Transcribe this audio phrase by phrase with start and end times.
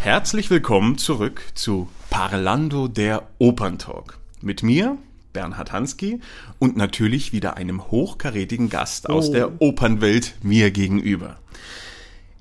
[0.00, 4.18] Herzlich willkommen zurück zu Parlando der Operntalk.
[4.40, 4.98] Mit mir,
[5.32, 6.18] Bernhard Hansky,
[6.58, 11.38] und natürlich wieder einem hochkarätigen Gast aus der Opernwelt mir gegenüber.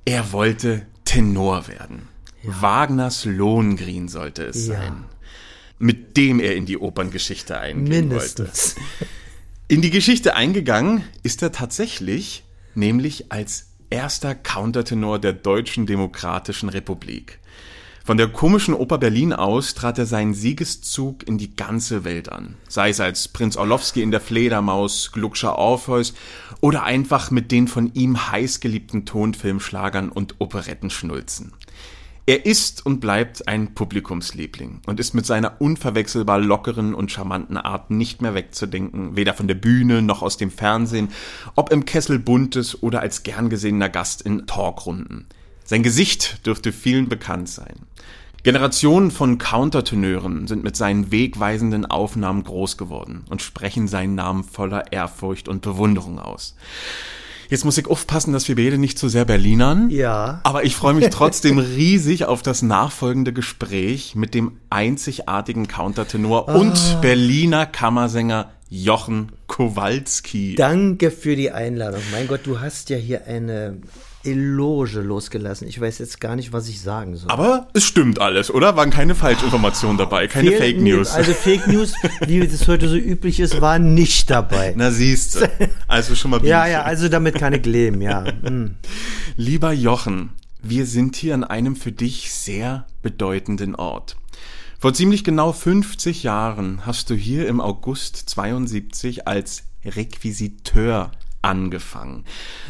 [0.05, 2.09] Er wollte Tenor werden.
[2.43, 4.75] Wagners Lohengrin sollte es Ja.
[4.77, 5.05] sein.
[5.79, 8.43] Mit dem er in die Operngeschichte eingehen wollte.
[8.43, 8.75] Mindestens.
[9.67, 12.43] In die Geschichte eingegangen ist er tatsächlich,
[12.75, 17.39] nämlich als erster Countertenor der Deutschen Demokratischen Republik.
[18.05, 22.55] Von der komischen Oper Berlin aus trat er seinen Siegeszug in die ganze Welt an.
[22.67, 26.13] Sei es als Prinz Orlowski in der Fledermaus, Gluckscher Orpheus
[26.59, 31.53] oder einfach mit den von ihm heißgeliebten Tonfilmschlagern und Operettenschnulzen.
[32.25, 37.89] Er ist und bleibt ein Publikumsliebling und ist mit seiner unverwechselbar lockeren und charmanten Art
[37.89, 41.07] nicht mehr wegzudenken, weder von der Bühne noch aus dem Fernsehen,
[41.55, 45.27] ob im Kessel Buntes oder als gern gesehener Gast in Talkrunden.
[45.63, 47.75] Sein Gesicht dürfte vielen bekannt sein.
[48.43, 54.91] Generationen von Countertenören sind mit seinen wegweisenden Aufnahmen groß geworden und sprechen seinen Namen voller
[54.91, 56.55] Ehrfurcht und Bewunderung aus.
[57.49, 59.89] Jetzt muss ich aufpassen, dass wir beide nicht zu sehr Berlinern.
[59.89, 60.41] Ja.
[60.43, 66.97] Aber ich freue mich trotzdem riesig auf das nachfolgende Gespräch mit dem einzigartigen Countertenor und
[67.01, 70.55] Berliner Kammersänger Jochen Kowalski.
[70.55, 72.01] Danke für die Einladung.
[72.11, 73.77] Mein Gott, du hast ja hier eine
[74.23, 75.67] Eloge losgelassen.
[75.67, 77.29] Ich weiß jetzt gar nicht, was ich sagen soll.
[77.29, 78.75] Aber es stimmt alles, oder?
[78.75, 81.11] Waren keine Falschinformationen dabei, keine Fehl- Fake News.
[81.11, 81.93] Also Fake News,
[82.27, 84.73] wie es heute so üblich ist, war nicht dabei.
[84.77, 85.49] Na siehst du.
[85.87, 86.71] Also schon mal Ja, Bienchen.
[86.71, 88.23] ja, also damit ich leben, ja.
[88.43, 88.75] Hm.
[89.35, 90.29] Lieber Jochen,
[90.61, 94.15] wir sind hier an einem für dich sehr bedeutenden Ort.
[94.79, 101.11] Vor ziemlich genau 50 Jahren hast du hier im August 72 als Requisiteur
[101.43, 102.23] angefangen.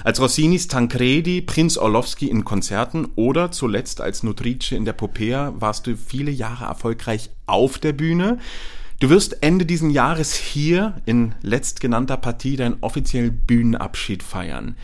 [0.03, 5.87] Als Rossinis Tancredi, Prinz Orlowski in Konzerten oder zuletzt als Nutrice in der Popea warst
[5.87, 8.39] du viele Jahre erfolgreich auf der Bühne.
[8.99, 14.75] Du wirst Ende diesen Jahres hier in letztgenannter Partie deinen offiziellen Bühnenabschied feiern.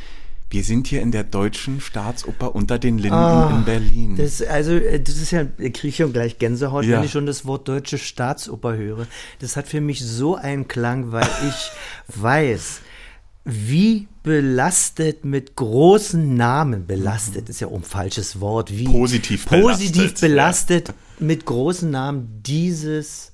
[0.52, 4.16] Wir sind hier in der Deutschen Staatsoper unter den Linden in Berlin.
[4.18, 6.98] Das, also, äh, das ist ja, ich kriege schon gleich Gänsehaut, Ja.
[6.98, 9.06] wenn ich schon das Wort deutsche Staatsoper höre.
[9.40, 11.72] Das hat für mich so einen Klang, weil ich
[12.20, 12.82] weiß,
[13.46, 20.86] wie belastet mit großen Namen, belastet ist ja ein falsches Wort, wie Positiv positiv belastet,
[20.86, 23.32] belastet mit großen Namen dieses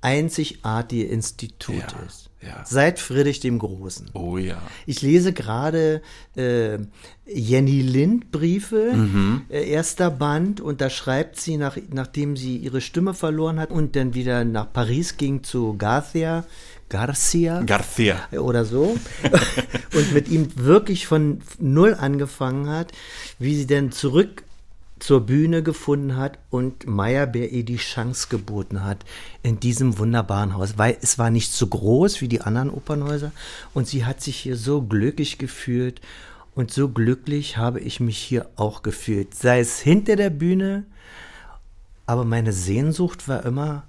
[0.00, 2.30] einzigartige Institut Ja, ist.
[2.40, 2.64] ja.
[2.64, 4.10] Seit Friedrich dem Großen.
[4.14, 4.60] oh ja.
[4.86, 6.02] Ich lese gerade
[6.36, 6.78] äh,
[7.26, 13.14] Jenny Lind Briefe, äh, erster Band, und da schreibt sie, nach, nachdem sie ihre Stimme
[13.14, 16.44] verloren hat und dann wieder nach Paris ging zu Garcia,
[16.92, 18.28] Garcia Garcia.
[18.32, 18.98] oder so.
[19.94, 22.92] Und mit ihm wirklich von null angefangen hat,
[23.38, 24.44] wie sie dann zurück
[24.98, 29.04] zur Bühne gefunden hat und Meyerbeer ihr die Chance geboten hat
[29.42, 33.32] in diesem wunderbaren Haus, weil es war nicht so groß wie die anderen Opernhäuser
[33.74, 36.00] und sie hat sich hier so glücklich gefühlt
[36.54, 40.84] und so glücklich habe ich mich hier auch gefühlt, sei es hinter der Bühne,
[42.06, 43.82] aber meine Sehnsucht war immer,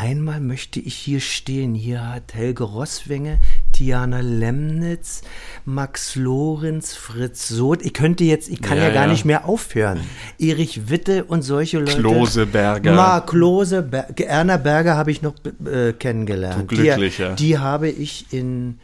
[0.00, 1.74] einmal möchte ich hier stehen.
[1.74, 3.38] Hier hat Helge Rosswenge,
[3.72, 5.20] Tiana Lemnitz,
[5.66, 7.82] Max Lorenz, Fritz Soth.
[7.82, 9.12] Ich könnte jetzt, ich kann Ja, ja, gar ja.
[9.12, 10.00] nicht mehr aufhören.
[10.38, 11.98] Erich Witte und solche Leute.
[11.98, 12.94] Klose Berger.
[12.94, 15.34] Ma, Klose, Ber Erna Berger habe ich noch
[15.66, 16.70] äh, kennengelernt.
[16.70, 17.34] Du Glücklicher.
[17.34, 18.80] Die, die habe ich in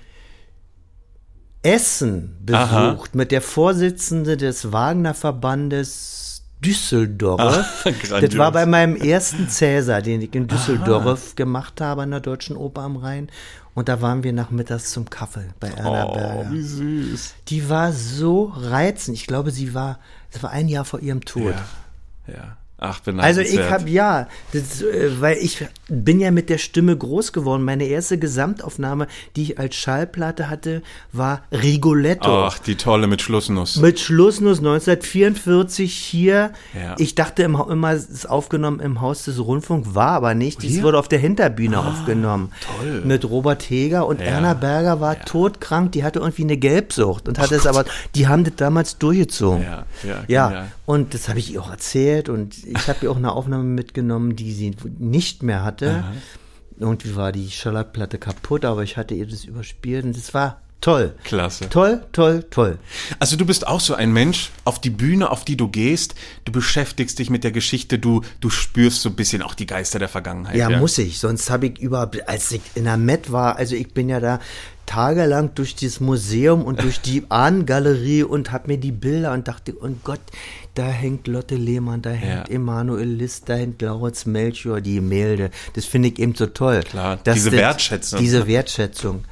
[1.63, 2.91] Essen Aha.
[2.91, 6.26] besucht mit der Vorsitzende des Wagner-Verbandes
[6.65, 7.41] Düsseldorf.
[7.41, 7.65] Ah,
[8.21, 12.57] das war bei meinem ersten Cäsar, den ich in Düsseldorf gemacht habe an der Deutschen
[12.57, 13.29] Oper am Rhein.
[13.75, 16.51] Und da waren wir nachmittags zum Kaffee bei Erna Oh, Berger.
[16.51, 17.35] wie süß.
[17.49, 19.19] Die war so reizend.
[19.19, 19.99] Ich glaube, sie war,
[20.33, 21.55] das war ein Jahr vor ihrem Tod.
[22.27, 22.35] Ja.
[22.35, 22.57] ja.
[22.79, 27.33] Ach, Also ich habe ja, das, äh, weil ich bin ja mit der Stimme groß
[27.33, 27.65] geworden.
[27.65, 32.45] Meine erste Gesamtaufnahme, die ich als Schallplatte hatte, war Rigoletto.
[32.45, 33.77] Ach, die tolle mit Schlussnuss.
[33.77, 36.51] Mit Schlussnuss 1944 hier.
[36.75, 36.95] Ja.
[36.99, 40.63] Ich dachte im, Ha- immer, es ist aufgenommen im Haus des Rundfunk, war aber nicht.
[40.63, 40.83] Dies Hier?
[40.83, 42.53] wurde auf der Hinterbühne aufgenommen.
[42.79, 43.03] toll.
[43.05, 44.27] Mit Robert Heger und Ja.
[44.27, 45.93] Erna Berger war todkrank.
[45.93, 47.85] Die hatte irgendwie eine Gelbsucht und hatte es aber,
[48.15, 49.63] die haben das damals durchgezogen.
[49.63, 49.85] Ja,
[50.29, 50.67] ja, ja.
[50.85, 54.37] Und das habe ich ihr auch erzählt und ich habe ihr auch eine Aufnahme mitgenommen,
[54.37, 56.05] die sie nicht mehr hatte.
[56.79, 61.15] Irgendwie war die Schallplatte kaputt, aber ich hatte ihr das überspielt und es war Toll.
[61.25, 61.69] Klasse.
[61.69, 62.79] Toll, toll, toll.
[63.19, 66.15] Also du bist auch so ein Mensch, auf die Bühne, auf die du gehst,
[66.45, 69.99] du beschäftigst dich mit der Geschichte, du, du spürst so ein bisschen auch die Geister
[69.99, 70.55] der Vergangenheit.
[70.55, 71.19] Ja, muss ich.
[71.19, 74.39] Sonst habe ich überhaupt, als ich in der Met war, also ich bin ja da
[74.85, 79.75] tagelang durch dieses Museum und durch die Ahnengalerie und habe mir die Bilder und dachte,
[79.83, 80.21] oh Gott,
[80.79, 82.55] da hängt Lotte Lehmann, da hängt Ja.
[82.55, 85.51] Emanuel List, da hängt Lauritz Melchior, die Gemälde.
[85.75, 86.81] Das finde ich eben so toll.
[86.83, 88.21] Klar, diese das- Wertschätzung.
[88.21, 89.25] Diese Wertschätzung.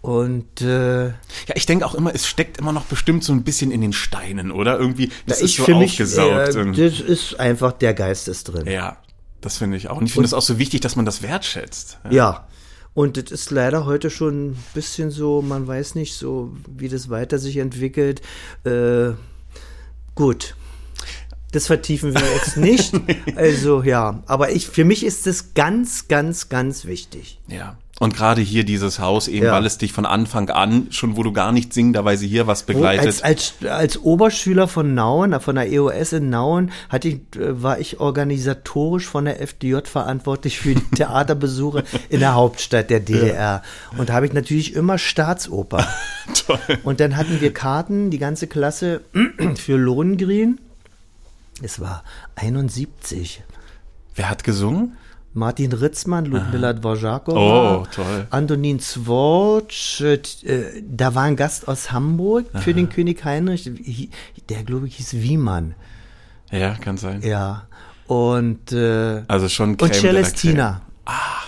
[0.00, 1.14] Und äh, Ja,
[1.54, 4.50] ich denke auch immer, es steckt immer noch bestimmt so ein bisschen in den Steinen,
[4.50, 4.76] oder?
[4.78, 6.56] Irgendwie, das ist ich so für mich, aufgesaugt.
[6.56, 8.66] äh, das ist einfach, der Geist ist drin.
[8.66, 8.96] ja,
[9.40, 9.98] das finde ich auch.
[9.98, 11.98] Und ich finde es auch so wichtig, dass man das wertschätzt.
[12.06, 12.10] Ja.
[12.10, 12.48] Ja.
[12.94, 17.08] Und das ist leider heute schon ein bisschen so, man weiß nicht so, wie das
[17.08, 18.20] weiter sich entwickelt.
[18.64, 19.12] Äh,
[20.14, 20.56] gut.
[21.52, 22.92] Das vertiefen wir jetzt nicht.
[23.36, 27.38] Also ja, aber ich, für mich ist das ganz, ganz, ganz wichtig.
[27.48, 27.76] Ja.
[28.00, 29.52] Und gerade hier dieses Haus, eben Ja.
[29.52, 33.06] weil es dich von Anfang an, schon wo du gar nicht singenderweise hier was begleitet.
[33.06, 37.78] Als, als, als Oberschüler von Nauen, von der EOS in Nauen, hatte ich, äh, war
[37.78, 43.62] ich organisatorisch von der FDJ verantwortlich für die Theaterbesuche in der Hauptstadt der DDR.
[43.96, 45.86] Und da habe ich natürlich immer Staatsoper.
[46.46, 46.58] Toll.
[46.82, 49.02] Und dann hatten wir Karten, die ganze Klasse
[49.56, 50.58] für Lohengrin.
[51.62, 52.04] Es war
[52.36, 53.42] 71.
[54.14, 54.96] Wer hat gesungen?
[55.34, 58.26] Martin Ritzmann, Ludmila Dvorakova, Oh, toll.
[58.28, 60.02] Antonin Zworch,
[60.44, 63.70] äh, da war ein Gast aus Hamburg für den König Heinrich,
[64.50, 65.74] der glaube ich hieß Wiemann,
[66.50, 67.22] Ja, kann sein.
[67.22, 67.66] ja.
[68.06, 70.82] Und, äh, Also schon und Creme Celestina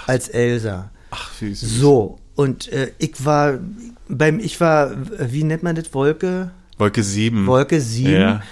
[0.07, 0.91] als Elsa.
[1.11, 1.79] Ach, wie süß.
[1.81, 3.59] So, und äh, ich war
[4.09, 6.53] beim, ich war, wie nennt man das, Wolke?
[6.79, 7.47] Wolke 7.
[7.47, 8.13] Wolke 7.
[8.13, 8.43] Ja.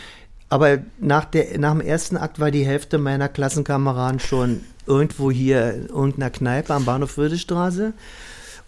[0.53, 5.73] Aber nach, der, nach dem ersten Akt war die Hälfte meiner Klassenkameraden schon irgendwo hier
[5.73, 7.95] in irgendeiner Kneipe am Bahnhof Wildestraße.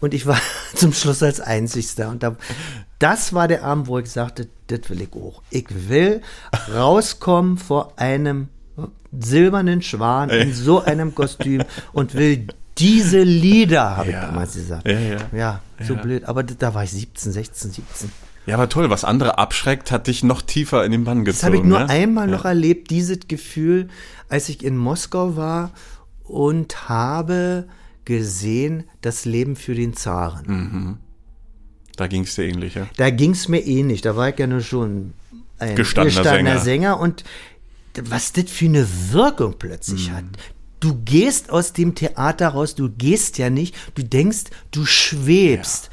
[0.01, 0.39] Und ich war
[0.75, 2.09] zum Schluss als Einzigster.
[2.09, 2.37] Und da,
[2.99, 5.43] das war der Abend, wo ich sagte, das will ich auch.
[5.51, 6.23] Ich will
[6.75, 8.49] rauskommen vor einem
[9.13, 12.47] silbernen Schwan in so einem Kostüm und will
[12.79, 14.21] diese Lieder, habe Ja.
[14.21, 14.89] ich damals gesagt.
[14.89, 15.19] Ja, ja.
[15.37, 16.25] Ja, so blöd.
[16.25, 18.11] Aber da war ich 17, 16, 17.
[18.47, 21.37] Ja, aber toll, was andere abschreckt, hat dich noch tiefer in den Bann gezogen.
[21.37, 21.89] Das habe ich nur ne?
[21.89, 23.89] einmal noch erlebt, dieses Gefühl,
[24.29, 25.73] als ich in Moskau war
[26.25, 27.67] und habe
[28.05, 30.47] gesehen, das Leben für den Zaren.
[30.47, 30.97] Hm.
[31.97, 32.87] Da ging es dir ähnlich, ja?
[32.97, 35.15] Da ging es mir ähnlich, da war ich ja nur schon
[35.59, 36.61] ein Gestandener Sänger.
[36.61, 37.01] Sänger.
[37.01, 37.25] und
[38.03, 40.17] was das für eine Wirkung plötzlich Hm.
[40.17, 40.25] hat.
[40.81, 45.89] Du gehst aus dem Theater raus, du gehst ja nicht, du denkst, du schwebst.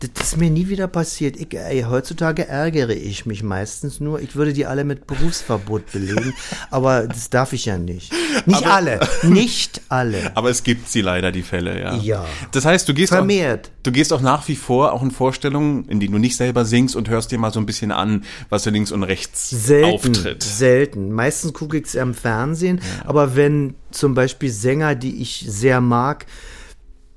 [0.00, 1.36] Das ist mir nie wieder passiert.
[1.36, 4.20] Ich, ey, heutzutage ärgere ich mich meistens nur.
[4.20, 6.34] Ich würde die alle mit Berufsverbot belegen,
[6.70, 8.12] aber das darf ich ja nicht.
[8.46, 10.30] Nicht Aber- alle, nicht alle.
[10.36, 11.96] Aber es gibt sie leider, die Fälle, ja.
[11.96, 12.24] Ja.
[12.52, 13.72] Das heißt, du gehst, auch, Vermehrt.
[13.82, 16.94] du gehst auch nach wie vor auch in Vorstellungen, in denen du nicht selber singst
[16.94, 20.42] und hörst dir mal so ein bisschen an, was da links und rechts Selten, auftritt.
[20.44, 21.10] selten.
[21.10, 26.26] Meistens gucke ich es am Fernsehen, aber wenn zum Beispiel Sänger, die ich sehr mag,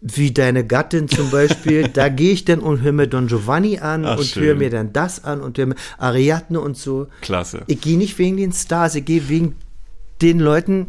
[0.01, 4.05] wie deine Gattin zum Beispiel, da gehe ich dann und höre mir Don Giovanni an
[4.05, 4.43] Ach, und schön.
[4.43, 7.07] höre mir dann das an und höre mir Ariadne und so.
[7.21, 7.63] Klasse.
[7.67, 9.55] Ich gehe nicht wegen den Stars, ich gehe wegen
[10.21, 10.87] den Leuten,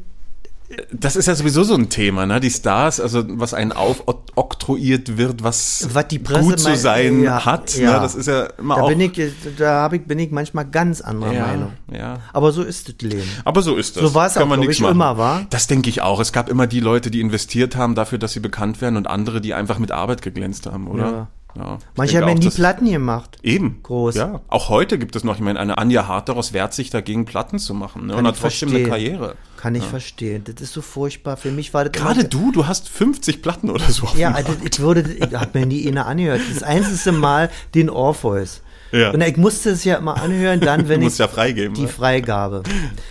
[0.93, 2.41] Das ist ja sowieso so ein Thema, ne?
[2.41, 6.07] Die Stars, also was einen aufoktroyiert wird, was, Was
[6.41, 7.77] gut zu sein ja, hat.
[7.77, 7.95] ja.
[7.95, 8.01] Ne?
[8.01, 8.89] Das ist ja immer da auch.
[8.89, 9.13] bin ich,
[9.59, 11.73] da ich, bin ich manchmal ganz anderer ja, Meinung.
[11.93, 12.21] ja.
[12.33, 13.29] Aber so ist das Leben.
[13.45, 14.03] Aber so ist das.
[14.03, 14.93] So war es auch, man ich, machen.
[14.93, 15.43] immer, wa?
[15.51, 16.21] Das denke ich auch.
[16.21, 19.41] Es gab immer die Leute, die investiert haben dafür, dass sie bekannt werden und andere,
[19.41, 21.05] die einfach mit Arbeit geglänzt haben, oder?
[21.05, 21.29] Ja.
[21.57, 21.79] Ja.
[21.97, 23.39] Manche haben ja nie Platten gemacht.
[23.43, 23.81] Eben.
[23.83, 24.15] Groß.
[24.15, 24.41] Ja.
[24.49, 27.75] Auch heute gibt es noch, ich meine, eine Anja Harteros wehrt sich dagegen, Platten zu
[27.75, 28.07] machen.
[28.07, 28.13] Ne?
[28.13, 28.77] Und Kann hat trotzdem verstehen.
[28.77, 29.37] eine Karriere.
[29.57, 30.43] Kann ich verstehen.
[30.45, 31.37] Das ist so furchtbar.
[31.37, 34.09] Für mich war das Gerade du, du hast 50 Platten oder so.
[34.17, 36.41] Ja, also ich würde, ich habe mir nie eine angehört.
[36.53, 38.63] Das einzige Mal den Orpheus.
[38.93, 39.11] Ja.
[39.11, 41.89] Und ich musste es ja immer anhören, dann, wenn ich ja freigeben, die ne?
[41.89, 42.63] Freigabe.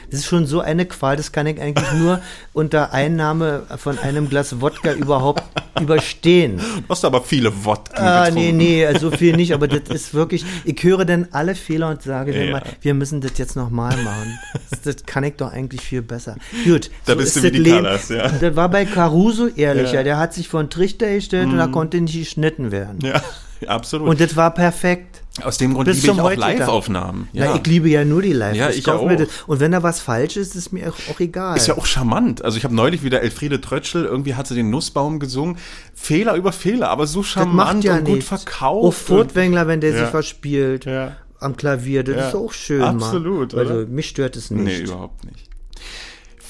[0.10, 2.22] Das ist schon so eine Qual, das kann ich eigentlich nur
[2.54, 5.44] unter Einnahme von einem Glas Wodka überhaupt
[5.82, 6.58] überstehen.
[6.58, 8.58] Du hast aber viele Wodka Ah, getrunken.
[8.58, 12.02] nee, nee, so viel nicht, aber das ist wirklich, ich höre dann alle Fehler und
[12.04, 12.52] sage dann Ja.
[12.52, 14.40] mal, wir müssen das jetzt nochmal machen.
[14.70, 16.36] Das, das kann ich doch eigentlich viel besser.
[16.66, 17.72] Gut, Da bist ist du wie das die.
[17.72, 18.28] Callas, ja.
[18.30, 20.00] Das war bei Caruso ehrlicher, Ja.
[20.02, 20.06] Mhm.
[20.06, 23.00] der hat sich vor einen Trichter gestellt und da konnte nicht geschnitten werden.
[23.02, 23.22] Ja,
[23.68, 24.08] absolut.
[24.10, 25.22] Und das war perfekt.
[25.44, 26.36] Aus dem Grund bis liebe ich auch.
[26.36, 27.28] Live-Aufnahmen.
[27.34, 27.56] Ja.
[27.56, 28.56] ich liebe ja nur die Live.
[28.56, 29.10] Ja, ich mir auch.
[29.16, 29.28] das.
[29.48, 31.58] Und wenn da was falsch ist, ist mir auch, auch egal.
[31.58, 32.44] Ist ja auch charmant.
[32.44, 35.58] Also ich habe neulich wieder Elfriede Trötschel, irgendwie hat sie den Nussbaum gesungen.
[35.94, 38.28] Fehler über Fehler, aber so charmant macht ja und gut nichts.
[38.30, 38.86] verkauft.
[38.88, 40.00] Auch Furtwängler, wenn der Ja.
[40.00, 41.16] sich verspielt Ja.
[41.40, 42.82] am Klavier, das ist auch schön.
[42.82, 43.54] Absolut.
[43.56, 44.80] Also mich stört es Nee, nicht.
[44.88, 45.50] überhaupt nicht.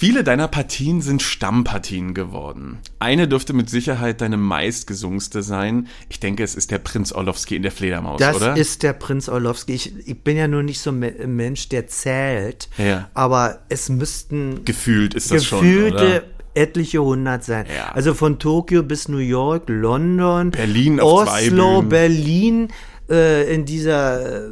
[0.02, 2.80] Viele deiner Partien sind Stammpartien geworden.
[2.98, 5.90] Eine dürfte mit Sicherheit deine meistgesungenste sein.
[6.10, 8.58] Ich denke, es ist der Prinz Orlowski in der Fledermaus, Das oder?
[8.58, 9.74] ist der Prinz Orlowski.
[9.74, 12.68] Ich, ich bin ja nur nicht so ein Mensch, der zählt.
[12.80, 13.12] Ja.
[13.14, 16.24] Aber es müssten Gefühlt ist das gefühlte schon, oder?
[16.56, 17.68] etliche hundert sein.
[17.68, 17.92] Ja.
[17.92, 21.84] Also von Tokio bis New York, London, Berlin auf Oslo.
[21.84, 22.70] Berlin,
[23.08, 24.52] äh, in dieser äh,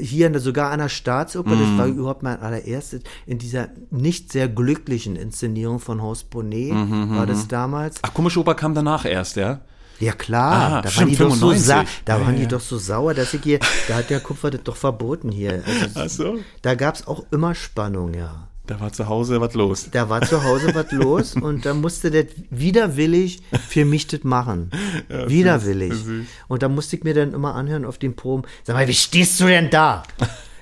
[0.00, 1.78] hier der, sogar an der Staatsoper, das Mhm.
[1.78, 7.26] war überhaupt mein allererstes, in dieser nicht sehr glücklichen Inszenierung von Horst Bonnet, Mhm, war
[7.26, 7.96] das damals.
[8.02, 9.60] Ach, komische Oper kam danach erst, ja?
[10.00, 11.66] Ja klar, Ah, da waren die doch so 95.
[11.66, 12.48] sa da Ja, waren die ja.
[12.48, 15.62] doch so sauer, dass ich hier, da hat der Kupfer das doch verboten hier.
[15.66, 16.38] Also, Ach so.
[16.62, 18.47] Da gab's auch immer Spannung, ja.
[18.68, 19.88] Da war zu Hause was los.
[19.90, 24.70] Da war zu Hause was los und da musste der widerwillig für mich das machen.
[25.08, 25.94] widerwillig.
[25.94, 26.26] süß, süß.
[26.48, 28.42] Und da musste ich mir dann immer anhören auf den Proben.
[28.64, 30.02] Sag mal, wie stehst du denn da?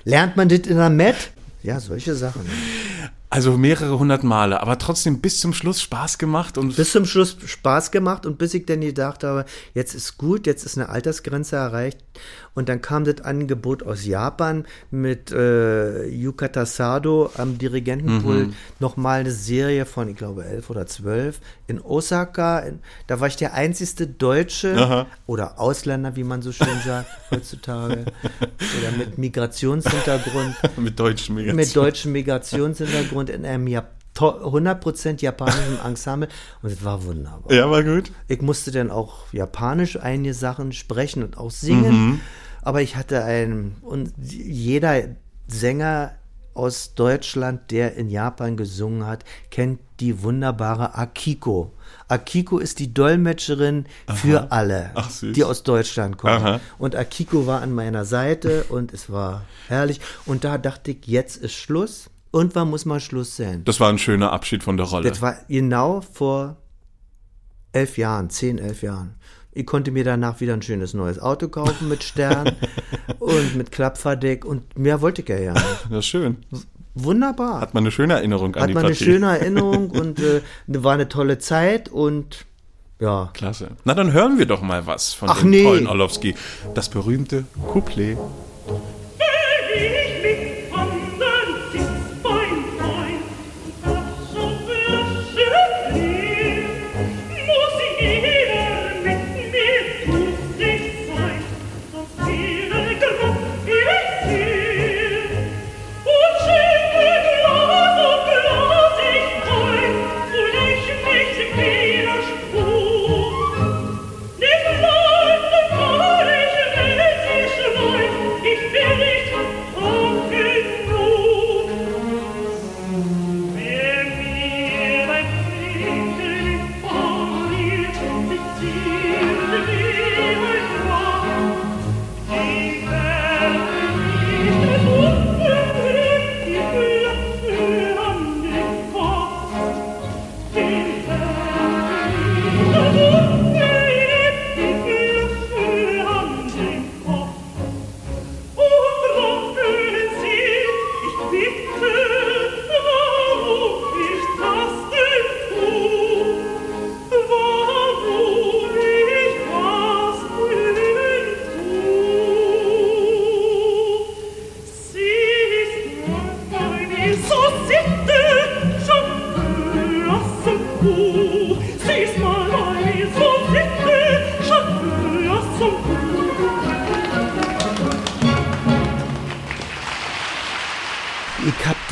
[0.05, 1.31] Lernt man das in der Met?
[1.63, 2.43] Ja, solche Sachen.
[3.29, 7.35] Also mehrere hundert Male, aber trotzdem bis zum Schluss Spaß gemacht und Bis zum Schluss
[7.45, 9.43] Spaß gemacht und bis ich dann gedacht habe,
[9.73, 11.97] jetzt ist gut, jetzt ist eine Altersgrenze erreicht.
[12.53, 19.31] Und dann kam das Angebot aus Japan mit äh, Yukata Sado am Dirigentenpult nochmal eine
[19.31, 22.59] Serie von, ich glaube, elf oder zwölf in Osaka.
[22.59, 25.05] In, da war ich der einzigste Deutsche Aha.
[25.27, 28.05] oder Ausländer, wie man so schön sagt heutzutage,
[28.39, 31.55] oder mit Migrationshintergrund mit deutschen Migration.
[31.55, 36.29] mit deutschem Migrationshintergrund in einem Jap to- 100% japanischen Ensemble
[36.61, 37.51] und es war wunderbar.
[37.51, 38.11] Ja, war gut.
[38.27, 42.21] Ich musste dann auch japanisch einige Sachen sprechen und auch singen,
[42.61, 45.03] aber ich hatte einen und jeder
[45.47, 46.13] Sänger
[46.53, 51.71] aus Deutschland, der in Japan gesungen hat, kennt die wunderbare Akiko.
[52.07, 56.33] Akiko ist die Dolmetscherin für alle, Ach, die aus Deutschland kommen.
[56.33, 56.59] Aha.
[56.79, 60.01] Und Akiko war an meiner Seite und es war herrlich.
[60.25, 62.09] Und da dachte ich, jetzt ist Schluss.
[62.31, 63.63] Und wann muss mal Schluss sein?
[63.65, 65.09] Das war ein schöner Abschied von der Rolle.
[65.09, 66.57] Das war genau vor
[67.71, 69.15] elf Jahren, zehn, elf Jahren.
[69.51, 72.51] Ich konnte mir danach wieder ein schönes neues Auto kaufen mit Stern
[73.19, 75.65] und mit Klappverdeck und mehr wollte ich ja ja nicht.
[75.89, 76.37] Das ist schön.
[76.93, 77.61] Wunderbar.
[77.61, 79.05] Hat man eine schöne Erinnerung an Hat die man eine Partie.
[79.05, 82.45] schöne Erinnerung und äh, war eine tolle Zeit und
[82.99, 83.29] ja.
[83.33, 83.71] Klasse.
[83.83, 85.63] Na, dann hören wir doch mal was von Ach, dem nee.
[85.63, 86.35] tollen Orlowski.
[86.73, 88.17] Das berühmte Couplet.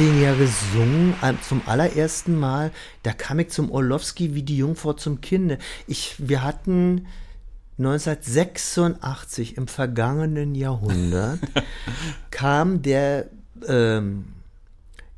[0.05, 2.71] den ja gesungen zum allerersten Mal.
[3.01, 5.57] Da kam ich zum Orlowski wie die Jungfrau zum Kinde.
[5.87, 7.07] Ich, wir hatten
[7.79, 11.39] 1986 im vergangenen Jahrhundert
[12.29, 13.29] kam der
[13.67, 14.25] ähm,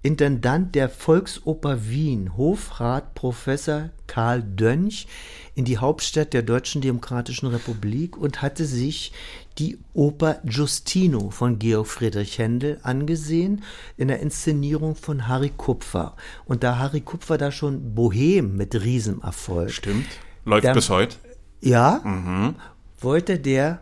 [0.07, 5.05] Intendant der Volksoper Wien, Hofrat Professor Karl Dönch,
[5.53, 9.11] in die Hauptstadt der Deutschen Demokratischen Republik und hatte sich
[9.57, 13.63] die Oper Giustino von Georg Friedrich Händel angesehen
[13.97, 16.15] in der Inszenierung von Harry Kupfer.
[16.45, 19.71] Und da Harry Kupfer da schon Bohem mit Riesenerfolg.
[19.71, 20.07] Stimmt.
[20.45, 21.17] Läuft Dann- bis heute.
[21.59, 22.55] Ja,
[23.01, 23.81] wollte der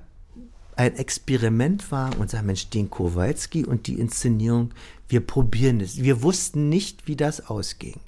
[0.75, 4.71] ein Experiment wagen und sagen, Mensch, den Kowalski und die Inszenierung,
[5.07, 6.01] wir probieren es.
[6.01, 7.99] Wir wussten nicht, wie das ausging.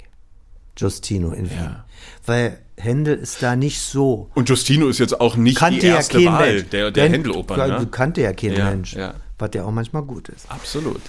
[0.77, 1.57] Justino in Wien.
[1.57, 1.85] Ja.
[2.25, 4.29] Weil Händel ist da nicht so.
[4.35, 6.69] Und Justino ist jetzt auch nicht Kannte die ja erste kein Wahl Mensch.
[6.69, 7.69] der, der Händelopern.
[7.69, 7.87] Ne?
[7.89, 8.93] Kannte ja kein Ja, Mensch.
[8.93, 9.15] ja.
[9.39, 10.49] Was ja auch manchmal gut ist.
[10.51, 11.01] Absolut.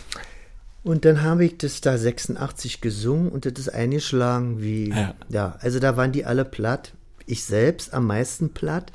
[0.85, 5.15] Und dann habe ich das da 86 gesungen und das ist eingeschlagen wie, Ja.
[5.29, 5.57] ja.
[5.61, 6.93] also da waren die alle platt.
[7.27, 8.91] Ich selbst am meisten platt.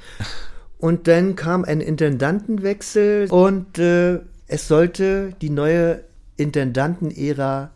[0.84, 6.04] Und dann kam ein Intendantenwechsel und äh, es sollte die neue
[6.36, 7.70] Intendantenära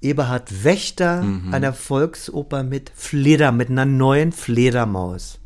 [0.00, 1.20] Eberhard Wächter
[1.52, 5.38] an der Volksoper mit Fleder, mit einer neuen Fledermaus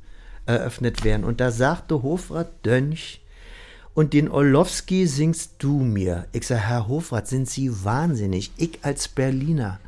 [0.47, 1.25] eröffnet werden.
[1.25, 3.21] Und da sagte Hofrat Dönch,
[3.93, 6.27] und den Orlowski singst du mir.
[6.33, 8.53] Ich sag, Herr Hofrat, sind Sie wahnsinnig?
[8.57, 9.81] Ich als Berliner.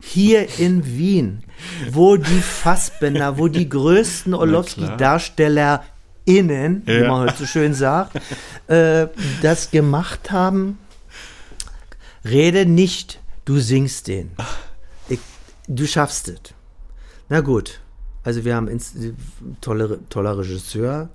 [0.00, 1.44] Hier in Wien,
[1.92, 5.91] wo die Fassbänder, wo die größten Orlowski-DarstellerInnen,
[6.26, 7.08] wie Ja.
[7.08, 8.16] man heute so schön sagt,
[8.68, 9.08] äh,
[9.42, 10.78] das gemacht haben,
[12.24, 14.30] rede nicht, du singst den.
[15.08, 15.18] Ich,
[15.68, 16.40] du schaffst es.
[17.28, 17.80] Na gut.
[18.24, 18.92] Also wir haben ins,
[19.60, 21.08] tolle, toller Regisseur.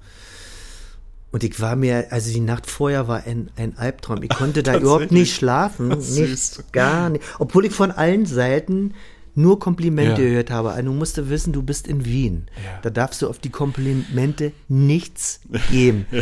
[1.31, 4.23] Und ich war mir, also die Nacht vorher war ein, ein Albtraum.
[4.23, 5.89] Ich konnte da überhaupt nicht schlafen.
[5.89, 7.23] Nichts, gar nicht.
[7.39, 8.93] Obwohl ich von allen Seiten
[9.37, 10.27] nur Komplimente Ja.
[10.29, 10.71] gehört habe.
[10.71, 12.47] Also du musst wissen, du bist in Wien.
[12.57, 12.79] Ja.
[12.81, 15.39] Da darfst du auf die Komplimente nichts
[15.71, 16.05] geben.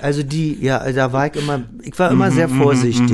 [0.00, 3.12] Also die, ja, da war ich immer, ich war immer Mhm, sehr vorsichtig.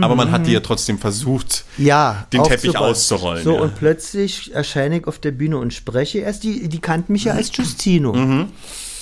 [0.00, 1.66] Aber man hat die ja trotzdem versucht.
[1.76, 2.90] Ja, Den Teppich aufzubauen.
[2.92, 3.60] auszurollen, So, ja.
[3.60, 6.44] und plötzlich erscheine ich auf der Bühne und spreche erst.
[6.44, 8.14] Die, die kannten mich ja als Justino.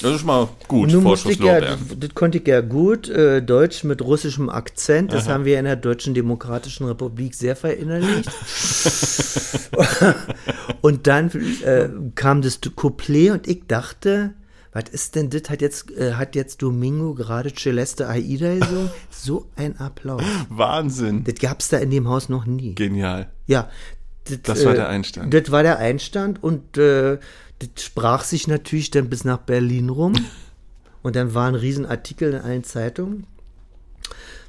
[0.03, 3.85] Das ist mal gut, Nun ich ja, das, das konnte ich ja gut, äh, Deutsch
[3.85, 8.31] mit russischem Akzent, das haben wir in der Deutschen Demokratischen Republik sehr verinnerlicht.
[10.83, 11.31] und dann
[11.63, 14.35] äh, kam das Couplet und ich dachte,
[14.77, 15.49] was ist denn das?
[15.49, 18.91] Hat jetzt, äh, hat jetzt Domingo gerade Celeste Aida gesungen?
[19.11, 20.23] So ein Applaus.
[20.51, 21.25] Wahnsinn.
[21.25, 22.75] Das gab's da in dem Haus noch nie.
[22.75, 23.31] Genial.
[23.47, 23.71] Ja.
[24.43, 25.33] Das war der Einstand.
[25.33, 27.19] Das war der Einstand und äh,
[27.59, 30.15] das sprach sich natürlich dann bis nach Berlin rum.
[31.03, 33.27] Und dann war ein Riesenartikel in allen Zeitungen.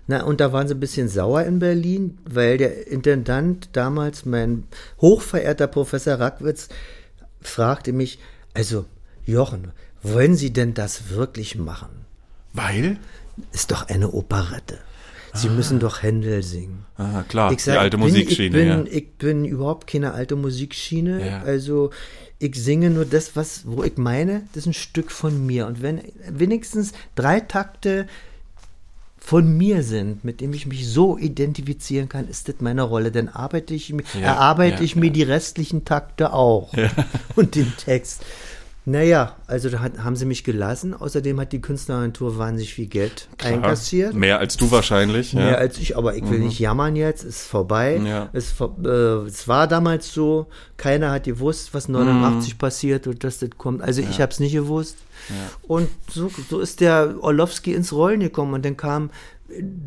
[0.08, 4.64] Na, und da waren sie ein bisschen sauer in Berlin, weil der Intendant damals, mein
[5.02, 6.70] hochverehrter Professor Rackwitz,
[7.42, 8.20] fragte mich,
[8.54, 8.86] also
[9.26, 9.72] Jochen,
[10.02, 11.90] wollen Sie denn das wirklich machen?
[12.54, 12.98] Weil?
[13.52, 14.78] Ist doch eine Operette.
[15.34, 16.86] Sie müssen doch Händel singen.
[16.98, 18.78] Ah, klar, Ich sag, die alte ich bin, Musikschiene, ich ja.
[18.78, 21.24] bin, ich bin überhaupt keine alte Musikschiene.
[21.24, 21.42] Ja.
[21.44, 21.92] Also
[22.40, 25.66] ich singe nur das, was, wo ich meine, das ist ein Stück von mir.
[25.68, 28.08] Und wenn wenigstens drei Takte
[29.20, 33.12] von mir sind, mit dem ich mich so identifizieren kann, ist das meine Rolle.
[33.12, 35.14] Dann arbeite ich, mir- Ja, erarbeite ja, ich mir ja.
[35.14, 36.72] die restlichen Takte auch.
[37.36, 38.24] Und den Text.
[38.90, 40.94] Naja, also da hat, haben sie mich gelassen.
[40.94, 43.56] Außerdem hat die Künstleragentur wahnsinnig viel Geld Klar.
[43.56, 44.14] einkassiert.
[44.14, 45.34] Mehr als du wahrscheinlich.
[45.34, 45.56] Mehr ja.
[45.56, 47.98] als ich, aber ich will nicht jammern jetzt, ist vorbei.
[47.98, 48.30] Ja.
[48.32, 50.48] Es, äh, es war damals so,
[50.78, 53.82] keiner hat gewusst, was 89 passiert und dass das kommt.
[53.82, 54.96] Also ich habe es nicht gewusst.
[55.64, 59.10] Und so, so ist der Orlowski ins Rollen gekommen und dann kam,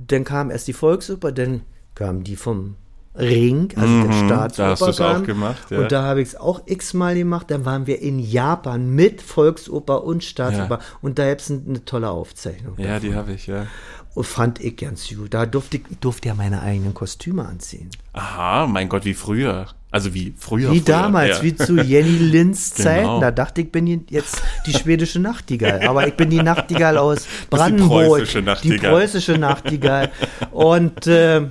[0.09, 1.63] dann kam erst die Volksoper, dann
[1.95, 2.77] kam die vom
[3.15, 4.77] Ring, also der Mhm, Staatsoper.
[4.77, 5.25] da hast kam.
[5.27, 5.79] gemacht, ja.
[5.81, 7.51] Und da habe ich es auch x-mal gemacht.
[7.51, 10.77] Dann waren wir in Japan mit Volksoper und Staatsoper.
[10.79, 10.85] Ja.
[11.03, 12.75] Und da gibt es eine tolle Aufzeichnung.
[12.79, 13.67] ja, die habe ich, ja.
[14.15, 15.35] Und fand ich ganz gut.
[15.35, 17.91] Da durfte ich, durfte ja meine eigenen Kostüme anziehen.
[18.13, 19.67] Aha, mein Gott, wie früher.
[19.93, 20.71] Also wie früher.
[20.73, 21.43] Wie früher, damals, ja.
[21.45, 22.89] wie zu Jenny Linds Genau.
[22.89, 23.21] Zeiten.
[23.21, 25.83] Da dachte ich, bin jetzt die schwedische Nachtigall.
[25.87, 28.07] Aber ich bin die Nachtigall aus Brandenburg.
[28.07, 28.79] preußische Nachtigall.
[28.79, 30.11] Die preußische Nachtigall.
[30.53, 31.43] Und äh,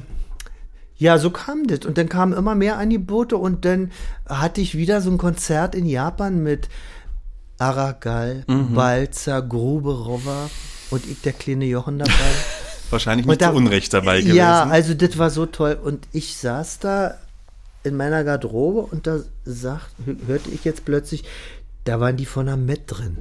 [0.99, 1.79] ja, so kam das.
[1.85, 3.91] Und dann kamen immer mehr Angebote und dann
[4.27, 6.69] hatte ich wieder so ein Konzert in Japan mit
[7.57, 8.73] Aragal, Mhm.
[8.73, 10.49] Balzer, Gruberova
[10.91, 12.11] und ich, der kleine Jochen dabei.
[12.89, 14.35] Wahrscheinlich nicht da- zu Unrecht dabei gewesen.
[14.37, 15.77] Ja, also das war so toll.
[15.83, 17.15] Und ich saß da
[17.83, 19.89] in meiner Garderobe und da sagt,
[20.27, 21.23] hörte ich jetzt plötzlich,
[21.83, 23.17] da waren die von der Met drin.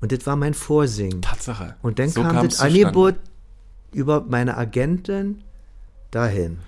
[0.00, 1.22] Und das war mein Vorsingen.
[1.22, 1.74] Tatsache.
[1.82, 2.60] Und dann So kam das.
[2.60, 3.14] Angebot
[3.92, 5.42] über meine Agentin
[6.10, 6.58] dahin.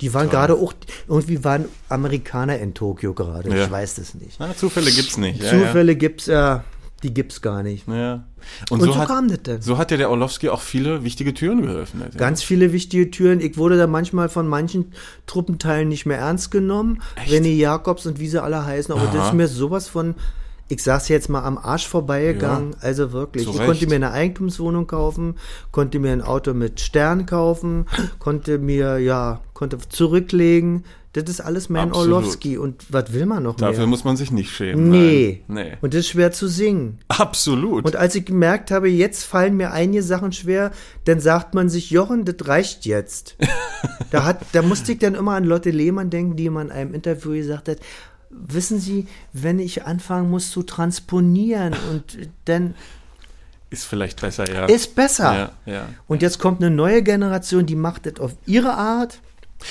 [0.00, 0.72] Die waren gerade auch,
[1.08, 3.50] irgendwie waren Amerikaner in Tokio gerade.
[3.50, 3.64] Ja.
[3.64, 4.40] Ich weiß das nicht.
[4.40, 5.42] Ah, Zufälle gibt's nicht.
[5.42, 6.64] Ja, Zufälle gibt's ja,
[7.04, 7.86] die gibt's gar nicht.
[7.86, 7.94] Ja.
[7.94, 8.24] ja.
[8.70, 9.62] Und so kam das denn.
[9.62, 12.14] So hat ja der Orlowski auch viele wichtige Türen geöffnet.
[12.14, 12.18] Ja.
[12.18, 13.40] Ganz viele wichtige Türen.
[13.40, 14.92] Ich wurde da manchmal von manchen
[15.26, 17.02] Truppenteilen nicht mehr ernst genommen.
[17.28, 18.92] René Jakobs und wie sie alle heißen.
[18.92, 19.28] Aber das Aha.
[19.28, 20.14] ist mir sowas von,
[20.74, 22.72] ich sag's jetzt mal, am Arsch vorbeigegangen.
[22.72, 23.48] Ja, also wirklich.
[23.48, 25.36] Ich konnte mir eine Eigentumswohnung kaufen,
[25.70, 27.86] konnte mir ein Auto mit Stern kaufen,
[28.18, 30.84] konnte mir, ja, konnte zurücklegen.
[31.12, 32.14] Das ist alles mein Absolut.
[32.14, 32.58] Orlowski.
[32.58, 33.86] Und was will man noch Dafür mehr?
[33.86, 34.90] muss man sich nicht schämen.
[34.90, 35.44] Nee.
[35.46, 35.74] Nee.
[35.80, 36.98] Und das ist schwer zu singen.
[37.06, 37.84] Absolut.
[37.84, 40.72] Und als ich gemerkt habe, jetzt fallen mir einige Sachen schwer,
[41.04, 43.36] dann sagt man sich, Jochen, das reicht jetzt.
[44.10, 46.94] da, hat, da musste ich dann immer an Lotte Lehmann denken, die mal in einem
[46.94, 47.78] Interview gesagt hat,
[48.48, 52.74] wissen Sie, wenn ich anfangen muss zu transponieren und dann
[53.70, 54.66] Ist vielleicht besser, ja.
[54.66, 55.50] Ist besser.
[55.66, 55.88] Ja, ja.
[56.06, 59.20] Und jetzt kommt eine neue Generation, die macht das auf ihre Art.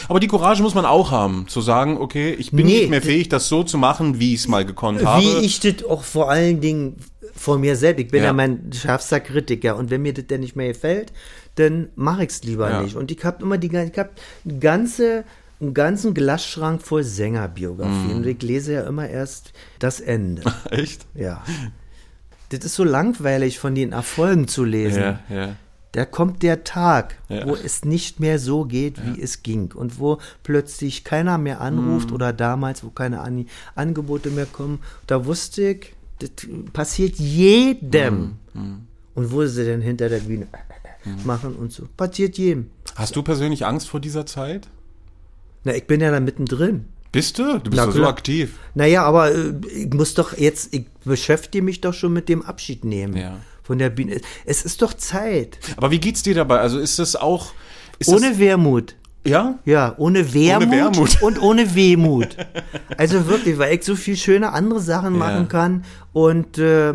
[0.07, 3.01] Aber die Courage muss man auch haben, zu sagen, okay, ich bin Nee, nicht mehr
[3.01, 5.21] fähig, das so zu machen, wie ich es mal gekonnt habe.
[5.23, 6.95] Wie ich das auch vor allen Dingen
[7.35, 8.33] von mir selbst, ich bin ja, Ja.
[8.33, 11.11] mein schärfster Kritiker und wenn mir das denn nicht mehr gefällt,
[11.55, 12.81] dann mache ich es lieber Ja.
[12.81, 12.95] nicht.
[12.95, 14.11] Und ich habe immer die ich hab
[14.59, 15.23] ganze
[15.63, 18.15] einen ganzen Glasschrank voll Sängerbiografien Mhm.
[18.17, 20.43] und ich lese ja immer erst das Ende.
[20.69, 21.05] Echt?
[21.15, 21.43] ja.
[22.49, 25.01] Das ist so langweilig von den Erfolgen zu lesen.
[25.01, 25.55] Ja, ja.
[25.93, 27.47] Da kommt der Tag, Ja.
[27.47, 29.71] wo es nicht mehr so geht, wie es ging.
[29.73, 32.15] Und wo plötzlich keiner mehr anruft Mhm.
[32.15, 33.45] oder damals, wo keine An
[33.75, 34.79] Angebote mehr kommen.
[35.07, 36.29] Da wusste ich, das
[36.73, 38.37] passiert jedem.
[38.53, 38.87] Mhm.
[39.15, 40.47] Und wo sie denn hinter der Bühne
[41.25, 41.87] machen und so.
[41.95, 42.69] Passiert jedem.
[42.95, 44.67] Hast du persönlich Angst vor dieser Zeit?
[45.63, 46.85] Na, ich bin ja da mittendrin.
[47.11, 47.59] Bist du?
[47.59, 48.57] Du bist Na doch so aktiv.
[48.73, 52.83] Naja, aber äh, ich muss doch jetzt, ich beschäftige mich doch schon mit dem Abschied
[52.83, 53.15] nehmen.
[53.15, 53.37] Ja.
[53.61, 54.19] Von der Bühne.
[54.45, 55.59] Es ist doch Zeit.
[55.77, 56.59] Aber wie geht's dir dabei?
[56.59, 57.53] Also ist das auch.
[57.99, 58.31] Ist Ohne.
[58.31, 58.95] Das,
[59.25, 59.59] ja?
[59.63, 61.21] Ja, ohne Wermut, Wermut.
[61.21, 62.35] und ohne Wehmut.
[62.97, 66.93] Also wirklich, weil ich so viel schöne andere Sachen machen kann und äh,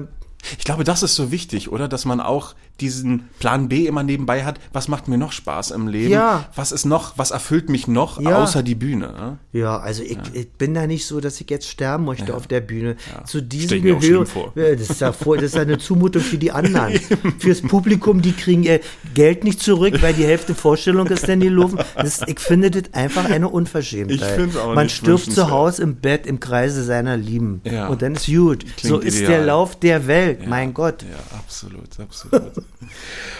[0.59, 1.89] Ich glaube, das ist so wichtig, oder?
[1.89, 4.61] Dass man auch diesen Plan B immer nebenbei hat.
[4.73, 6.13] Was macht mir noch Spaß im Leben?
[6.13, 6.47] Ja.
[6.55, 8.43] Was ist noch, was erfüllt mich noch Ja.
[8.43, 9.07] außer die Bühne?
[9.09, 9.39] ne?
[9.53, 12.61] ja, also ich, ich bin da nicht so, dass ich jetzt sterben möchte auf der
[12.61, 12.97] Bühne.
[13.27, 14.27] Zu diesem Gehör.
[14.55, 16.95] Ja, das ist ja voll, das ist ja eine Zumutung für die anderen.
[17.39, 18.81] Fürs Publikum, die kriegen ihr
[19.15, 21.85] Geld nicht zurück, weil die Hälfte Vorstellung ist denn die Luft.
[22.27, 24.39] Ich finde das einfach eine Unverschämtheit.
[24.39, 25.51] Ich auch Man stirbt zu.
[25.51, 27.61] Hause im Bett im Kreise seiner Lieben.
[27.65, 27.89] Ja.
[27.89, 28.65] Und dann ist gut.
[28.83, 29.33] So ist ideal.
[29.33, 31.03] der Lauf der Welt, mein Gott.
[31.03, 32.53] Ja, absolut, absolut.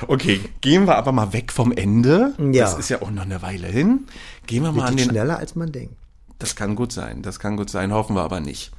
[0.07, 2.35] Okay, gehen wir aber mal weg vom Ende.
[2.39, 2.65] Ja.
[2.65, 4.07] Das ist ja auch noch eine Weile hin.
[4.47, 5.09] Gehen wir mal an den.
[5.09, 5.95] schneller als man denkt.
[6.39, 8.73] Das kann gut sein, das kann gut sein, hoffen wir aber nicht.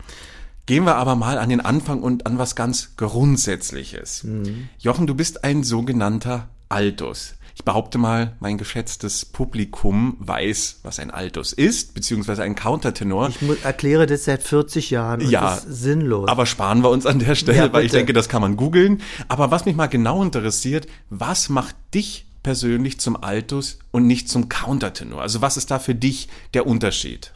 [0.65, 4.23] Gehen wir aber mal an den Anfang und an was ganz Grundsätzliches.
[4.23, 4.69] Mhm.
[4.77, 7.33] Jochen, du bist ein sogenannter Altus.
[7.59, 13.27] Ich behaupte mal, mein geschätztes Publikum weiß, was ein Altus ist, beziehungsweise ein Countertenor.
[13.27, 16.29] Ich erkläre das seit 40 Jahren und Ja, das ist sinnlos.
[16.29, 19.01] Aber sparen wir uns an der Stelle, Ja, weil ich denke, das kann man googeln.
[19.27, 24.47] Aber was mich mal genau interessiert, was macht dich persönlich zum Altus und nicht zum
[24.47, 25.21] Countertenor?
[25.21, 27.33] Also was ist da für dich der Unterschied?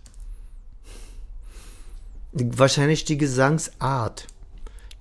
[2.31, 4.27] Wahrscheinlich die Gesangsart.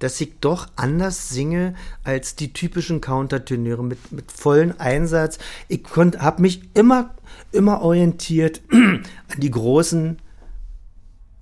[0.03, 5.39] Dass ich doch anders singe als die typischen Countertenöre mit, mit vollen Einsatz.
[5.69, 7.15] Ich habe mich immer,
[7.53, 9.05] immer orientiert an
[9.37, 10.19] die großen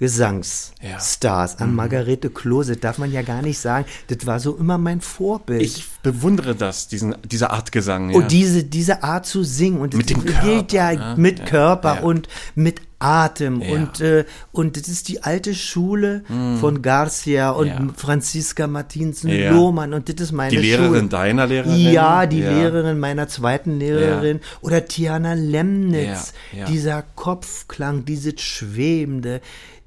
[0.00, 2.78] Gesangsstars, an Margarete Klose.
[2.78, 3.84] Darf man ja gar nicht sagen.
[4.08, 5.60] Das war so immer mein Vorbild.
[5.60, 8.08] Ich bewundere das, diesen, diese Art Gesang.
[8.08, 8.16] Ja.
[8.16, 11.20] Und diese, diese Art zu singen und Mit das dem gilt ja, Körper, ne?
[11.20, 12.00] mit Ja, Körper ja.
[12.00, 13.72] und mit Atem Ja.
[13.74, 16.22] und äh, und das ist die alte Schule
[16.60, 17.66] von Garcia und.
[17.66, 17.80] Ja.
[17.96, 19.50] Franziska Martinsen Ja.
[19.52, 21.08] Lohmann und das ist meine die Lehrerin Schule.
[21.08, 21.76] deiner Lehrerin?
[21.92, 26.32] Ja, die Lehrerin meiner zweiten Lehrerin oder Tiana Lemnitz,
[26.68, 29.40] dieser Kopfklang, dieses schwebende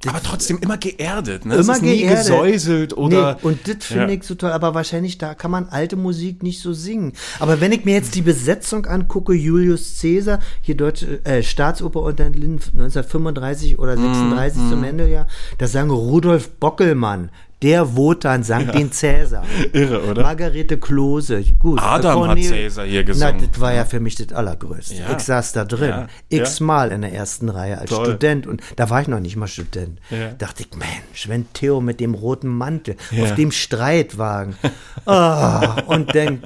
[0.06, 1.56] Aber trotzdem immer geerdet, ne?
[1.56, 2.18] immer nie geerdet.
[2.26, 3.38] gesäuselt oder.
[3.42, 4.20] Nee, und das finde Ja.
[4.20, 7.14] ich so toll, aber wahrscheinlich da kann man alte Musik nicht so singen.
[7.40, 12.26] Aber wenn ich mir jetzt die Besetzung angucke, Julius Caesar, hier Deutsche äh, Staatsoper unter
[12.26, 17.30] den Linden 1935 oder Mhm, 36 zum Ende, ja, da sang Rudolf Bockelmann,
[17.62, 19.46] der Wotan sang den Cäsar.
[19.72, 20.22] Irre, oder?
[20.22, 21.80] Margarete Klose, gut.
[21.82, 23.38] Adam hat Cäsar hier gesungen.
[23.40, 24.96] Na, das war ja für mich das Allergrößte.
[24.96, 25.16] Ja.
[25.16, 28.06] Ich saß da drin, Ja, x-mal in der ersten Reihe als Toll.
[28.06, 30.00] Student und da war ich noch nicht mal Student.
[30.10, 30.32] Ja.
[30.38, 33.24] Dachte ich, Mensch, wenn Theo mit dem roten Mantel Ja.
[33.24, 34.56] auf dem Streitwagen
[35.06, 36.42] ah, und dann,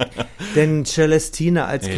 [0.54, 1.94] dann Celestina als Ja.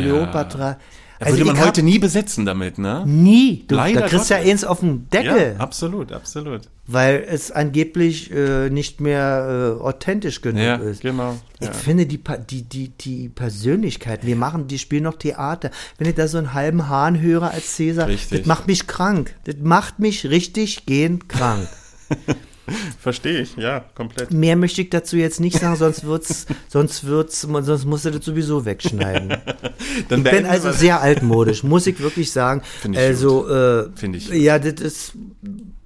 [1.20, 3.04] Da würde man heute nie besetzen damit, ne?
[3.06, 3.64] nie.
[3.68, 6.62] Du, Leider da kriegst du ja eins auf den Deckel, Ja, absolut, absolut.
[6.86, 11.02] weil es angeblich äh, nicht mehr äh, authentisch genug Ja, ist.
[11.02, 11.36] genau.
[11.60, 11.72] Ich Ja.
[11.74, 15.70] finde die, die, die, die Persönlichkeit, wir machen, die spielen noch Theater.
[15.98, 18.38] Wenn ich da so einen halben Hahn höre als Cäsar, Richtig.
[18.38, 19.34] das macht mich krank.
[19.44, 21.68] Das macht mich richtig gehend krank.
[23.00, 24.32] Verstehe ich, ja, komplett.
[24.32, 28.24] Mehr möchte ich dazu jetzt nicht sagen, sonst wird's, sonst wird's, sonst musst du das
[28.24, 29.28] sowieso wegschneiden.
[30.08, 32.62] Dann Ich bin also sehr altmodisch, muss ich wirklich sagen.
[32.80, 35.12] Find ich also, äh, Find ich ja, das ist,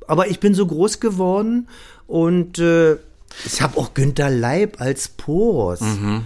[0.06, 1.68] aber ich bin so groß geworden
[2.06, 2.94] und äh,
[3.44, 5.80] ich habe auch Günter Leib als Poros.
[5.80, 6.22] Mhm.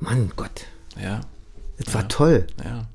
[0.00, 0.66] Mann Gott,
[1.02, 1.20] Ja,
[1.78, 2.46] das war toll.
[2.64, 2.86] ja.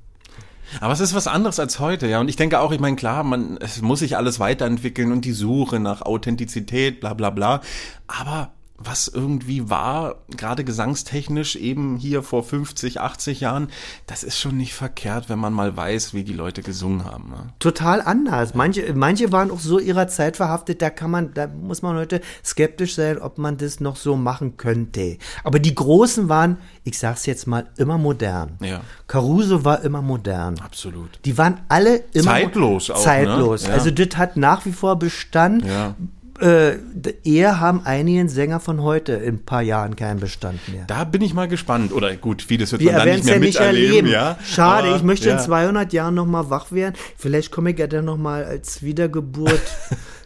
[0.79, 2.19] Aber es ist was anderes als heute, ja.
[2.19, 5.33] Und ich denke auch, ich meine, klar, man, es muss sich alles weiterentwickeln und die
[5.33, 7.61] Suche nach Authentizität, bla bla bla.
[8.07, 8.51] Aber
[8.83, 13.69] was irgendwie war, gerade gesangstechnisch eben hier vor 50, 80 Jahren,
[14.07, 17.29] das ist schon nicht verkehrt, wenn man mal weiß, wie die Leute gesungen haben.
[17.29, 17.53] Ne?
[17.59, 18.53] Total anders.
[18.53, 22.21] Manche, manche waren auch so ihrer Zeit verhaftet, da kann man, da muss man heute
[22.43, 25.17] skeptisch sein, ob man das noch so machen könnte.
[25.43, 28.57] Aber die Großen waren, ich sag's jetzt mal, immer modern.
[28.61, 28.81] Ja.
[29.07, 30.59] Caruso war immer modern.
[30.59, 31.19] Absolut.
[31.25, 33.03] Die waren alle immer Zeitlos auch, ne?
[33.03, 33.67] Zeitlos.
[33.67, 33.73] Ja.
[33.73, 35.65] Also das hat nach wie vor Bestand.
[35.65, 35.95] Ja.
[36.41, 36.77] Äh,
[37.23, 40.85] eher haben einige Sänger von heute in ein paar Jahren keinen Bestand mehr.
[40.87, 41.93] Da bin ich mal gespannt.
[41.93, 43.95] Oder gut, vieles wird Wir man dann werden nicht es mehr ja nicht miterleben.
[43.95, 44.07] erleben.
[44.11, 44.37] Ja?
[44.43, 45.35] Schade, Aber, ich möchte ja.
[45.37, 46.95] in 200 Jahren noch mal wach werden.
[47.17, 49.61] Vielleicht komme ich ja dann noch mal als Wiedergeburt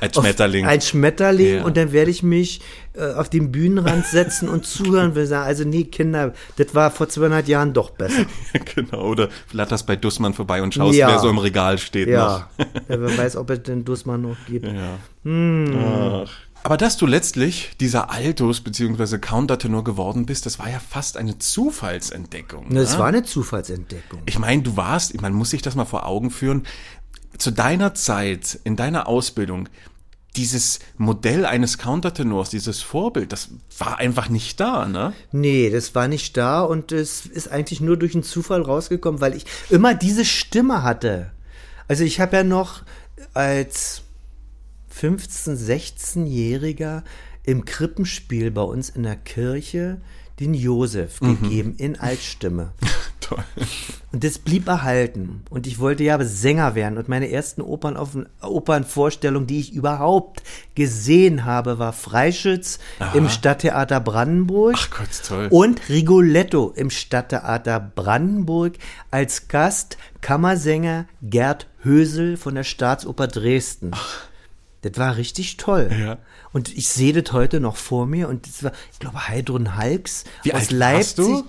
[0.00, 0.66] Als Schmetterling.
[0.66, 1.64] Als Schmetterling Ja.
[1.64, 2.60] und dann werde ich mich
[2.94, 5.14] äh, auf den Bühnenrand setzen und zuhören.
[5.14, 8.24] Wir sagen, also nee, Kinder, das war vor 200 Jahren doch besser.
[8.74, 9.02] genau.
[9.06, 11.08] Oder flatterst bei Dussmann vorbei und schaust, Ja.
[11.08, 12.66] wer so im Regal steht Ja, noch.
[12.88, 14.66] ja wer weiß, ob es den Dussmann noch gibt.
[14.66, 14.98] Ja.
[15.24, 15.76] Hm.
[16.26, 16.30] Ach.
[16.64, 19.18] Aber dass du letztlich dieser Altus bzw.
[19.18, 22.66] Countertenor geworden bist, das war ja fast eine Zufallsentdeckung.
[22.70, 22.98] Das ne?
[23.00, 24.20] war eine Zufallsentdeckung.
[24.26, 26.62] Ich meine, du warst, man muss sich das mal vor Augen führen,
[27.38, 29.68] zu deiner Zeit, in deiner Ausbildung,
[30.36, 35.12] dieses Modell eines Countertenors, dieses Vorbild, das war einfach nicht da, ne?
[35.30, 39.34] Nee, das war nicht da und es ist eigentlich nur durch einen Zufall rausgekommen, weil
[39.34, 41.30] ich immer diese Stimme hatte.
[41.86, 42.82] Also ich habe ja noch
[43.34, 44.02] als
[44.98, 47.02] 15-, 16-Jähriger
[47.44, 50.00] im Krippenspiel bei uns in der Kirche
[50.42, 52.72] den Josef gegeben in Altstimme.
[53.20, 53.44] Toll.
[54.10, 55.44] Und das blieb erhalten.
[55.48, 56.98] Und ich wollte ja Sänger werden.
[56.98, 57.96] Und meine ersten Opern
[58.40, 60.42] Opernvorstellungen, die ich überhaupt
[60.74, 62.78] gesehen habe, war Freischütz
[63.14, 64.74] im Stadttheater Brandenburg.
[64.76, 65.48] Ach Gott, toll.
[65.50, 68.74] Und Rigoletto im Stadttheater Brandenburg
[69.10, 73.92] als Gast Kammersänger Gerd Hösel von der Staatsoper Dresden.
[74.82, 75.90] Das war richtig toll.
[75.96, 76.18] Ja.
[76.52, 80.24] Und ich sehe das heute noch vor mir und das war, ich glaube, Heidrun Halks
[80.42, 81.18] Wie aus alt Leipzig.
[81.18, 81.44] warst du?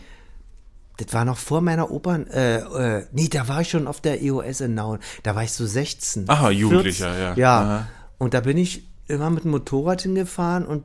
[0.98, 4.22] Das war noch vor meiner Opern, äh, äh, nee, da war ich schon auf der
[4.22, 5.00] EOS in Nauen.
[5.24, 6.30] Da war ich so 16.
[6.30, 7.22] Aha, Jugendlicher, 14.
[7.22, 7.34] ja.
[7.36, 7.62] Ja.
[7.62, 7.88] Aha.
[8.20, 10.84] Und da bin ich immer mit dem Motorrad hingefahren und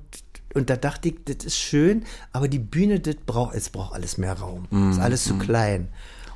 [0.54, 4.16] und da dachte ich, das ist schön, aber die Bühne, das braucht, es braucht alles
[4.16, 4.66] mehr Raum.
[4.70, 5.88] Mhm, ist alles zu klein.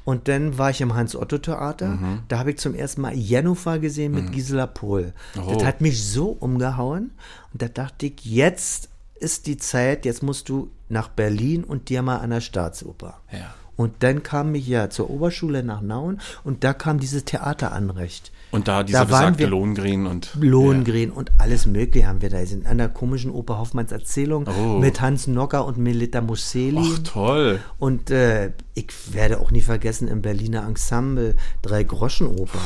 [0.05, 1.89] Und dann war ich im Hans-Otto-Theater.
[1.89, 2.23] Mhm.
[2.29, 5.13] Da habe ich zum ersten Mal Jennifer gesehen mit Gisela Pohl.
[5.37, 5.55] Oh.
[5.55, 7.13] Das hat mich so umgehauen.
[7.53, 12.03] Und da dachte ich, jetzt ist die Zeit, jetzt musst du nach Berlin und dir
[12.03, 13.21] mal an der Staatsoper.
[13.31, 13.55] Ja.
[13.77, 18.33] Und dann kam ich ja zur Oberschule nach Nauen und da kam dieses Theateranrecht.
[18.53, 22.45] Und da dieser Da besagte Lohengrin und Lohengrin und alles Mögliche haben wir da.
[22.47, 24.79] Sind an der komischen Oper Hoffmanns Erzählung Oh.
[24.79, 26.79] mit Hans Nocker und Melita Musseli.
[26.81, 27.61] Ach toll.
[27.79, 32.59] Und äh, ich werde auch nie vergessen im Berliner Ensemble Drei Groschen Oper.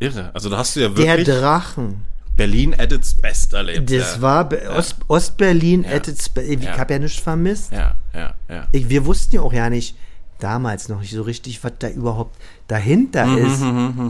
[0.00, 0.30] Irre.
[0.34, 2.04] Also da hast du ja Der wirklich Drachen.
[2.36, 3.90] Berlin at its best erlebt.
[3.90, 4.22] Das ja.
[4.22, 5.84] war Be- Ost, Ostberlin.
[5.84, 6.78] at its be- Ich Ja.
[6.78, 7.72] habe ja nichts vermisst.
[7.72, 8.68] Ja, ja, ja.
[8.70, 9.96] Ich, wir wussten ja auch ja nicht,
[10.38, 12.36] damals noch nicht so richtig, was da überhaupt
[12.68, 13.62] dahinter ist.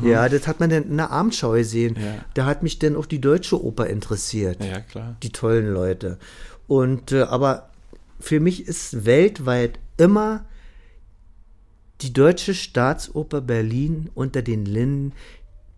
[0.05, 1.95] Ja, das hat man dann in der Abendschau gesehen.
[1.99, 2.15] Mhm, Ja.
[2.35, 4.63] Da hat mich dann auch die deutsche Oper interessiert.
[4.65, 5.17] Ja, klar.
[5.23, 6.19] Die tollen Leute.
[6.67, 7.71] Und äh, aber
[8.21, 10.45] für mich ist weltweit immer
[12.01, 15.13] die Deutsche Staatsoper Berlin unter den Linden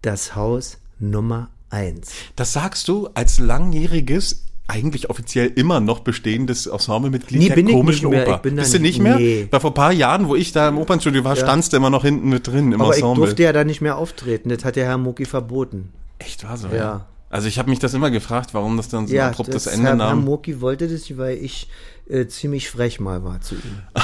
[0.03, 2.13] das Haus Nummer eins.
[2.37, 7.75] Das sagst du als langjähriges, eigentlich offiziell immer noch bestehendes Ensemblemitglied Nee, der bin ich
[7.75, 8.27] komischen nicht mehr.
[8.27, 8.37] Oper.
[8.37, 9.17] Ich bin da Bist du nicht- mehr?
[9.19, 9.49] nee.
[9.51, 12.03] Weil vor ein paar Jahren, wo ich da im Opernstudio war, standst du immer noch
[12.05, 13.25] hinten mit drin im Aber ich Ensemble.
[13.27, 14.49] durfte ja da nicht mehr auftreten.
[14.49, 15.93] Das hat der Herr Mucki verboten.
[16.19, 17.07] Echt war so, Ja.
[17.33, 19.73] Also ich habe mich das immer gefragt, warum das dann so ein Ja, abruptes das
[19.75, 20.25] Ende Herr, Herr nahm.
[20.25, 21.69] Moki wollte das, weil ich
[22.09, 23.79] äh, ziemlich frech mal war zu ihm.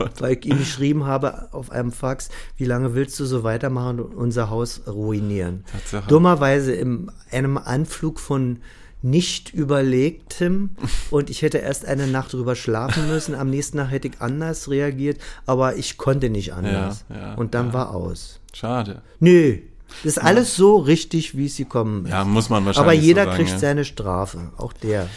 [0.00, 0.06] Oh.
[0.18, 4.14] Weil ich ihm geschrieben habe auf einem Fax, wie lange willst du so weitermachen und
[4.14, 5.64] unser Haus ruinieren?
[5.70, 6.08] Tatsache.
[6.08, 8.60] Dummerweise in einem Anflug von
[9.04, 10.70] nicht überlegtem
[11.10, 13.34] und ich hätte erst eine Nacht drüber schlafen müssen.
[13.34, 17.04] Am nächsten Tag hätte ich anders reagiert, aber ich konnte nicht anders.
[17.10, 17.72] Ja, ja, und dann ja.
[17.74, 18.40] war aus.
[18.54, 19.02] Schade.
[19.20, 19.58] Nö,
[20.02, 22.12] das ist alles so richtig, wie es gekommen ist.
[22.12, 25.08] Ja, muss man wahrscheinlich aber jeder so sagen, kriegt seine Strafe, auch der.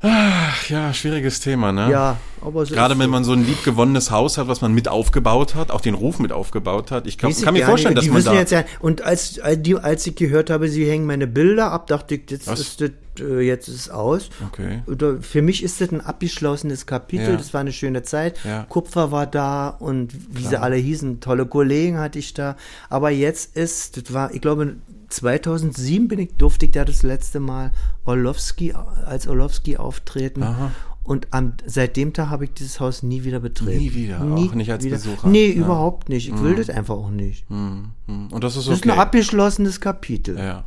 [0.00, 1.90] Ach ja, schwieriges Thema, ne?
[1.90, 5.56] Ja, aber so Gerade wenn man so ein liebgewonnenes Haus hat, was man mit aufgebaut
[5.56, 7.08] hat, auch den Ruf mit aufgebaut hat.
[7.08, 8.06] Ich glaub, kann mir vorstellen, nicht.
[8.08, 8.34] dass die man da...
[8.34, 12.30] jetzt ja, und als, als, ich gehört habe, sie hängen meine Bilder ab, dachte ich,
[12.30, 12.60] jetzt Was?
[12.60, 14.30] ist das, äh, jetzt ist es aus.
[14.46, 14.82] Okay.
[15.20, 17.30] Für mich ist das ein abgeschlossenes Kapitel.
[17.30, 17.36] Ja.
[17.36, 18.38] Das war eine schöne Zeit.
[18.44, 18.66] Ja.
[18.68, 22.56] Kupfer war da und wie sie alle hießen, tolle Kollegen hatte ich da.
[22.88, 24.76] Aber jetzt ist, das war, ich glaube,
[25.08, 27.72] 2007 bin ich, durfte ich da das letzte Mal
[28.04, 28.72] Orlowski,
[29.06, 30.42] als Orlowski auftreten.
[30.42, 30.70] Aha.
[31.02, 33.78] Und am, seit dem Tag habe ich dieses Haus nie wieder betreten.
[33.78, 35.26] Nie wieder, auch nicht als Besucher.
[35.28, 35.54] Nee, Ja.
[35.56, 35.62] Mhm.
[35.62, 36.28] überhaupt nicht.
[36.28, 37.48] Ich will das einfach auch nicht.
[37.48, 38.28] Hm, hm.
[38.30, 38.92] Und das ist Das ist okay.
[38.92, 40.36] ein abgeschlossenes Kapitel.
[40.38, 40.64] ja.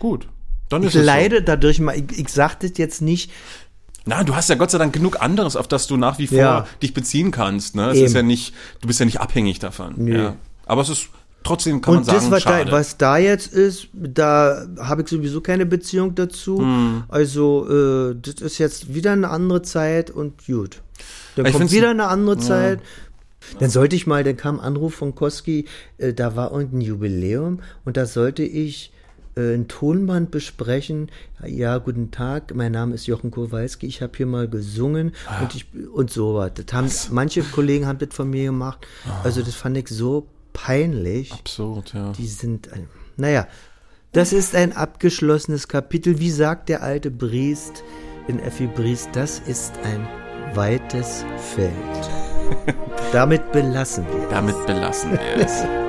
[0.00, 0.28] Gut.
[0.68, 1.06] Dann Ich ist es so.
[1.06, 3.30] leide dadurch mal, ich, ich sag das jetzt nicht,
[4.04, 6.38] Na, du hast ja Gott sei Dank genug anderes, auf das du nach wie vor
[6.38, 6.66] Ja.
[6.82, 7.74] dich beziehen kannst.
[7.76, 7.90] Ne?
[7.90, 8.06] Es Eben.
[8.06, 9.94] ist ja nicht, du bist ja nicht abhängig davon.
[9.96, 10.16] Nö.
[10.24, 10.36] Ja.
[10.64, 11.08] Aber es ist
[11.46, 12.72] trotzdem kann man Und sagen, das, was da, schade.
[12.72, 16.58] was da jetzt ist, da habe ich sowieso keine Beziehung dazu.
[16.58, 17.04] Hm.
[17.08, 20.82] Also, äh, das ist jetzt wieder eine andere Zeit und gut.
[21.36, 22.80] Dann Ich kommt wieder eine andere Zeit.
[23.60, 25.66] Dann sollte ich mal, dann kam ein Anruf von Koski,
[25.98, 28.92] äh, da war irgendein Jubiläum und da sollte ich
[29.36, 31.10] äh, ein Tonband besprechen.
[31.46, 35.66] Ja, guten Tag, mein Name ist Jochen Kowalski, ich habe hier mal gesungen und ich
[35.92, 36.52] und sowas.
[36.54, 38.84] Das haben manche Kollegen haben das von mir gemacht.
[39.22, 40.26] Also das fand ich so
[40.56, 41.32] peinlich.
[41.32, 42.12] Absurd, ja.
[42.12, 43.46] Die sind, ein, naja,
[44.12, 46.18] das ist ein abgeschlossenes Kapitel.
[46.18, 47.84] Wie sagt der alte Briest
[48.26, 50.08] in Effi Briest, das ist ein
[50.54, 51.72] weites Feld.
[53.12, 54.28] Damit belassen wir.
[54.30, 55.85] Damit belassen wir es.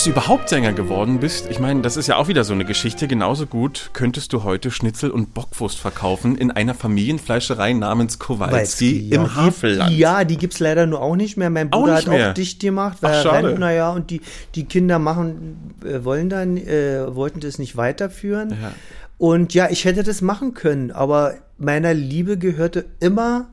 [0.00, 2.64] Dass du überhaupt Sänger geworden bist, ich meine, das ist ja auch wieder so eine
[2.64, 3.06] Geschichte.
[3.06, 9.20] Genauso gut könntest du heute Schnitzel und Bockwurst verkaufen in einer Familienfleischerei namens Kowalski ja.
[9.20, 9.94] im Havelland.
[9.94, 11.50] Ja, die gibt's leider nur auch nicht mehr.
[11.50, 12.30] Mein Bruder nicht hat mehr?
[12.30, 13.48] auch dicht gemacht, Ach, weil er schade.
[13.48, 14.22] Rentner, ja, und die,
[14.54, 18.52] die Kinder machen, äh, wollen dann, äh, wollten das nicht weiterführen.
[18.52, 18.72] Ja.
[19.18, 23.50] Und ja, ich hätte das machen können, aber meiner Liebe gehörte immer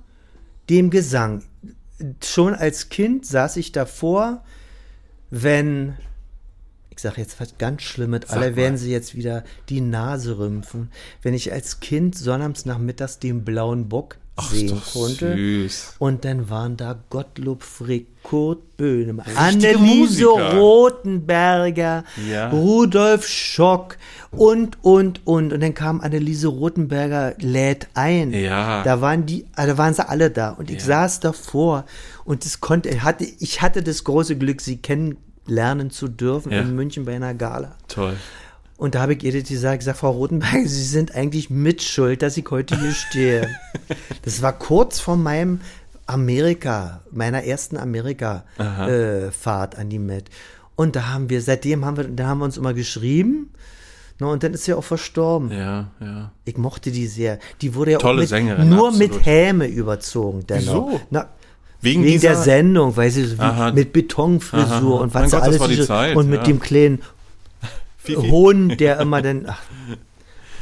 [0.69, 1.43] dem Gesang.
[2.23, 4.45] Schon als Kind saß ich davor,
[5.29, 5.97] wenn,
[6.97, 8.55] ich sage jetzt was ganz Schlimmes, Sag alle mal.
[8.57, 10.89] werden sie jetzt wieder die Nase rümpfen,
[11.21, 15.35] wenn ich als Kind sonnabends nachmittags den blauen Bock Ach, sehen konnte.
[15.35, 15.95] süß.
[15.99, 19.77] Und dann waren da Gottlob Frick, Kurt Richtige Anneliese
[20.27, 20.53] Musiker.
[20.55, 22.49] Rothenberger, Ja.
[22.49, 23.97] Rudolf Schock
[24.31, 25.53] und, und, und.
[25.53, 28.33] Und dann kam Anneliese Rothenberger, lädt ein.
[28.33, 28.83] Ja.
[28.83, 30.49] Da waren die, da waren sie alle da.
[30.51, 31.85] Und ich saß davor
[32.25, 34.77] und das konnte, hatte, ich hatte das große Glück, sie
[35.47, 36.61] kennenlernen zu dürfen Ja.
[36.61, 37.75] in München bei einer Gala.
[37.87, 38.15] Toll.
[38.77, 42.37] Und da habe ich ihr das gesagt, gesagt, Frau Rotenberg, Sie sind eigentlich mitschuld, dass
[42.37, 43.49] ich heute hier stehe.
[44.23, 45.61] das war kurz vor meinem
[46.05, 50.25] Amerika, meiner ersten Amerika-Fahrt an die Met.
[50.75, 53.51] Und da haben wir, seitdem haben wir, da haben wir uns immer geschrieben.
[54.19, 55.51] Na, und dann ist sie auch verstorben.
[55.51, 56.31] Ja, ja.
[56.45, 57.37] Ich mochte die sehr.
[57.61, 59.13] Die wurde ja Tolle auch mit, Sängerin, nur absolut.
[59.15, 60.43] mit Häme überzogen.
[60.47, 60.87] Dennoch.
[60.89, 61.01] Wieso?
[61.11, 61.29] Na,
[61.81, 63.71] Wegen wegen dieser- der Sendung, so wie Aha.
[63.71, 65.03] mit Betonfrisur Aha.
[65.03, 66.45] und was Gott, das alles so- Zeit, und mit ja.
[66.45, 67.01] dem kleinen.
[68.15, 69.59] Hohn, der immer dann ach,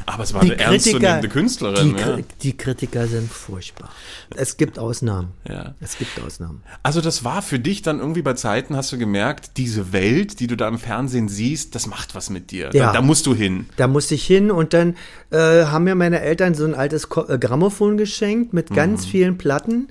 [0.04, 1.94] Aber es war die eine Kritiker, ernstzunehmende Künstlerin.
[1.96, 2.18] die, ja.
[2.42, 3.88] Die Kritiker sind furchtbar.
[4.36, 5.28] Es gibt Ausnahmen.
[5.48, 5.74] Ja.
[5.80, 6.62] Es gibt Ausnahmen.
[6.82, 10.48] Also das war für dich dann irgendwie bei Zeiten, hast du gemerkt, diese Welt, die
[10.48, 12.70] du da im Fernsehen siehst, das macht was mit dir.
[12.72, 12.86] Ja.
[12.86, 13.66] Da, da musst du hin.
[13.76, 14.96] Da musste ich hin und dann
[15.30, 19.10] äh, haben mir meine Eltern so ein altes äh, Grammophon geschenkt mit ganz Mhm.
[19.10, 19.88] vielen Platten,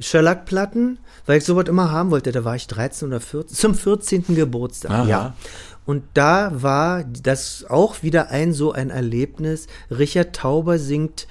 [0.00, 2.32] Shellac-Platten, weil ich sowas immer haben wollte.
[2.32, 4.24] Da war ich 13 oder 14, zum 14.
[4.34, 4.90] Geburtstag.
[4.90, 5.06] Aha.
[5.06, 5.34] Ja.
[5.86, 9.66] Und da war das auch wieder ein so ein Erlebnis.
[9.90, 11.26] Richard Tauber singt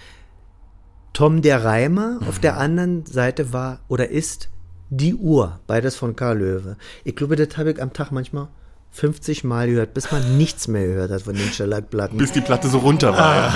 [1.14, 2.20] Tom der Reimer.
[2.28, 4.50] Auf der anderen Seite war oder ist
[4.90, 5.60] die Uhr.
[5.68, 6.78] Beides von Karl Löwe.
[7.04, 8.48] Ich glaube, das habe ich am Tag manchmal
[8.92, 12.18] 50 Mal gehört, bis man nichts mehr gehört hat von den Shellac-Platten.
[12.18, 13.54] Bis die Platte so runter war.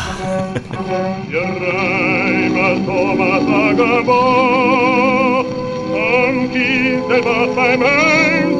[1.31, 2.09] ja.
[2.73, 5.45] Reimer Thomas Agerbock,
[5.95, 8.52] am Kiesel war beim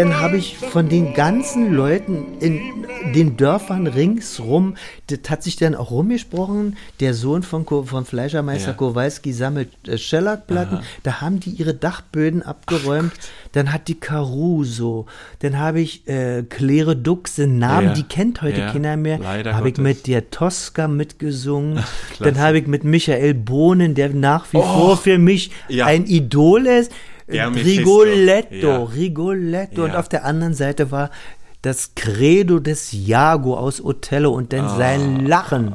[0.00, 2.60] dann habe ich von den ganzen Leuten in
[3.14, 4.76] den Dörfern ringsrum,
[5.08, 8.76] das hat sich dann auch rumgesprochen, der Sohn von, Ko- von Fleischermeister Ja.
[8.76, 13.12] Kowalski sammelt äh, Schellackplatten, da haben die ihre Dachböden abgeräumt,
[13.52, 15.06] dann hat die Caruso,
[15.40, 17.92] dann habe ich äh, Claire Duxe, Namen, Ja.
[17.94, 18.72] die kennt heute Ja.
[18.72, 19.18] keiner mehr,
[19.54, 21.80] habe ich mit der Tosca mitgesungen,
[22.20, 25.50] dann habe ich mit Michael Bohnen, der nach wie vor für mich
[25.84, 26.90] ein Idol ist,
[27.32, 28.82] Rigoletto, Ja.
[28.84, 29.84] Rigoletto.
[29.84, 29.98] Und Ja.
[30.00, 31.10] auf der anderen Seite war
[31.62, 34.76] das Credo des Jago aus Othello und dann Ah.
[34.76, 35.74] sein Lachen.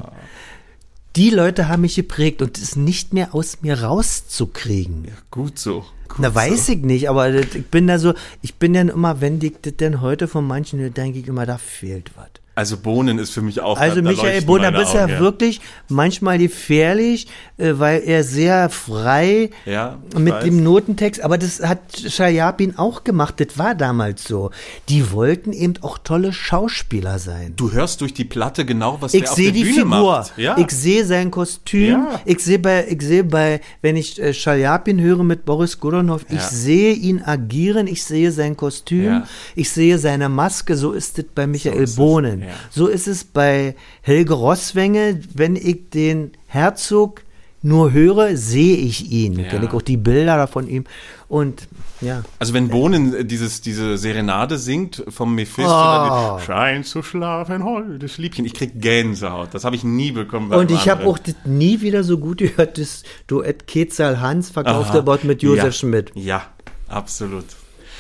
[1.16, 5.08] Die Leute haben mich geprägt und es ist nicht mehr aus mir rauszukriegen.
[5.32, 5.86] Gut so.
[6.10, 9.40] Gut Na, weiß ich nicht, aber ich bin da so, ich bin dann immer, wenn
[9.42, 12.28] ich das denn heute von manchen höre, denke ich immer, da fehlt was.
[12.58, 13.78] Also Bohnen ist für mich auch.
[13.78, 17.28] Also da- da Michael leuchten Bonner meine ist ja Augen, wirklich manchmal gefährlich,
[17.58, 20.44] äh, weil er sehr frei Ja, ich mit weiß.
[20.46, 24.52] dem Notentext, aber das hat Schajapin auch gemacht, das war damals so.
[24.88, 27.54] Die wollten eben auch tolle Schauspieler sein.
[27.58, 29.90] Du hörst durch die Platte genau, was Ich der auf sehe der die Bühne Figur,
[30.18, 30.38] macht.
[30.38, 30.58] Ja.
[30.58, 32.22] ich sehe sein Kostüm, Ja.
[32.24, 36.36] ich sehe bei, ich sehe bei, wenn ich äh, Schaljapin höre mit Boris Godunov, ich
[36.36, 36.42] Ja.
[36.48, 39.24] sehe ihn agieren, ich sehe sein Kostüm, Ja.
[39.56, 42.45] ich sehe seine Maske, so ist es bei Michael es, Bohnen.
[42.46, 42.54] Ja.
[42.70, 47.24] So ist es bei Helge Rosswenge, wenn ich den Herzog
[47.62, 49.40] nur höre, sehe ich ihn.
[49.40, 49.50] Ja.
[49.50, 50.84] Kenne ich auch die Bilder von ihm
[51.28, 51.68] und
[52.02, 52.24] ja.
[52.40, 56.36] Also wenn Bohnen dieses, diese Serenade singt vom Mephisto, Oh.
[56.38, 58.46] dann Schein zu schlafen, holdes Liebchen.
[58.46, 59.54] Ich krieg Gänsehaut.
[59.54, 60.50] Das habe ich nie bekommen.
[60.50, 65.00] bei Und ich habe auch nie wieder so gut gehört, das Duett Ketzal Hans verkaufte
[65.00, 65.06] Aha.
[65.06, 65.72] Wort mit Josef ja.
[65.72, 66.12] Schmidt.
[66.16, 66.44] Ja,
[66.88, 67.46] absolut.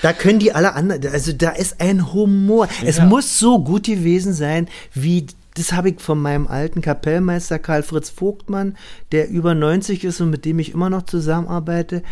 [0.02, 2.68] Da können die alle anderen, also da ist ein Humor.
[2.84, 3.06] Es Ja.
[3.06, 5.26] muss so gut gewesen sein, wie
[5.56, 8.76] das habe ich von meinem alten Kapellmeister Karl Fritz Vogtmann,
[9.14, 12.04] der über 90 ist und mit dem ich immer noch zusammenarbeite.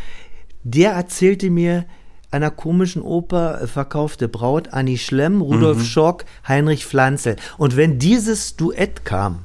[0.64, 1.84] Der erzählte mir
[2.32, 5.84] einer komischen Oper äh, verkaufte Braut Annie Schlemm, Rudolf Mhm.
[5.84, 7.36] Schock, Heinrich Pflanzel.
[7.58, 9.40] Und wenn dieses Duett kam,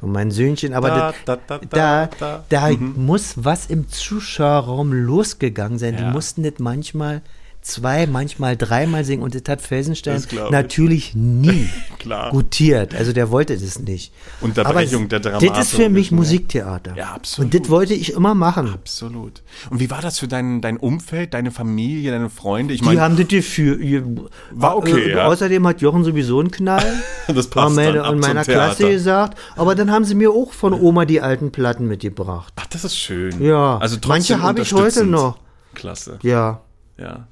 [0.00, 2.10] und mein Söhnchen, aber Da, da, da, da, da,
[2.48, 2.70] da, da.
[2.78, 5.96] muss was im Zuschauerraum losgegangen sein.
[5.96, 6.10] Die Ja.
[6.10, 7.20] mussten das manchmal
[7.62, 12.30] zwei, manchmal dreimal singen und das hat Felsenstein Das natürlich nie Klar.
[12.30, 12.94] gutiert.
[12.94, 14.12] Also der wollte das nicht.
[14.40, 16.16] Unterbrechung Aber der Das Dramatik ist für mich ne?
[16.16, 16.96] Musiktheater.
[16.96, 17.54] Ja, absolut.
[17.54, 18.72] Und das wollte ich immer machen.
[18.72, 19.42] Absolut.
[19.68, 22.72] Und wie war das für dein, dein Umfeld, deine Familie, deine Freunde?
[22.74, 24.20] Ich Die meine, haben das Gefühl.
[24.50, 25.26] War okay, äh, ja.
[25.26, 26.84] Außerdem hat Jochen sowieso einen Knall.
[27.32, 28.44] Das passt meine, dann, ab in meiner.
[28.44, 29.38] Klasse gesagt.
[29.54, 32.52] Aber dann haben sie mir auch von Oma die alten Platten mitgebracht.
[32.56, 33.40] ach, das ist schön.
[33.40, 33.78] Ja.
[33.78, 34.08] Also trotzdem
[34.38, 35.38] Manche habe ich heute noch.
[35.74, 36.18] Klasse.
[36.22, 36.62] Ja.
[36.98, 37.28] Ja.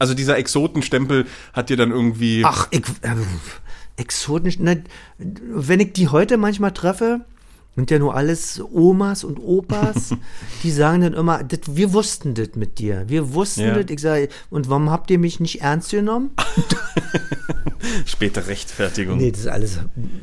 [0.00, 2.42] Also dieser Exotenstempel hat dir dann irgendwie.
[2.44, 3.14] Ach, ich, äh,
[3.96, 4.58] exotisch.
[4.58, 4.82] Ne,
[5.18, 7.20] wenn ich die heute manchmal treffe,
[7.76, 10.14] sind ja nur alles Omas und Opas,
[10.62, 13.04] die sagen dann immer, wir wussten das mit dir.
[13.08, 13.74] Wir wussten Ja.
[13.74, 13.90] das.
[13.90, 16.30] Ich sage, und warum habt ihr mich nicht ernst genommen?
[18.06, 19.18] Späte Rechtfertigung.
[19.18, 19.78] Nee, das ist alles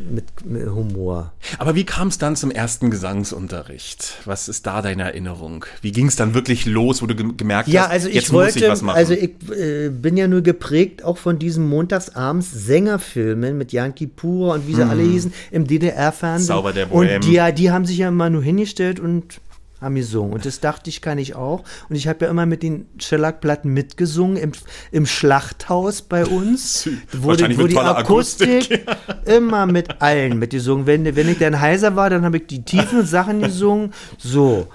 [0.10, 1.34] mit, mit Humor.
[1.58, 4.16] Aber wie kam es dann zum ersten Gesangsunterricht?
[4.26, 5.66] Was ist da deine Erinnerung?
[5.82, 8.32] Wie ging es dann wirklich los, wo du ge- gemerkt Ja, hast, also ich jetzt
[8.34, 8.98] wollte, muss ich was machen?
[8.98, 14.56] also ich äh, bin ja nur geprägt auch von diesen montagsabends Sängerfilmen mit Jan Kipura
[14.56, 16.48] und wie sie alle hießen im DDR-Fernsehen.
[16.48, 17.16] Zauber der Bohème.
[17.16, 19.40] Und die, die haben sich ja immer nur hingestellt und
[19.82, 20.34] gesungen.
[20.34, 21.64] Und das dachte ich, kann ich auch.
[21.90, 24.52] Und ich habe ja immer mit den Schellackplatten mitgesungen im,
[24.92, 26.90] im Schlachthaus bei uns.
[27.12, 28.88] wo die, Wahrscheinlich wo mit die Akustik,
[29.26, 30.86] immer mit allen mitgesungen.
[30.86, 33.94] Wenn, wenn ich dann heiser war, dann habe ich die tiefen Sachen gesungen.
[34.18, 34.68] So.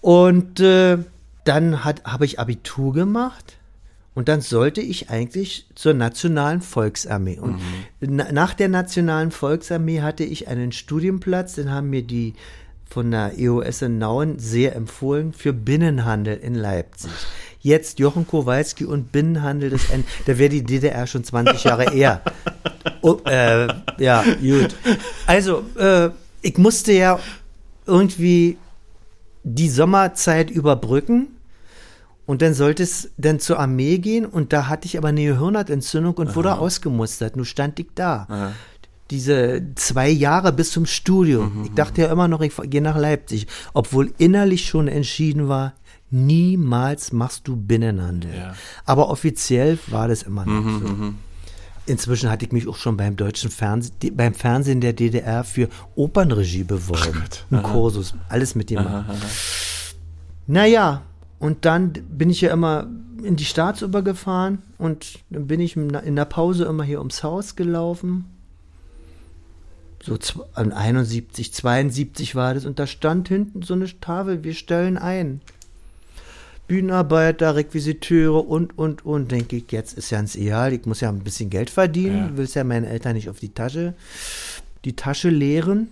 [0.00, 0.98] Und äh,
[1.44, 3.56] dann habe ich Abitur gemacht.
[4.12, 7.38] Und dann sollte ich eigentlich zur Nationalen Volksarmee.
[7.38, 7.60] Und
[8.00, 12.34] na, nach der Nationalen Volksarmee hatte ich einen Studienplatz, den haben mir die
[12.90, 17.10] von der EOS in Nauen sehr empfohlen für Binnenhandel in Leipzig.
[17.60, 22.20] Jetzt Jochen Kowalski und Binnenhandel, das ein, da wäre die DDR schon 20 Jahre eher.
[23.02, 23.66] Oh, äh,
[23.98, 24.74] ja, gut.
[25.26, 26.10] Also, äh,
[26.42, 27.18] ich musste ja
[27.86, 28.58] irgendwie
[29.42, 31.28] die Sommerzeit überbrücken.
[32.26, 36.14] Und dann sollte es dann zur Armee gehen und da hatte ich aber eine Gehirnhautentzündung
[36.14, 37.36] und wurde ausgemustert.
[37.36, 38.52] Nun stand ich da.
[39.10, 41.64] Diese zwei Jahre bis zum Studium.
[41.64, 43.48] Ich dachte ja immer noch, ich gehe nach Leipzig.
[43.74, 45.74] Obwohl innerlich schon entschieden war,
[46.10, 48.32] niemals machst du Binnenhandel.
[48.34, 48.54] Ja.
[48.84, 51.12] Aber offiziell war das immer noch so.
[51.86, 56.62] Inzwischen hatte ich mich auch schon beim deutschen Fernsehen, beim Fernsehen der DDR für Opernregie
[56.62, 57.24] beworben.
[57.50, 58.86] Ein Kursus, alles mit dem.
[60.46, 61.02] Naja,
[61.40, 62.86] und dann bin ich ja immer
[63.24, 67.56] in die Staatsoper gefahren und dann bin ich in der Pause immer hier ums Haus
[67.56, 68.24] gelaufen.
[70.02, 70.18] So
[70.54, 75.40] an 71, 72 war das und da stand hinten so eine Tafel, wir stellen ein.
[76.68, 79.32] Bühnenarbeiter, Requisiteure und, und, und.
[79.32, 82.36] Denke ich, jetzt ist ja ganz egal, ich muss ja ein bisschen Geld verdienen, Ja.
[82.36, 83.94] willst ja meinen Eltern nicht auf die Tasche,
[84.84, 85.88] die Tasche leeren.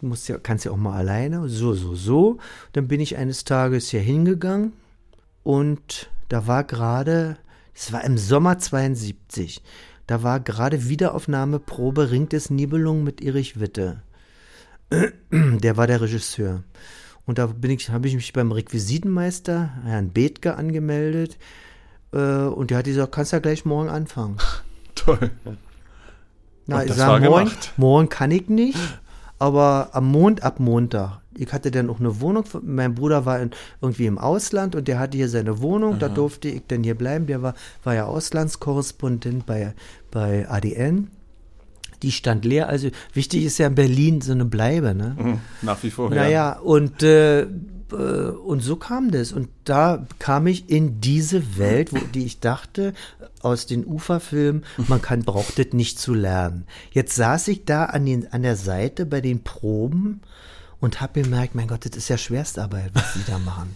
[0.00, 2.38] Du musst ja, kannst ja auch mal alleine, so, so, so.
[2.72, 4.72] Dann bin ich eines Tages hier hingegangen
[5.42, 7.36] und da war gerade,
[7.74, 9.60] es war im Sommer 72,
[10.10, 14.02] da war gerade Wiederaufnahmeprobe Ring des Nibelungen mit Erich Witte.
[15.30, 16.64] Der war der Regisseur.
[17.26, 21.38] Und da bin ich, habe ich mich beim Requisitenmeister, Herrn Bethke, angemeldet.
[22.12, 24.38] Äh, und der hat gesagt, kannst ja gleich morgen anfangen.
[24.96, 25.30] Toll.
[26.66, 27.72] Na, ich das sag, war morgen, gemacht.
[27.76, 28.80] morgen kann ich nicht,
[29.38, 31.20] aber am Mond, ab Montag.
[31.36, 32.44] Ich hatte dann auch eine Wohnung.
[32.62, 33.50] Mein Bruder war in,
[33.80, 35.98] irgendwie im Ausland und der hatte hier seine Wohnung.
[35.98, 37.26] Da durfte ich dann hier bleiben.
[37.26, 37.54] Der war,
[37.84, 39.74] war ja Auslandskorrespondent bei,
[40.10, 41.08] bei ADN.
[42.02, 42.68] Die stand leer.
[42.68, 45.16] Also wichtig ist ja in Berlin so eine Bleibe, ne?
[45.18, 46.08] Mhm, Nach wie vor.
[46.10, 47.46] Naja, und, äh, äh,
[47.92, 49.32] und so kam das.
[49.32, 52.94] Und da kam ich in diese Welt, wo, die ich dachte,
[53.42, 56.64] aus den Uferfilmen, man kann, braucht das nicht zu lernen.
[56.92, 60.20] Jetzt saß ich da an, den, an der Seite bei den Proben
[60.80, 63.74] und habe gemerkt, mein Gott, das ist ja Schwerstarbeit, was die da machen.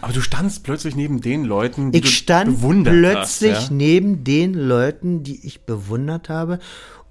[0.00, 3.70] Aber du standst plötzlich neben den Leuten, die Ich du stand bewundert plötzlich hast.
[3.70, 3.74] Ja?
[3.74, 6.58] neben den Leuten, die ich bewundert habe.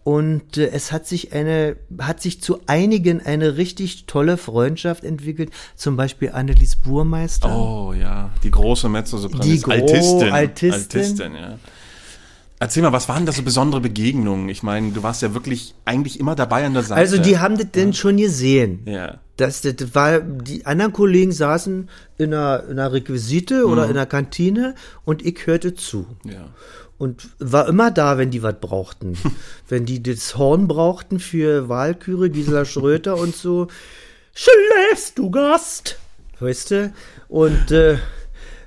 [0.05, 5.51] Und äh, es hat sich eine, hat sich zu einigen eine richtig tolle Freundschaft entwickelt.
[5.77, 7.55] Zum Beispiel Annelies Burmeister.
[7.57, 9.55] Oh ja, die große Mezzosopranistin.
[9.55, 10.31] Die gro- Altistin.
[10.33, 10.73] Altistin.
[11.01, 11.57] Altistin, ja.
[12.59, 14.47] Erzähl mal, was waren da so besondere Begegnungen?
[14.49, 16.99] Ich meine, du warst ja wirklich eigentlich immer dabei an der Seite.
[16.99, 18.81] Also die haben das denn schon gesehen.
[18.85, 19.19] Ja.
[19.37, 24.05] Das, das war, die anderen Kollegen saßen in einer, in einer Requisite oder in einer
[24.05, 24.75] Kantine
[25.05, 26.05] und ich hörte zu.
[26.23, 26.49] Ja.
[26.99, 29.17] Und war immer da, wenn die was brauchten.
[29.67, 33.67] wenn die das Horn brauchten für Wahlküre, Gisela Schröter und so.
[34.33, 35.97] Schläfst du, Gast?
[36.39, 36.93] Weißt du?
[37.27, 37.97] Und äh,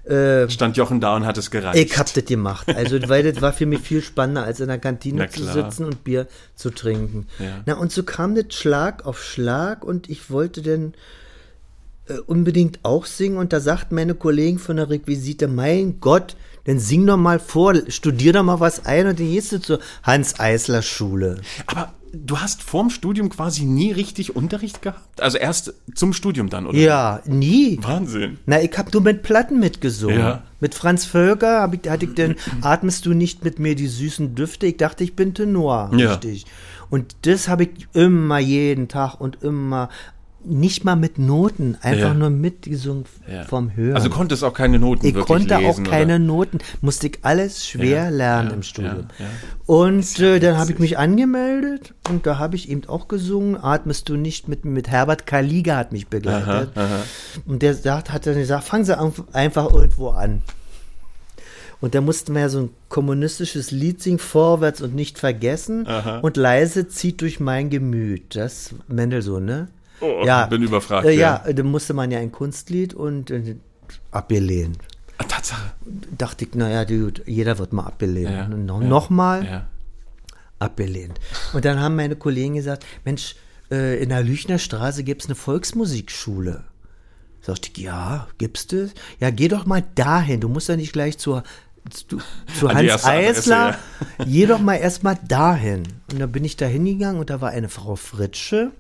[0.07, 1.79] äh, Stand Jochen da und hat es gereicht.
[1.79, 2.69] ich hab das gemacht.
[2.75, 6.05] Also, weil das war für mich viel spannender, als in der Kantine zu sitzen und
[6.05, 7.27] Bier zu trinken.
[7.39, 7.63] Ja.
[7.67, 10.95] Na, und so kam das Schlag auf Schlag und ich wollte dann
[12.09, 16.79] äh, unbedingt auch singen und da sagt meine Kollegen von der Requisite, mein Gott, dann
[16.79, 21.41] sing doch mal vor, studier doch mal was ein und dann gehst du zur Hans-Eisler-Schule.
[21.67, 25.21] Aber du hast vorm Studium quasi nie richtig Unterricht gehabt?
[25.21, 26.79] Also erst zum Studium dann, oder?
[26.79, 27.79] Ja, nie.
[27.83, 28.39] Wahnsinn.
[28.47, 30.19] Na, ich hab nur mit Platten mitgesungen.
[30.19, 30.43] Ja.
[30.61, 34.35] Mit Franz Völker hab ich, hatte ich denn, atmest du nicht mit mir die süßen
[34.35, 34.67] Düfte?
[34.67, 35.91] Ich dachte, ich bin Tenor.
[35.95, 36.13] Ja.
[36.13, 36.47] Richtig.
[36.91, 39.89] Und das habe ich immer jeden Tag und immer,
[40.49, 42.15] nicht mal mit Noten, einfach Ja.
[42.15, 43.45] nur mitgesungen Ja.
[43.45, 43.97] vom Hören.
[43.97, 46.19] Also du konntest auch keine Noten ich wirklich konnte lesen, auch keine Oder?
[46.21, 49.07] Noten, musste ich alles schwer Ja, lernen im Studium.
[49.67, 54.09] Und äh, dann habe ich mich angemeldet und da habe ich eben auch gesungen, atmest
[54.09, 56.71] du nicht mit mit Herbert Kaliga hat mich begleitet.
[57.47, 58.97] Und der sagt, hat dann gesagt, fangen Sie
[59.33, 60.43] einfach irgendwo an.
[61.81, 65.87] Und da mussten wir ja so ein kommunistisches Lied singen, vorwärts und nicht vergessen.
[66.23, 68.35] Und leise zieht durch mein Gemüt.
[68.35, 69.69] Das Mendelssohn, ne?
[70.01, 71.43] Oh, bin überfragt, Äh, ja.
[71.47, 73.57] ja, da musste man ja ein Kunstlied und äh,
[74.11, 74.79] abgelehnt.
[75.19, 75.73] Ah, Tatsache.
[76.19, 78.31] Dachte ich, naja, gut, jeder wird mal abgelehnt.
[78.31, 79.67] Ja, Und no, ja, Nochmal Ja.
[80.59, 81.19] abgelehnt.
[81.53, 83.37] Und dann haben meine Kollegen gesagt, Mensch,
[83.71, 86.65] äh, in der Lüchner Straße gibt es eine Volksmusikschule.
[87.41, 88.91] Sagte ich, ja, gibt's das?
[89.21, 90.41] Ja, geh doch mal dahin.
[90.41, 91.45] Du musst ja nicht gleich zur,
[91.91, 92.19] zu,
[92.59, 93.77] zu Hans Eisler.
[94.27, 95.85] Geh doch mal erstmal dahin.
[96.11, 98.73] Und dann bin ich da hingegangen und da war eine Frau Fritsche.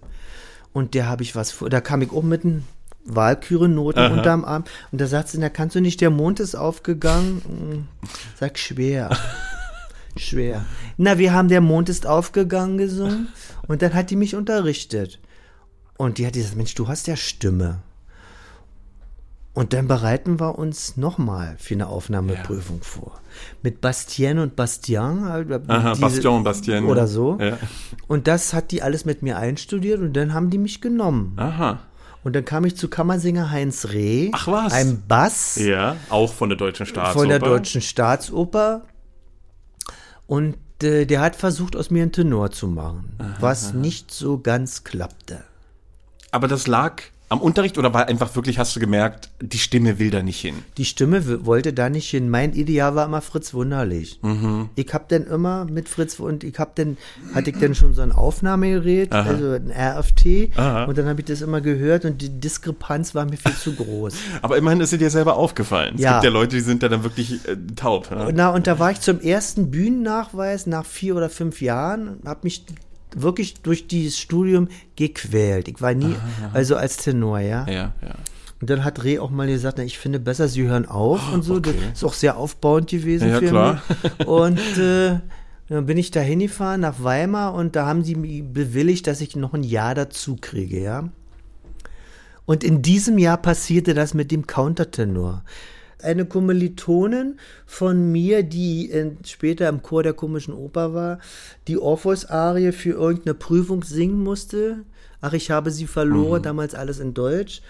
[0.76, 2.66] Und der habe ich was vor, da kam ich auch mit den
[3.06, 4.64] Wahlkürennoten unterm Arm.
[4.92, 7.40] Und da sagt sie, na kannst du nicht, der Mond ist aufgegangen.
[7.46, 7.88] Hm,
[8.38, 9.08] Sag schwer.
[10.18, 10.66] Schwer.
[10.98, 13.28] Na, wir haben Der Mond ist aufgegangen gesungen
[13.66, 15.18] und dann hat die mich unterrichtet.
[15.96, 17.80] Und die hat gesagt, Mensch, du hast ja Stimme.
[19.56, 23.22] Und dann bereiten wir uns nochmal für eine Aufnahmeprüfung vor.
[23.62, 25.26] Mit Bastien und Bastien.
[25.26, 26.84] äh, Aha, diese- Bastion und Bastien.
[26.84, 27.38] Oder so.
[27.40, 27.56] Ja.
[28.06, 31.32] Und das hat die alles mit mir einstudiert und dann haben die mich genommen.
[31.38, 31.78] Aha.
[32.22, 34.30] Und dann kam ich zu Kammersänger Heinz Reh.
[34.34, 34.74] Ach was.
[34.74, 37.18] Einem Bass Ja, auch von der Deutschen Staatsoper.
[37.18, 38.82] von der Deutschen Staatsoper.
[40.26, 44.84] Und äh, der hat versucht, aus mir einen Tenor zu machen, was nicht so ganz
[44.84, 45.44] klappte.
[46.30, 50.10] Aber das lag am Unterricht oder war einfach wirklich, hast du gemerkt, die Stimme will
[50.10, 50.54] da nicht hin?
[50.76, 52.30] Die Stimme wollte da nicht hin.
[52.30, 54.20] Mein Ideal war immer Fritz Wunderlich.
[54.76, 56.96] Ich hab dann immer mit Fritz und ich hab dann
[57.34, 60.84] hatte ich dann schon so ein Aufnahmegerät, also ein RFT Aha.
[60.84, 64.14] und dann habe ich das immer gehört und die Diskrepanz war mir viel zu groß.
[64.42, 65.94] Aber immerhin ist sie dir selber aufgefallen.
[65.96, 66.12] Es Ja.
[66.14, 68.10] gibt ja Leute, die sind da dann wirklich äh, taub.
[68.10, 68.30] Ne?
[68.34, 72.64] Na, und da war ich zum ersten Bühnennachweis nach vier oder fünf Jahren, habe mich
[73.16, 75.68] wirklich durch dieses Studium gequält.
[75.68, 76.14] Ich war nie,
[76.52, 77.66] also als Tenor, ja.
[77.66, 78.14] Ja, ja.
[78.60, 81.42] Und dann hat Reh auch mal gesagt, na, ich finde besser, sie hören auf und
[81.42, 81.56] so.
[81.56, 81.74] okay.
[81.90, 83.82] Das ist auch sehr aufbauend gewesen Ja, für klar.
[84.18, 84.26] mich.
[84.26, 85.18] Und äh,
[85.68, 89.36] dann bin ich da hingefahren nach Weimar und da haben sie mir bewilligt, dass ich
[89.36, 91.08] noch ein Jahr dazu kriege, ja.
[92.46, 95.42] Und in diesem Jahr passierte das mit dem Countertenor.
[96.02, 101.18] Eine Kommilitonin von mir, die äh, später im Chor der komischen Oper war,
[101.68, 104.84] die Orpheus-Arie für irgendeine Prüfung singen musste.
[105.20, 107.62] Ach, ich habe sie verloren, damals alles in Deutsch.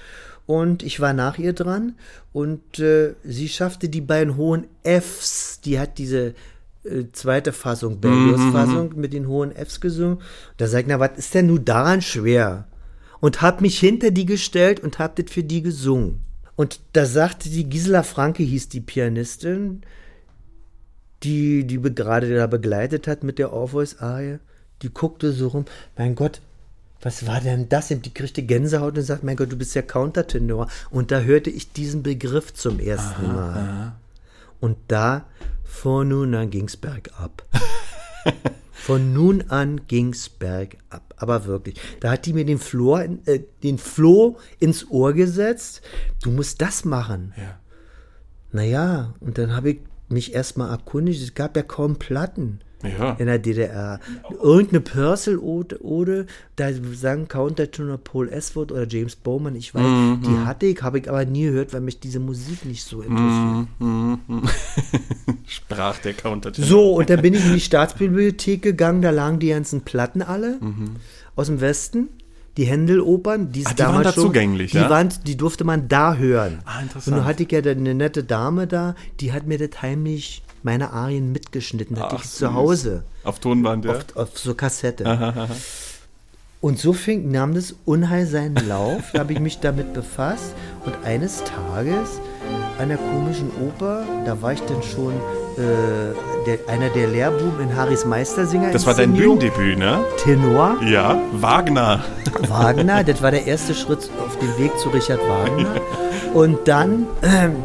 [0.46, 1.96] Und ich war nach ihr dran
[2.32, 5.60] und äh, sie schaffte die beiden hohen Fs.
[5.64, 6.34] Die hat diese
[6.84, 10.18] äh, zweite Fassung, Berlioz Fassung mit den hohen Fs gesungen.
[10.56, 12.68] Da sag ich, na, was ist denn nun daran schwer?
[13.20, 16.20] Und hab mich hinter die gestellt und hab das für die gesungen.
[16.56, 19.82] Und da sagte die Gisela Franke, hieß die Pianistin,
[21.22, 24.38] die die gerade da begleitet hat mit der Orpheus-Arie,
[24.82, 25.64] die guckte so rum,
[25.96, 26.40] mein Gott,
[27.00, 27.90] was war denn das?
[27.90, 30.68] Und die kriegte Gänsehaut und sagt, mein Gott, du bist ja Countertenor.
[30.90, 33.92] Und da hörte ich diesen Begriff zum ersten Mal.
[34.60, 35.26] Und da,
[35.64, 37.44] von nun an ging's bergab.
[38.86, 41.12] Von nun an ging's bergab.
[41.16, 41.74] Aber wirklich.
[41.98, 45.82] Da hat die mir den Floh, äh, den Floh ins Ohr gesetzt.
[46.22, 47.34] Du musst das machen.
[47.36, 47.58] Ja.
[48.52, 51.20] Naja, und dann habe ich mich erstmal erkundigt.
[51.20, 53.12] Es gab ja kaum Platten Ja.
[53.18, 54.00] in der DDR.
[54.42, 60.66] Irgendeine Purcell-Ode, da sang Countertenor Paul Eswood oder James Bowman, ich weiß, Mhm, die hatte
[60.66, 63.68] ich, habe ich aber nie gehört, weil mich diese Musik nicht so interessiert.
[65.46, 66.68] Sprach der Countertenor.
[66.68, 70.58] So, und dann bin ich in die Staatsbibliothek gegangen, da lagen die ganzen Platten alle
[71.34, 72.08] aus dem Westen.
[72.56, 73.66] Die Händel-Opern, die Mhm.
[73.66, 74.88] Ah, die waren damals da schon, zugänglich, die ja?
[74.88, 76.60] waren, die durfte man da hören.
[76.64, 77.08] Ah, interessant.
[77.08, 80.92] Und nun hatte ich ja eine nette Dame da, die hat mir das heimlich meine
[80.92, 82.52] Arien mitgeschnitten, hatte Ach, ich zu.
[82.52, 83.92] Hause Auf Tonband, ja.
[83.92, 85.48] auf, auf so Kassette.
[86.60, 90.54] Und so fing, nahm das Unheil seinen Lauf, da habe ich mich damit befasst
[90.84, 92.20] und eines Tages
[92.78, 96.14] an der komischen Oper, da war ich dann schon äh,
[96.46, 98.72] der, einer der Lehrbuben in Harrys Meistersinger.
[98.72, 99.12] Das war dein.
[99.12, 100.04] Bühnendebüt, ne?
[100.18, 100.76] Tenor.
[100.82, 101.20] Ja.
[101.32, 102.04] Wagner.
[102.48, 105.80] Wagner, das war der erste Schritt auf dem Weg zu Richard Wagner.
[106.34, 107.56] Und dann ähm,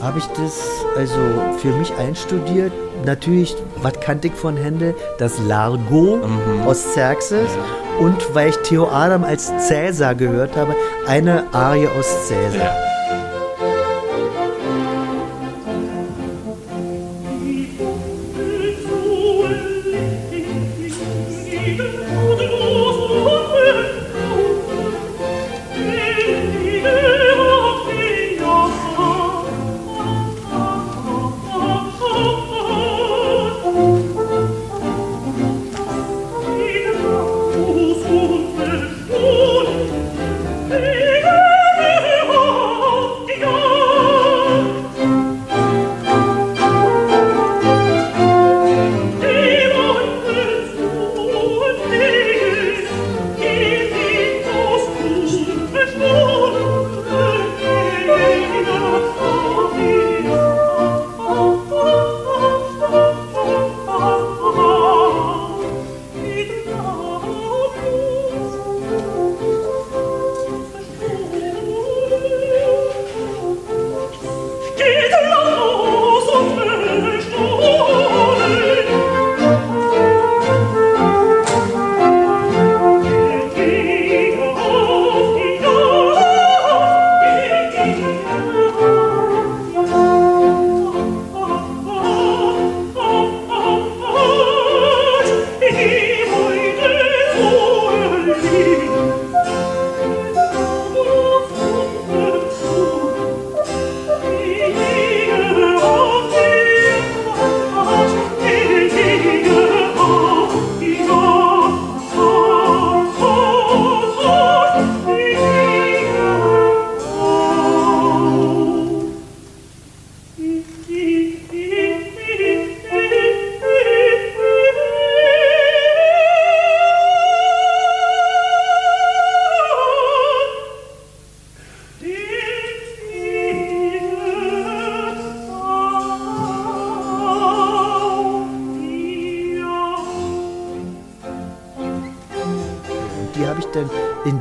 [0.00, 0.60] habe ich das
[0.96, 1.18] also
[1.58, 2.72] für mich einstudiert.
[3.04, 4.94] Natürlich, was kannte ich von Händel?
[5.18, 6.18] Das Largo
[6.66, 7.48] aus Xerxes.
[7.98, 10.74] Und weil ich Theo Adam als Cäsar gehört habe,
[11.06, 12.64] eine Arie aus Cäsar.
[12.64, 12.89] Ja.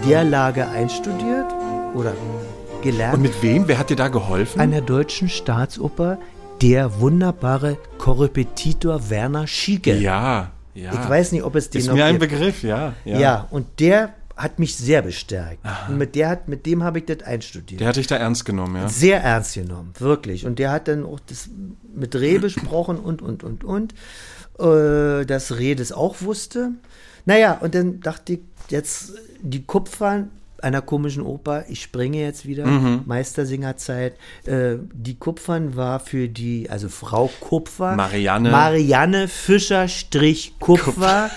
[0.10, 1.46] In der Lage einstudiert
[1.94, 2.14] oder
[2.82, 3.16] gelernt.
[3.16, 3.68] Und mit wem?
[3.68, 4.60] Wer hat dir da geholfen?
[4.60, 6.18] an der deutschen Staatsoper
[6.62, 9.96] der wunderbare Korrepetitor Werner Schieke.
[9.96, 10.94] ja, ja.
[10.94, 12.32] Ich weiß nicht, ob es den Ist noch mir ein gibt.
[12.32, 12.94] Begriff, ja.
[13.04, 13.48] Ja.
[13.52, 15.60] und der hat mich sehr bestärkt.
[15.90, 17.82] Und mit, der hat, mit dem habe ich das einstudiert.
[17.82, 18.88] Der hat dich da ernst genommen, ja?
[18.88, 20.46] Sehr ernst genommen, wirklich.
[20.46, 21.50] Und der hat dann auch das
[21.94, 23.94] mit Reh besprochen und, und, und, und.
[24.58, 26.72] Äh, dass Reh das auch wusste.
[27.26, 28.40] Naja, und dann dachte ich,
[28.70, 30.28] jetzt die Kupfer
[30.62, 33.04] einer komischen Oper, ich springe jetzt wieder, Mhm.
[33.06, 34.16] Meistersingerzeit.
[34.46, 38.52] Äh, die Kupfern war für die, also Frau Kupfer, Marianne.
[38.52, 41.30] Marianne Fischer-Kupfer,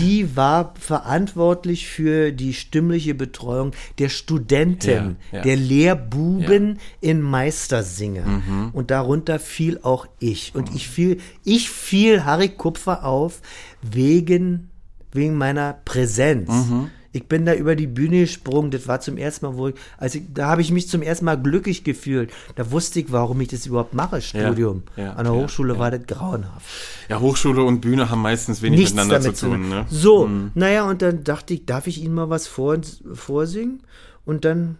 [0.00, 5.42] die war verantwortlich für die stimmliche Betreuung der Studenten, Ja, ja.
[5.42, 8.26] der Lehrbuben in Meistersinger.
[8.26, 8.70] Mhm.
[8.74, 10.54] Und darunter fiel auch ich.
[10.54, 13.40] Und ich fiel, ich fiel Harry Kupfer auf
[13.80, 14.68] wegen,
[15.12, 16.50] wegen meiner Präsenz.
[16.50, 16.90] Mhm.
[17.12, 18.70] Ich bin da über die Bühne gesprungen.
[18.70, 21.24] Das war zum ersten Mal, wo ich, also ich, da habe ich mich zum ersten
[21.24, 22.30] Mal glücklich gefühlt.
[22.54, 24.82] Da wusste ich, warum ich das überhaupt mache, Studium.
[24.96, 26.66] ja, An der ja, Hochschule war das grauenhaft.
[27.08, 29.86] Ja, Hochschule und Bühne haben meistens wenig Nichts miteinander zu tun, ne?
[29.88, 32.78] So, naja, und dann dachte ich, darf ich Ihnen mal was vor,
[33.14, 33.82] vorsingen?
[34.26, 34.76] Und dann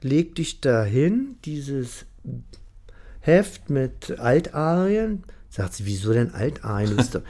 [0.00, 2.06] legte ich dahin dieses
[3.20, 5.24] Heft mit Altarien.
[5.48, 6.96] Sagt sie, wieso denn Altarien?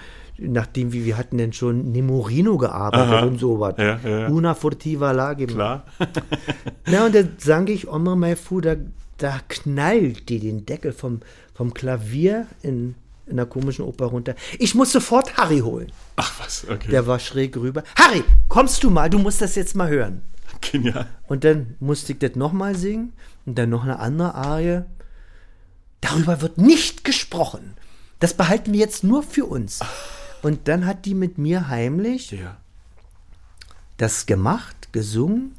[0.49, 3.27] Nachdem wir, wir hatten denn schon Nemorino gearbeitet Aha.
[3.27, 3.75] und sowas.
[3.79, 4.29] Ja, ja, ja.
[4.29, 5.47] Una furtiva lage.
[5.47, 5.85] Klar.
[6.87, 8.77] Na, und dann sang ich Oma mai fu, da,
[9.19, 11.21] da knallt die den Deckel vom,
[11.55, 12.95] vom Klavier in,
[13.27, 14.35] in der komischen Oper runter.
[14.59, 15.93] Ich muss sofort Harry holen.
[16.17, 16.91] Ach was, okay.
[16.91, 17.83] Der war schräg rüber.
[17.97, 19.11] Harry, kommst du mal?
[19.11, 20.23] Du musst das jetzt mal hören.
[20.61, 21.07] Genial.
[21.27, 23.13] Und dann musste ich das nochmal singen
[23.47, 24.83] und dann noch eine andere Arie.
[26.01, 27.75] Darüber wird nicht gesprochen.
[28.19, 29.81] Das behalten wir jetzt nur für uns.
[30.43, 32.57] Und dann hat die mit mir heimlich Ja.
[33.97, 35.55] das gemacht, gesungen,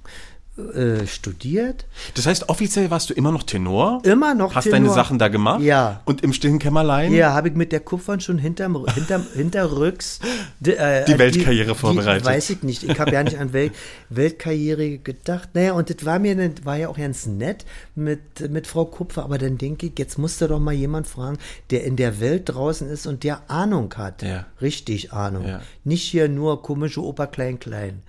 [0.58, 1.86] äh, studiert.
[2.14, 4.02] Das heißt, offiziell warst du immer noch Tenor?
[4.04, 4.80] Immer noch Hast Tenor.
[4.80, 5.62] deine Sachen da gemacht?
[5.62, 6.02] Ja.
[6.06, 7.12] Und im stillen Kämmerlein?
[7.12, 10.20] Ja, habe ich mit der Kupfern schon hinterm, hinterm, hinterrücks
[10.60, 12.24] die, äh, Die Weltkarriere vorbereitet.
[12.26, 12.84] Die, weiß ich nicht.
[12.84, 13.72] Ich habe ja nicht an Wel
[14.10, 15.50] Weltkarriere gedacht.
[15.54, 19.24] Naja, und das war mir dann- war ja auch ganz nett mit, mit Frau Kupfer.
[19.24, 21.40] Aber dann denke ich, jetzt musste doch mal jemand fragen,
[21.72, 24.22] der in der Welt draußen ist und der Ahnung hat.
[24.22, 24.46] Ja.
[24.62, 25.48] Richtig Ahnung.
[25.48, 25.62] Ja.
[25.84, 28.04] Nicht hier nur komische Oper Klein Klein.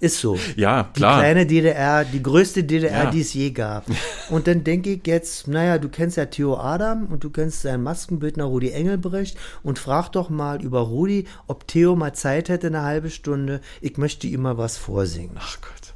[0.00, 0.38] Ist so.
[0.56, 1.20] Ja, Die klar.
[1.20, 3.10] kleine DDR, die größte DDR, Ja.
[3.10, 3.84] die es je gab.
[4.30, 7.82] Und dann denke ich jetzt, naja, du kennst ja Theo Adam und du kennst seinen
[7.82, 12.82] Maskenbildner Rudi Engelbrecht und frag doch mal über Rudi, ob Theo mal Zeit hätte, eine
[12.82, 13.60] halbe Stunde.
[13.80, 15.36] Ich möchte ihm mal was vorsingen.
[15.38, 15.94] Ach Gott.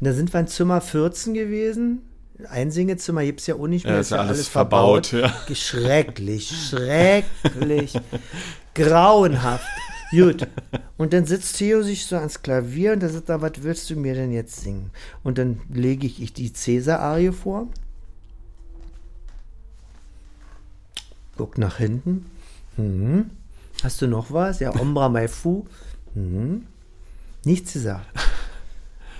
[0.00, 2.02] Und da sind wir in Zimmer 14 gewesen.
[2.50, 3.94] Einsingezimmer gibt es ja auch nicht mehr.
[3.94, 5.32] Ja, ist ja alles verbaut, ja.
[5.54, 7.94] Schrecklich, schrecklich,
[8.74, 9.64] grauenhaft.
[10.16, 10.46] Gut.
[10.96, 13.96] Und dann sitzt Theo sich so ans Klavier und da sagt er, was willst du
[13.96, 14.90] mir denn jetzt singen?
[15.22, 17.68] Und dann lege ich, ich die Cäsar-Arie vor.
[21.36, 22.24] Guck nach hinten.
[22.78, 23.30] Mhm.
[23.82, 24.60] Hast du noch was?
[24.60, 25.66] Ja, Ombra mai fu.
[26.14, 26.64] Mhm.
[27.44, 28.06] Nichts gesagt.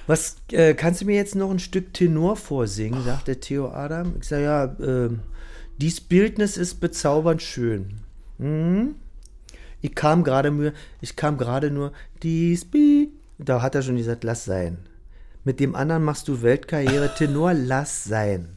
[0.06, 4.14] Was, äh, kannst du mir jetzt noch ein Stück Tenor vorsingen, sagte Theo Adam.
[4.20, 5.10] Ich sage, ja, äh,
[5.78, 7.98] dies Bildnis ist bezaubernd schön.
[8.38, 8.94] Mhm.
[9.86, 11.92] Ich kam gerade nur, ich kam gerade nur,
[12.24, 13.08] dies Bi.
[13.38, 14.78] Da hat er schon gesagt, lass sein.
[15.44, 18.56] Mit dem anderen machst du Weltkarriere, Tenor, lass sein.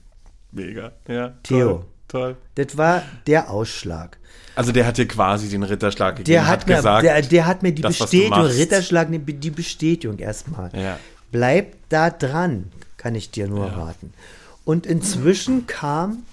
[0.52, 0.92] Mega.
[1.08, 1.36] Ja.
[1.44, 1.86] Theo.
[2.08, 2.36] Toll.
[2.36, 2.38] toll.
[2.56, 4.18] Das war der Ausschlag.
[4.56, 6.34] Also der hat dir quasi den Ritterschlag gegeben.
[6.34, 8.42] Der hat, mir, gesagt, der, der hat mir die das, Bestätigung.
[8.42, 10.72] Ritterschlag, die, Bestätigung erstmal.
[10.74, 10.98] Ja.
[11.32, 14.14] Bleib da dran, kann ich dir nur raten.
[14.66, 16.24] Und inzwischen kam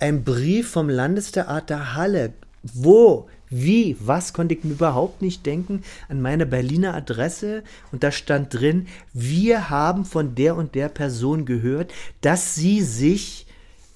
[0.00, 2.32] ein Brief vom Landestheater Halle.
[2.64, 8.10] Wo, wie, was konnte ich mir überhaupt nicht denken an meine Berliner Adresse und da
[8.10, 13.46] stand drin, wir haben von der und der Person gehört, dass sie sich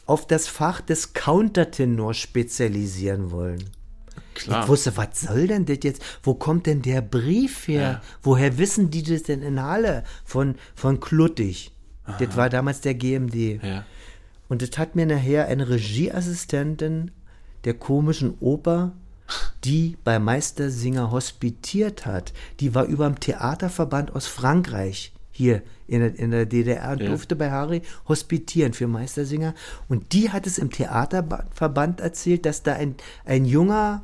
[0.07, 3.65] auf das Fach des Countertenors spezialisieren wollen.
[4.35, 4.63] Klar.
[4.63, 6.03] Ich wusste, was soll denn das jetzt?
[6.23, 7.81] Wo kommt denn der Brief her?
[7.81, 8.03] Ja.
[8.23, 10.05] Woher wissen die das denn in Halle?
[10.25, 11.73] Von, von Kluttig.
[12.19, 13.63] Das war damals der GMD.
[13.63, 13.85] Ja.
[14.49, 17.11] Und das hat mir nachher eine Regieassistentin
[17.65, 18.93] der komischen Oper,
[19.64, 22.33] die bei Meistersinger hospitiert hat.
[22.61, 27.07] Die war über dem Theaterverband aus Frankreich hier in der, in der DDR und Ja.
[27.09, 29.55] durfte bei Harry hospitieren für Meistersinger.
[29.89, 34.03] Und die hat es im Theaterverband erzählt, dass da ein, ein junger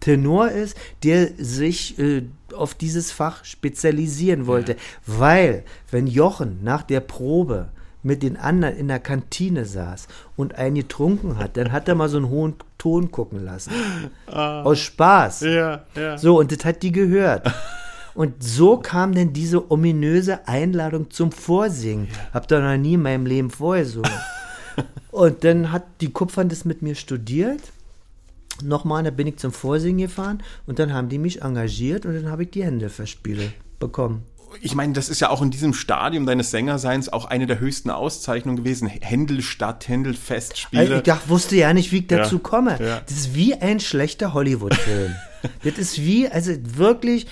[0.00, 2.22] Tenor ist, der sich äh,
[2.54, 4.76] auf dieses Fach spezialisieren wollte.
[5.06, 7.70] Weil, wenn Jochen nach der Probe
[8.06, 12.08] mit den anderen in der Kantine saß und einen getrunken hat, dann hat er mal
[12.08, 13.72] so einen hohen Ton gucken lassen.
[14.26, 15.40] Aus Spaß.
[15.40, 16.16] Ja, ja.
[16.16, 17.52] So, und das hat die gehört.
[18.14, 22.08] Und so kam denn diese ominöse Einladung zum Vorsingen.
[22.32, 24.10] Hab da noch nie in meinem Leben vorgesungen.
[25.10, 27.60] und dann hat die Kupfern das mit mir studiert.
[28.62, 32.30] Nochmal, da bin ich zum Vorsingen gefahren und dann haben die mich engagiert und dann
[32.30, 34.22] habe ich die Hände verspielt bekommen.
[34.60, 37.90] Ich meine, das ist ja auch in diesem Stadium deines Sängerseins auch eine der höchsten
[37.90, 38.86] Auszeichnungen gewesen.
[38.88, 40.82] Händelstadt, Händelfestspiele.
[40.82, 42.40] Also ich dachte, wusste ja nicht, wie ich dazu Ja.
[42.42, 42.78] komme.
[42.80, 43.00] Ja.
[43.06, 45.14] Das ist wie ein schlechter Hollywood-Film.
[45.64, 47.26] das ist wie, also wirklich,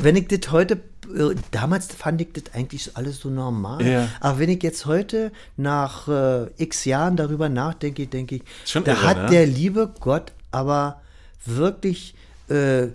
[0.00, 0.74] wenn ich das heute,
[1.14, 3.86] äh, damals fand ich das eigentlich alles so normal.
[3.86, 4.08] Ja.
[4.20, 8.92] Aber wenn ich jetzt heute nach äh, x Jahren darüber nachdenke, denke ich, Schon da
[8.92, 9.30] irre, hat ne?
[9.30, 11.00] der liebe Gott aber
[11.44, 12.14] wirklich
[12.48, 12.92] äh, ja.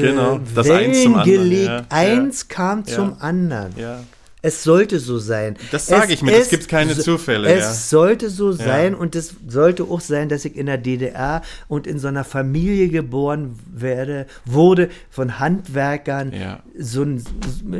[0.00, 1.66] Genau, das Wellen eins zum anderen, gelegt.
[1.66, 3.16] ja, Eins kam zum Ja.
[3.20, 3.72] anderen.
[3.76, 4.00] Ja.
[4.46, 5.56] Es sollte so sein.
[5.72, 7.72] Das sage ich mir, es gibt keine so- Zufälle, Es ja.
[7.72, 11.98] sollte so sein und es sollte auch sein, dass ich in der DDR und in
[11.98, 16.60] so einer Familie geboren werde, wurde von Handwerkern, Ja.
[16.78, 17.24] so ein,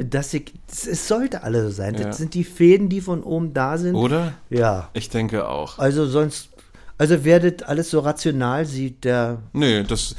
[0.09, 1.97] dass ich, es sollte alle so sein.
[1.97, 2.05] Ja.
[2.05, 3.95] Das sind die Fäden, die von oben da sind.
[3.95, 4.33] Oder?
[4.49, 4.89] Ja.
[4.95, 5.79] Ich denke auch.
[5.79, 6.49] Also sonst,
[6.97, 10.17] also wer das alles so rational sieht, der Nö, das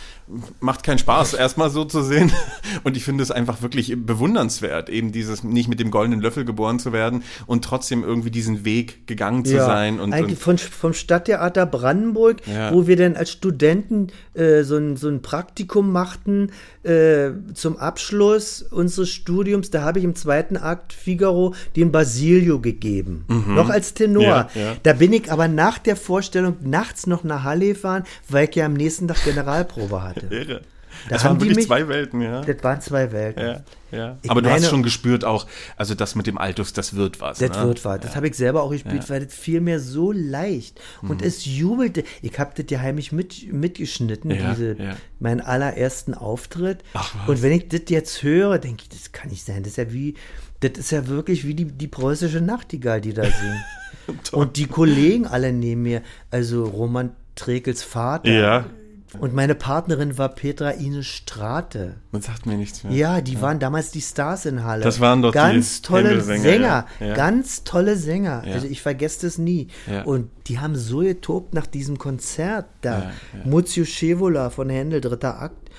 [0.60, 2.32] macht keinen Spaß, erstmal so zu sehen.
[2.84, 6.80] Und ich finde es einfach wirklich bewundernswert, eben dieses nicht mit dem goldenen Löffel geboren
[6.80, 10.00] zu werden und trotzdem irgendwie diesen Weg gegangen zu sein.
[10.00, 12.74] Und, eigentlich und von, vom Stadttheater Brandenburg, Ja.
[12.74, 16.52] wo wir dann als Studenten äh, so, ein, so ein Praktikum machten
[16.84, 19.70] äh, zum Abschluss unseres Studiums.
[19.70, 23.26] Da habe ich im zweiten Akt Figaro den Basilio gegeben.
[23.28, 24.50] Noch als Tenor.
[24.54, 24.60] Mhm.
[24.60, 24.76] Ja, ja.
[24.84, 28.66] Da bin ich aber nach der Vorstellung nachts noch nach Halle gefahren, weil ich ja
[28.66, 30.15] am nächsten Tag Generalprobe hatte.
[30.30, 30.62] Irre.
[31.10, 32.40] Da Das haben waren wirklich mich- zwei Welten, ja.
[32.42, 33.44] Das waren zwei Welten.
[33.44, 34.18] Ja, ja.
[34.30, 35.46] Aber du hast meine- schon gespürt auch,
[35.76, 37.40] also das mit dem Altus, das wird was.
[37.40, 37.68] Das ne?
[37.68, 38.00] wird was.
[38.00, 40.80] Das habe ich selber auch gespielt, weil das fiel mir so leicht.
[41.02, 41.28] Und Mhm.
[41.28, 42.06] es jubelte.
[42.22, 44.96] Ich habe das ja heimlich mit, mitgeschnitten, Ja, diese, ja.
[45.20, 46.78] meinen allerersten Auftritt.
[46.94, 47.28] Ach.
[47.28, 49.64] Und wenn ich das jetzt höre, denke ich, das kann nicht sein.
[49.64, 50.14] Das ist ja wie,
[50.62, 54.32] das ist ja wirklich wie die, die preußische Nachtigall, die da singt.
[54.34, 56.02] Und die Kollegen alle neben mir,
[56.32, 58.32] also Roman Trekels Vater.
[58.32, 58.66] Ja,
[59.20, 61.96] Und meine Partnerin war Petra Ines Strate.
[62.12, 62.94] man sagt mir nichts mehr.
[62.94, 64.84] Ja, die waren damals die Stars in Halle.
[64.84, 67.06] Das waren doch die ganz tolle Händelsänger, Sänger, ja.
[67.08, 67.14] Ja.
[67.16, 68.44] ganz tolle Sänger.
[68.46, 68.54] Ja.
[68.54, 69.68] Also ich vergesse das nie.
[69.90, 70.04] Ja.
[70.04, 72.92] Und die haben so getobt nach diesem Konzert da.
[72.92, 73.12] Ja, ja.
[73.46, 75.70] Muzio Scevola von Händel, dritter Akt.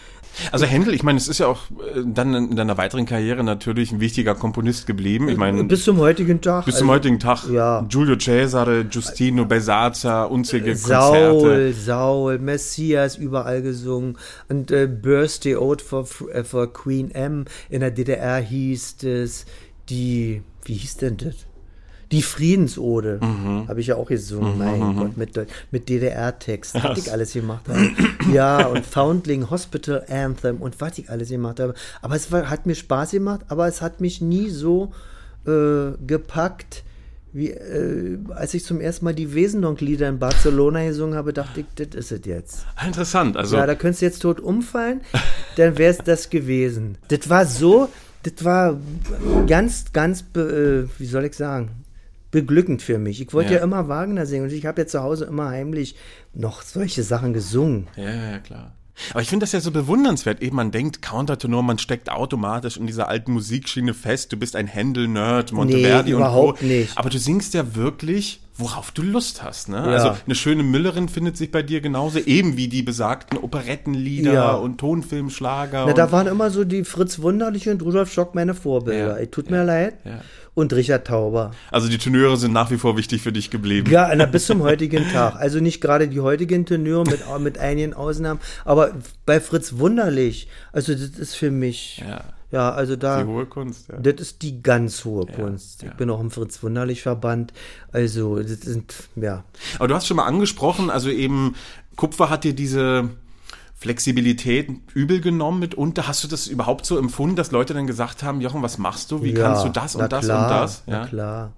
[0.53, 1.63] Also Händel, ich meine, es ist ja auch
[1.95, 5.29] äh, dann in deiner weiteren Karriere natürlich ein wichtiger Komponist geblieben.
[5.29, 6.65] Ich meine, Bis zum heutigen Tag.
[6.65, 7.85] bis zum Also, heutigen Tag ja.
[7.89, 11.73] Giulio Cesare, Giustino Besazza, unzählige Saul, Konzerte.
[11.73, 14.19] Saul, Messias überall gesungen
[14.49, 17.45] und äh, Birthday Ode for, äh, for Queen M.
[17.71, 19.47] In der DDR hieß es
[19.89, 21.35] die, wie hieß denn das?
[22.13, 23.19] Die Friedensode
[23.67, 27.91] habe ich ja auch gesungen, mein Gott, mit, mit DDR-Text, was ich alles gemacht habe.
[28.33, 31.75] ja, und Foundling Hospital Anthem und was ich alles gemacht habe.
[32.03, 34.93] Aber es war, hat mir Spaß gemacht, aber es hat mich nie so
[35.47, 36.85] äh, gepackt,
[37.33, 41.67] wie, äh, als ich zum ersten Mal die Wesendonck-Lieder in Barcelona gesungen habe, dachte ich,
[41.75, 42.67] das ist es jetzt.
[42.85, 45.03] Interessant, also Ja, da könntest du jetzt tot umfallen,
[45.57, 46.97] dann wäre es das gewesen.
[47.09, 47.89] Das war so,
[48.23, 48.79] das war
[49.47, 51.71] ganz, ganz, äh, wie soll ich sagen,
[52.41, 53.21] beglückend für mich.
[53.23, 53.59] Ich wollte ja.
[53.59, 53.65] Ja.
[53.65, 55.97] immer Wagner singen und ich habe ja zu Hause immer heimlich
[56.35, 57.87] noch solche Sachen gesungen.
[57.97, 58.73] Ja, ja, klar.
[59.11, 60.41] Aber ich finde das ja so bewundernswert.
[60.41, 64.33] Eben man denkt, Countertenor, man steckt automatisch in dieser alten Musikschiene fest.
[64.33, 66.65] Du bist ein Händel-Nerd, Monteverdi und überhaupt Co.
[66.65, 66.97] nicht.
[66.97, 69.69] Aber du singst ja wirklich, worauf du Lust hast.
[69.69, 69.77] Ne?
[69.77, 69.83] Ja.
[69.85, 74.53] Also eine schöne Müllerin findet sich bei dir genauso, eben wie die besagten Operettenlieder Ja.
[74.55, 75.81] und Tonfilmschlager.
[75.85, 79.09] Na, und da waren immer so die Fritz Wunderliche und Rudolf Schock meine Vorbilder.
[79.11, 79.97] Ja, Ey, Tut mir leid.
[80.57, 80.63] Ja.
[80.63, 81.51] Und Richard Tauber.
[81.71, 83.91] also die Tenöre sind nach wie vor wichtig für dich geblieben.
[83.91, 85.37] Ja, na, bis zum heutigen Tag.
[85.37, 88.93] Also nicht gerade die heutigen Tenöre mit, mit einigen Ausnahmen, aber
[89.27, 92.25] bei Fritz Wunderlich, also das ist für mich, Ja.
[92.51, 93.99] ja, also da, Die hohe Kunst, ja.
[93.99, 95.83] das ist die ganz hohe Kunst.
[95.83, 95.91] ja.
[95.91, 97.53] Ich bin auch im Fritz Wunderlich Verband,
[97.93, 99.45] also das sind, ja.
[99.79, 101.55] Aber du hast schon mal angesprochen, also eben
[101.97, 103.11] Kupfer hat dir diese
[103.79, 106.09] Flexibilität übel genommen mitunter.
[106.09, 109.23] Hast du das überhaupt so empfunden, dass Leute dann gesagt haben, Jochen, was machst du?
[109.23, 110.83] Wie ja, kannst du das na und das klar, und das?
[110.87, 111.07] Na Ja.
[111.07, 111.53] klar.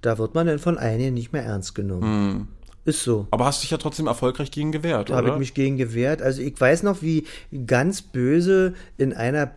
[0.00, 2.48] Da wird man dann von einigen nicht mehr ernst genommen.
[2.84, 3.26] Ist so.
[3.32, 5.38] Aber hast dich ja trotzdem erfolgreich gegen gewehrt, Da habe ich oder?
[5.40, 6.22] mich gegen gewehrt.
[6.22, 7.24] Also ich weiß noch, wie
[7.66, 9.50] ganz böse in einer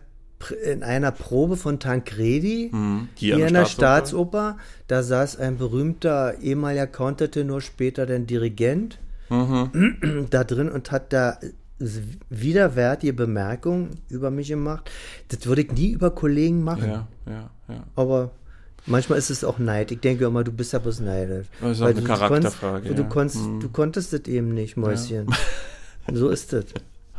[0.64, 4.56] in einer Probe von Tancredi Hm, Hier, hier in der der Staatsoper,
[4.88, 8.98] da saß ein berühmter ehemaliger Countertenor, später dann Dirigent
[9.28, 10.26] Mhm.
[10.30, 11.38] da drin und hat da
[12.28, 14.90] widerwärtige Bemerkungen über mich gemacht.
[15.28, 16.88] Das würde ich nie über Kollegen machen.
[16.90, 17.82] Ja, ja, ja.
[17.96, 18.30] Aber
[18.86, 19.90] manchmal ist es auch Neid.
[19.90, 21.46] Ich denke immer, du bist ja bloß neidisch.
[21.60, 23.04] Das ist auch Weil eine du Charakterfrage, Konntest, du, ja.
[23.04, 23.08] Hm.
[23.08, 25.26] konntest, du konntest das eben nicht, Mäuschen.
[26.12, 26.64] So ist es.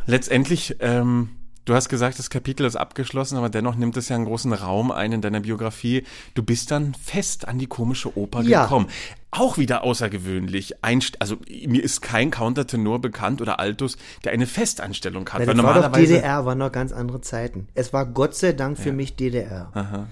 [0.05, 1.29] Letztendlich, ähm,
[1.65, 4.91] du hast gesagt, das Kapitel ist abgeschlossen, aber dennoch nimmt es ja einen großen Raum
[4.91, 6.03] ein in deiner Biografie.
[6.33, 8.63] Du bist dann fest an die komische Oper Ja.
[8.63, 8.87] gekommen.
[9.31, 10.83] Auch wieder außergewöhnlich.
[10.83, 15.39] Einst also mir ist kein Countertenor bekannt oder Altus, der eine Festanstellung hat.
[15.39, 17.67] Ja, das war doch normalerweise DDR, waren noch ganz andere Zeiten.
[17.73, 20.07] Es war Gott sei Dank für mich DDR.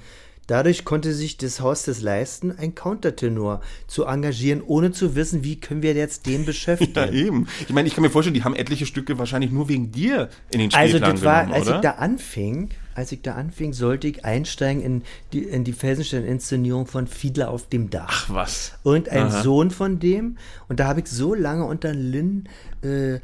[0.49, 5.59] Dadurch konnte sich das Haus das leisten, einen Countertenor zu engagieren, ohne zu wissen, wie
[5.59, 6.93] können wir jetzt den beschäftigen.
[6.95, 7.47] ja, eben.
[7.67, 10.57] Ich meine, ich kann mir vorstellen, die haben etliche Stücke wahrscheinlich nur wegen dir in
[10.57, 12.69] den Also Spielplan das war, genommen, als ich da anfing,
[12.99, 17.67] als ich da anfing, sollte ich einsteigen in die, in die Felsenstein-Inszenierung von Fiedler auf
[17.69, 18.25] dem Dach.
[18.27, 18.73] Ach was.
[18.83, 19.41] Und ein Aha.
[19.41, 20.37] Sohn von dem.
[20.67, 22.49] Und da habe ich so lange unter Linden
[22.81, 23.19] äh,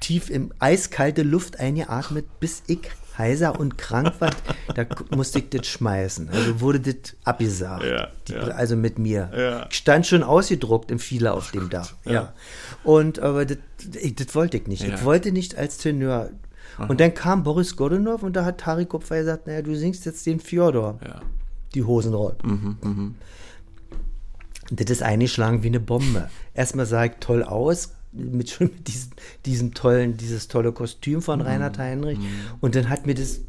[0.00, 4.30] tief im eiskalte Luft eingeatmet, bis ich heiser und krank war.
[4.74, 6.28] Da musste ich das schmeißen.
[6.28, 7.84] Also wurde das abgesagt.
[7.84, 8.42] Ja, ja.
[8.52, 9.30] Also mit mir.
[9.36, 9.66] Ja.
[9.68, 11.94] Ich stand schon ausgedruckt im Fieler auf dem Dach.
[12.04, 12.34] Ja.
[12.84, 13.58] Und aber das,
[14.34, 14.84] wollte ich nicht.
[14.84, 16.28] Ich wollte nicht als Tenor.
[16.86, 20.24] Und dann kam Boris Godunov und da hat Harry Kupfer gesagt, naja, du singst jetzt
[20.26, 21.20] den Fjodor, Ja.
[21.74, 22.36] die Hosenroll.
[22.44, 22.76] Mhm,
[24.70, 26.28] Und das ist eingeschlagen wie eine Bombe.
[26.54, 29.10] Erstmal sah ich toll aus, mit schon mit diesem,
[29.46, 31.22] diesem tollen, dieses tolle Kostüm Mhm.
[31.22, 32.18] von Reinhard Heinrich.
[32.60, 33.40] Und dann hat mir das,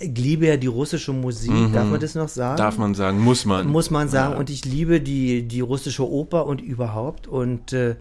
[0.00, 2.54] ich liebe ja die russische Musik, darf man das noch sagen?
[2.54, 2.58] Mhm.
[2.58, 3.66] Darf man sagen, muss man.
[3.68, 4.32] muss man sagen.
[4.34, 4.38] Ja.
[4.38, 7.26] Und ich liebe die, die russische Oper und überhaupt.
[7.26, 7.96] Und äh,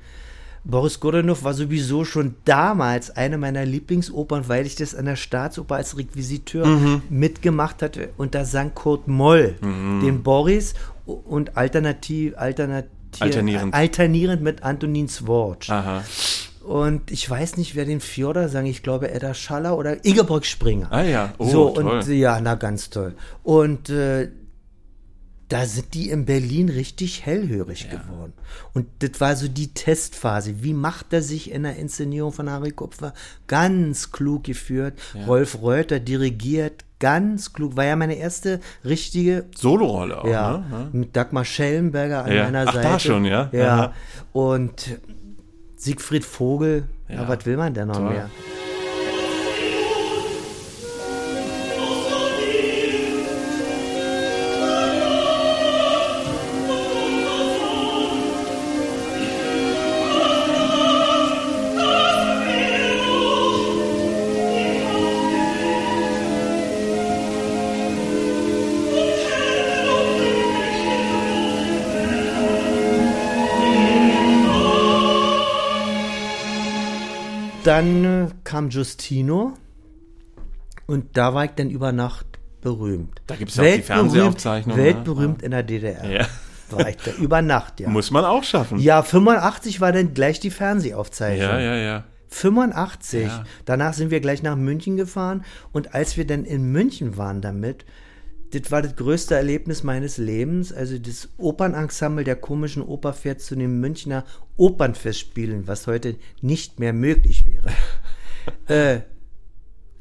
[0.66, 5.76] Boris Godunov war sowieso schon damals eine meiner Lieblingsopern, weil ich das an der Staatsoper
[5.76, 7.02] als Requisiteur Mhm.
[7.10, 8.10] mitgemacht hatte.
[8.18, 10.74] Und da sang Kurt Moll den Boris
[11.06, 12.90] und alternativ, alternativ
[13.20, 13.74] Alternierend.
[13.74, 15.70] alternierend mit Antonin Sworch.
[15.70, 16.04] Aha.
[16.66, 18.66] Und ich weiß nicht, wer den Fjodor sang.
[18.66, 20.88] Ich glaube, Edda Schaller oder Ingeborg Springer.
[20.92, 21.84] Ah ja, oh, so, toll.
[21.84, 23.16] und ja, na ganz toll.
[23.44, 24.30] Und äh,
[25.54, 28.34] da sind die in Berlin richtig hellhörig geworden.
[28.74, 30.64] Und das war so die Testphase.
[30.64, 33.14] Wie macht er sich in der Inszenierung von Harry Kupfer?
[33.46, 34.98] Ganz klug geführt.
[35.28, 37.78] Rolf Reuter dirigiert, ganz klug.
[37.78, 40.90] War ja meine erste richtige Solorolle auch, ja, ne?
[40.92, 42.44] mit Dagmar Schellenberger an Ja.
[42.46, 42.88] meiner Ach, Seite.
[42.88, 43.50] da schon, ja?
[43.52, 43.74] Ja.
[43.76, 43.94] Aha.
[44.32, 45.00] Und
[45.76, 47.16] Siegfried Vogel, ja.
[47.16, 47.28] Ja.
[47.28, 48.10] was will man denn noch Toll.
[48.10, 48.30] mehr?
[77.74, 79.56] Dann äh, kam Justino
[80.86, 82.28] und da war ich dann über Nacht
[82.62, 83.20] berühmt.
[83.26, 84.84] Da gibt's ja auch die Fernsehaufzeichnung, ne?
[84.84, 86.08] Weltberühmt in der DDR.
[86.08, 86.28] Ja.
[86.70, 87.90] War ich da über Nacht, ja.
[87.90, 88.78] Muss man auch schaffen.
[88.78, 91.50] Ja, 85 war dann gleich die Fernsehaufzeichnung.
[91.50, 91.76] ja, ja.
[91.76, 92.04] ja.
[92.30, 93.24] 85.
[93.24, 93.44] Ja.
[93.66, 97.86] Danach sind wir gleich nach München gefahren und als wir dann in München waren damit,
[98.54, 100.72] das war das größte Erlebnis meines Lebens.
[100.72, 104.24] Also das Opernensemble der komischen Oper fährt zu den Münchner
[104.58, 107.70] Opernfestspielen, was heute nicht mehr möglich wäre.
[108.68, 109.02] äh,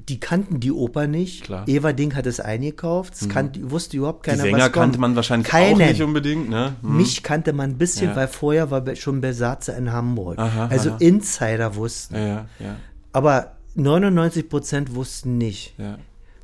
[0.08, 1.44] die kannten die Oper nicht.
[1.44, 1.66] Klar.
[1.68, 3.14] Eva Ding hat es eingekauft.
[3.14, 4.74] Es kannte, wusste überhaupt Die keiner, Sänger was kommt.
[4.74, 5.74] kannte man wahrscheinlich Keinen.
[5.80, 6.74] auch nicht unbedingt, ne?
[6.82, 6.96] Hm.
[6.96, 8.16] Mich kannte man ein bisschen, Ja.
[8.16, 10.38] weil vorher war schon Besatzer in Hamburg.
[10.38, 10.96] Aha, also aha.
[10.98, 12.16] Insider wussten.
[12.16, 12.76] Ja, ja, ja,
[13.12, 15.74] Aber 99 Prozent wussten nicht.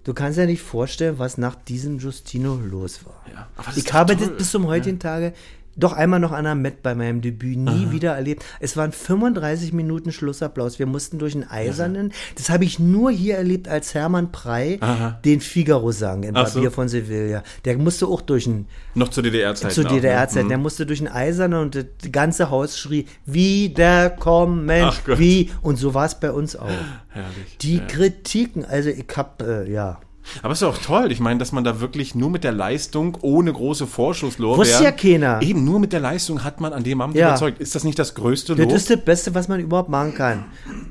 [0.09, 0.14] Ja.
[0.14, 3.24] Du kannst ja nicht vorstellen, was nach diesem Justino los war.
[3.32, 5.34] Ja, ich habe das bis zum heutigen Tage
[5.79, 8.45] doch einmal noch an der Met bei meinem Debüt nie wieder erlebt.
[8.61, 10.79] Es waren 35 Minuten Schlussapplaus.
[10.79, 12.12] Wir mussten durch einen Eisernen.
[12.37, 15.20] Das habe ich nur hier erlebt, als Hermann Prey Aha.
[15.24, 16.68] den Figaro sang in Ach so.
[16.70, 17.43] Von Sevilla.
[17.64, 19.74] Der musste auch durch einen Noch zu DDR-Zeiten.
[19.74, 19.97] zu auch, ne?
[19.97, 20.43] DDR-Zeiten.
[20.43, 20.49] Hm.
[20.49, 25.18] Der musste durch ein Eisernen und das ganze Haus schrie, wiederkommen, Ach Gott.
[25.18, 25.51] wie.
[25.62, 26.68] Und so war es bei uns auch.
[27.09, 27.59] Herrlich.
[27.61, 27.87] Die ja.
[27.87, 30.01] Kritiken, also ich hab, äh, ja.
[30.43, 31.11] Aber es ist auch toll.
[31.12, 34.68] Ich meine, dass man da wirklich nur mit der Leistung, ohne große Vorschusslorbeeren...
[34.70, 35.41] Wusste ja keiner.
[35.43, 37.29] Eben, nur mit der Leistung hat man an dem Abend Ja.
[37.29, 37.61] überzeugt.
[37.61, 38.74] Ist das nicht das größte Das Lob?
[38.74, 40.45] ist das Beste, was man überhaupt machen kann.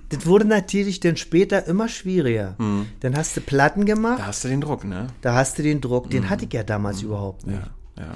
[0.09, 2.55] Das wurde natürlich dann später immer schwieriger.
[2.99, 5.07] Dann hast du Platten gemacht, da hast du den Druck, ne?
[5.21, 6.09] da hast du den Druck.
[6.09, 7.59] Den hatte ich ja damals überhaupt nicht.
[7.97, 8.11] Ja, ja.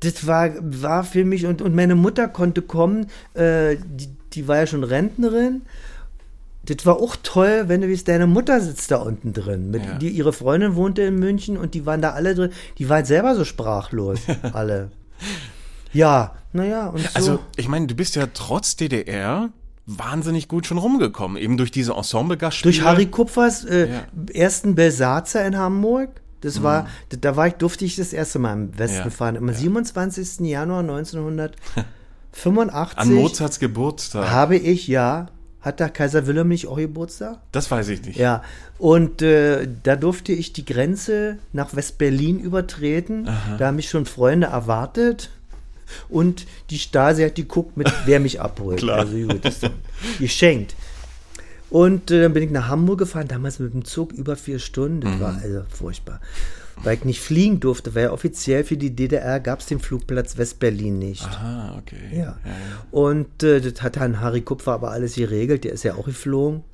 [0.00, 4.56] das war, war für mich, und, und meine Mutter konnte kommen, äh, die, die war
[4.58, 5.62] ja schon Rentnerin.
[6.66, 9.70] Das war auch toll, wenn du wie deine Mutter sitzt da unten drin.
[9.70, 9.94] Mit, Ja.
[9.98, 12.50] die, ihre Freundin wohnte in München und die waren da alle drin.
[12.78, 14.18] Die waren selber so sprachlos,
[14.52, 14.90] alle.
[15.92, 17.08] Ja, naja, und so.
[17.14, 19.50] Also, ich meine, du bist ja trotz DDR
[19.86, 21.36] wahnsinnig gut schon rumgekommen.
[21.36, 22.72] Eben durch diese Ensemble-Gastspiele.
[22.74, 24.02] durch Harry Kupfers äh, Ja.
[24.34, 26.10] ersten Belsatzer in Hamburg.
[26.40, 29.36] Das war, da- da war ich, durfte ich das erste Mal im Westen Ja, fahren.
[29.36, 30.40] Am 27.
[30.40, 30.80] Januar
[32.32, 34.30] 1985 An Mozarts Geburtstag.
[34.30, 35.26] habe ich, ja,
[35.66, 37.38] hat da Kaiser Wilhelm nicht auch Geburtstag?
[37.50, 38.16] Das weiß ich nicht.
[38.16, 38.44] Ja,
[38.78, 43.28] und äh, da durfte ich die Grenze nach West-Berlin übertreten.
[43.58, 45.30] Da haben mich schon Freunde erwartet.
[46.08, 48.78] Und die Stasi hat geguckt, mit wer mich abholt.
[48.78, 49.00] Klar.
[49.00, 49.72] Also gut, das ist
[50.20, 50.76] geschenkt.
[51.68, 55.00] Und äh, dann bin ich nach Hamburg gefahren, damals mit dem Zug über vier Stunden.
[55.00, 56.20] Das war also furchtbar.
[56.82, 60.36] Weil ich nicht fliegen durfte, weil ja offiziell für die DDR gab es den Flugplatz
[60.36, 61.24] West-Berlin nicht.
[61.24, 62.16] Ah, okay.
[62.16, 62.36] Ja.
[62.90, 66.64] Und äh, das hat Herrn Harry Kupfer aber alles geregelt, der ist ja auch geflogen.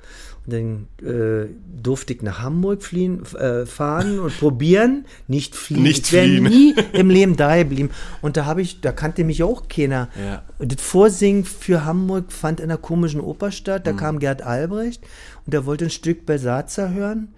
[0.45, 1.49] Und dann äh,
[1.81, 5.85] durfte ich nach Hamburg fliehen, äh, fahren und probieren, nicht fliehen.
[5.85, 7.91] Nicht ich wäre nie im Leben da geblieben.
[8.23, 10.09] Und da habe ich, da kannte mich auch keiner.
[10.21, 10.43] Ja.
[10.59, 13.83] Und das Vorsingen für Hamburg fand in einer komischen Oper statt.
[13.83, 13.85] Mhm.
[13.85, 15.03] Da kam Gerd Albrecht
[15.47, 17.29] und der wollte ein Stück Besatzer hören.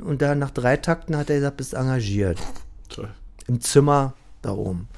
[0.00, 2.38] Und da nach drei Takten hat er gesagt, bist engagiert
[2.88, 3.10] Toll.
[3.46, 4.88] im Zimmer da oben,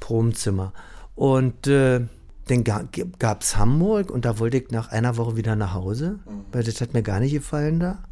[0.00, 0.72] Probenzimmer.
[1.14, 2.00] Und äh,
[2.48, 2.84] dann ga,
[3.18, 6.18] gab es Hamburg und da wollte ich nach einer Woche wieder nach Hause,
[6.52, 8.04] weil das hat mir gar nicht gefallen da.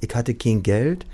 [0.00, 1.06] Ich hatte kein Geld,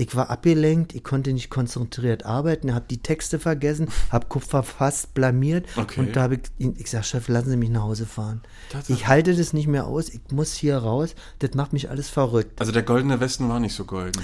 [0.00, 5.12] ich war abgelenkt, ich konnte nicht konzentriert arbeiten, habe die Texte vergessen, habe Kupfer fast
[5.14, 6.00] blamiert Okay.
[6.00, 8.40] und da habe ich, ihn- ich sag, Chef, lassen Sie mich nach Hause fahren.
[8.70, 8.92] Tatsache.
[8.94, 12.60] Ich halte das nicht mehr aus, ich muss hier raus, das macht mich alles verrückt.
[12.60, 14.20] Also der goldene Westen war nicht so golden.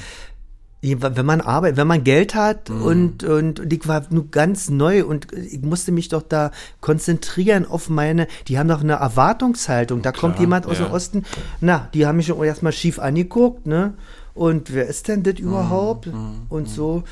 [0.83, 2.83] Wenn man arbeitet, wenn man Geld hat Mhm.
[2.83, 7.67] und, und, und ich war nur ganz neu und ich musste mich doch da konzentrieren
[7.67, 10.03] auf meine, die haben doch eine Erwartungshaltung.
[10.03, 10.85] Da kommt jemand aus ja.
[10.85, 11.25] dem Osten,
[11.61, 13.95] na, die haben mich schon erstmal schief angeguckt, ne?
[14.37, 16.09] Und wer ist denn Mhm, das überhaupt?
[16.51, 17.03] Und so,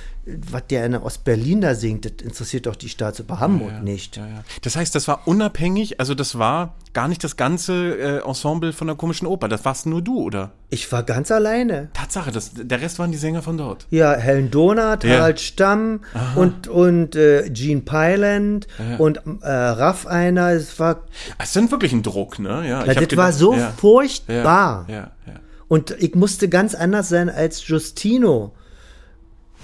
[0.50, 4.16] was der in Ostberlin da singt, das interessiert doch die Staatsoper Hamburg nicht.
[4.18, 4.44] Ja, ja.
[4.62, 8.86] Das heißt, das war unabhängig, also das war gar nicht das ganze äh, Ensemble von
[8.86, 9.48] der komischen Oper.
[9.48, 10.52] Das warst nur du, oder?
[10.70, 11.88] Ich war ganz alleine.
[11.94, 13.86] Tatsache, das, der Rest waren die Sänger von dort.
[13.90, 15.16] Ja, Helen Donat, Ja.
[15.18, 16.00] Harald Stamm
[16.36, 18.66] und, und äh, Gene Pyland
[18.98, 20.50] und äh, Raff einer.
[20.50, 21.00] Es war,
[21.38, 22.68] Es sind wirklich ein Druck, ne?
[22.68, 24.84] Ja, das war gedacht- so ja, furchtbar.
[24.88, 25.32] Ja, ja, ja.
[25.74, 28.52] Und ich musste ganz anders sein als Justino.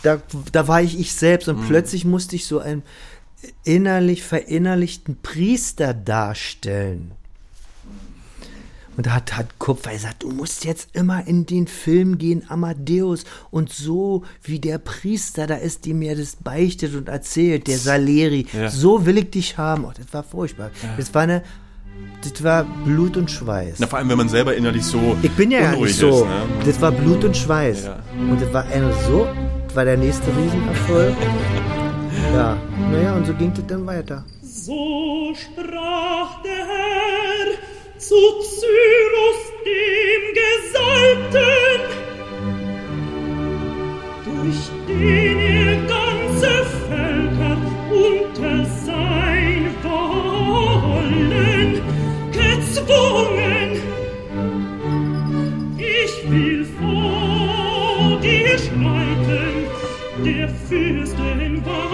[0.03, 1.55] Da, da war ich ich selbst Mhm.
[1.61, 2.83] und plötzlich musste ich so einen
[3.65, 7.13] innerlich verinnerlichten Priester darstellen.
[8.97, 13.25] Und da hat, hat Kupfer gesagt, du musst jetzt immer in den Film gehen, Amadeus.
[13.53, 18.47] Und so wie der Priester da ist, die mir das beichtet und erzählt, der Saleri,
[18.53, 18.69] Ja.
[18.69, 19.85] so will ich dich haben.
[19.85, 20.71] Oh, das war furchtbar.
[20.99, 21.43] Das war eine,
[22.23, 23.77] das war Blut und Schweiß.
[23.79, 26.09] Na, vor allem, wenn man selber innerlich so Ich bin ja unruhig nicht so.
[26.11, 26.43] ist, ne?
[26.67, 27.85] Das war Blut und Schweiß.
[27.85, 27.99] Ja.
[28.31, 29.27] Und das war eine so,
[29.67, 31.15] das war der nächste Riesenerfolg.
[32.35, 32.57] Ja,
[32.93, 34.25] naja, und so ging das dann weiter.
[34.43, 41.81] So sprach der Herr zu Cyrus, dem Gesalbten,
[44.25, 46.51] durch den ihr ganze
[46.89, 47.57] Völker
[47.91, 48.65] unter
[52.91, 53.83] gezwungen.
[55.79, 59.67] Ich will vor dir schreiten,
[60.25, 61.90] der Fürsten Waffengurte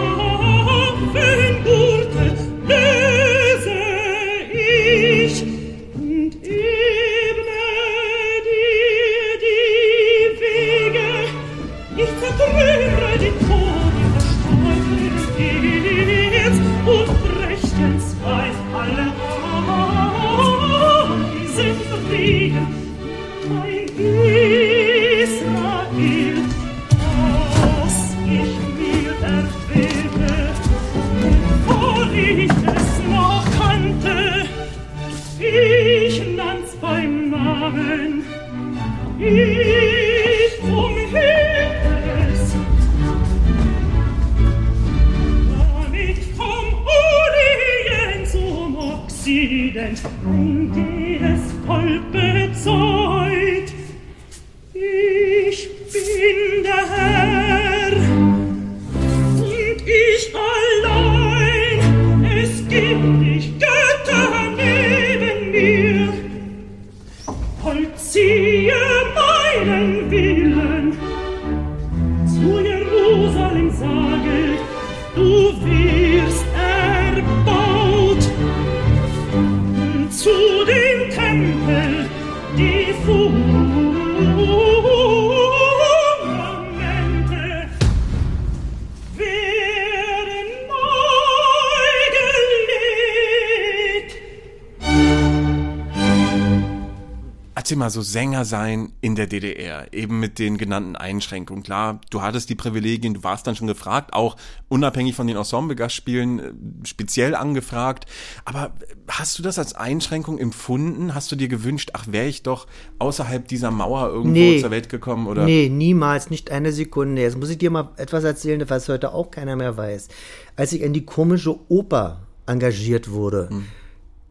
[97.86, 101.62] mal, so Sänger sein in der DDR, eben mit den genannten Einschränkungen.
[101.62, 104.36] Klar, du hattest die Privilegien, du warst dann schon gefragt, auch
[104.68, 106.52] unabhängig von den Ensemble-Gastspielen äh,
[106.86, 108.06] speziell angefragt.
[108.44, 108.72] Aber
[109.08, 111.14] hast du das als Einschränkung empfunden?
[111.14, 112.66] Hast du dir gewünscht, ach, wäre ich doch
[112.98, 114.60] außerhalb dieser Mauer irgendwo Nee.
[114.60, 115.26] zur Welt gekommen?
[115.28, 115.44] Oder?
[115.44, 117.22] Nee, niemals, nicht eine Sekunde.
[117.22, 120.08] Jetzt muss ich dir mal etwas erzählen, was heute auch keiner mehr weiß.
[120.56, 123.48] Als ich in die komische Oper engagiert wurde.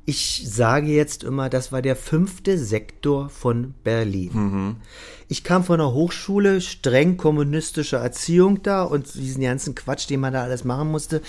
[0.08, 4.76] Ich sage jetzt immer, das war der fünfte Sektor von Berlin.
[5.28, 10.34] Ich kam von einer Hochschule, streng kommunistische Erziehung da und diesen ganzen Quatsch, den man
[10.34, 11.22] da alles machen musste.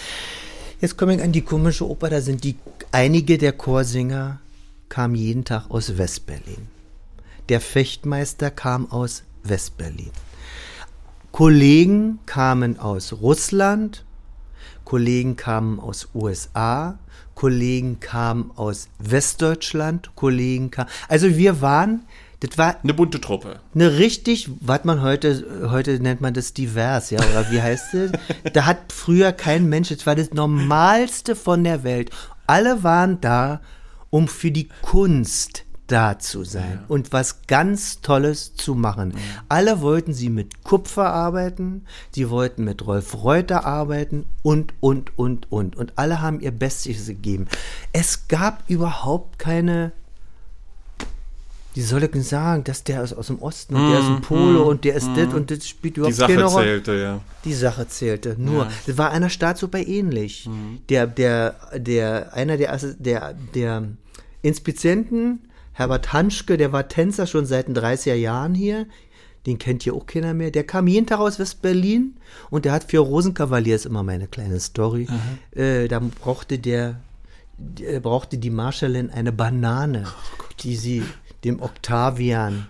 [0.80, 2.56] Jetzt komme ich an die komische Oper, da sind die,
[2.92, 4.40] einige der Chorsänger
[4.90, 6.68] kamen jeden Tag aus Westberlin.
[7.48, 10.10] Der Fechtmeister kam aus Westberlin.
[11.32, 14.04] Kollegen kamen aus Russland,
[14.84, 16.98] Kollegen kamen aus USA,
[17.36, 20.88] Kollegen kamen aus Westdeutschland, Kollegen kamen.
[21.06, 22.02] Also wir waren,
[22.40, 23.60] das war Eine bunte Truppe.
[23.74, 28.12] eine richtig, was man heute, heute nennt man das divers, ja, oder wie heißt es?
[28.54, 32.10] da hat früher kein Mensch, das war das Normalste von der Welt.
[32.46, 33.60] Alle waren da,
[34.08, 39.14] um für die Kunst da zu sein und was ganz Tolles zu machen.
[39.48, 45.50] Alle wollten sie mit Kupfer arbeiten, sie wollten mit Rolf Reuter arbeiten und, und, und,
[45.52, 45.76] und.
[45.76, 47.46] Und alle haben ihr Bestes gegeben.
[47.92, 49.92] Es gab überhaupt keine
[51.74, 54.22] wie soll ich denn sagen, dass der ist aus dem Osten und der ist ein
[54.22, 56.64] Pole und der ist das und das spielt Die überhaupt Sache keine Rolle.
[56.64, 57.20] zählte, ja.
[57.44, 58.34] Die Sache zählte.
[58.38, 58.70] Nur, Ja.
[58.86, 60.48] das war einer Staatsoper ähnlich.
[60.88, 63.82] Der, der, der, einer der, der, der
[64.40, 65.40] Inspizienten,
[65.76, 68.86] Herbert Hanschke, der war Tänzer schon seit den 30er Jahren hier.
[69.44, 70.50] Den kennt hier auch keiner mehr.
[70.50, 72.16] Der kam jeden Tag aus West-Berlin
[72.48, 75.06] und der hat für Rosenkavalier, ist immer meine kleine Story.
[75.54, 76.96] Äh, da brauchte der,
[77.58, 80.04] der brauchte die Marschallin eine Banane,
[80.60, 81.02] die sie
[81.44, 82.68] dem Octavian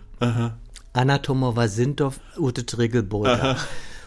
[0.92, 3.56] Anna Tomova-Sintow, Ute Triggelboda.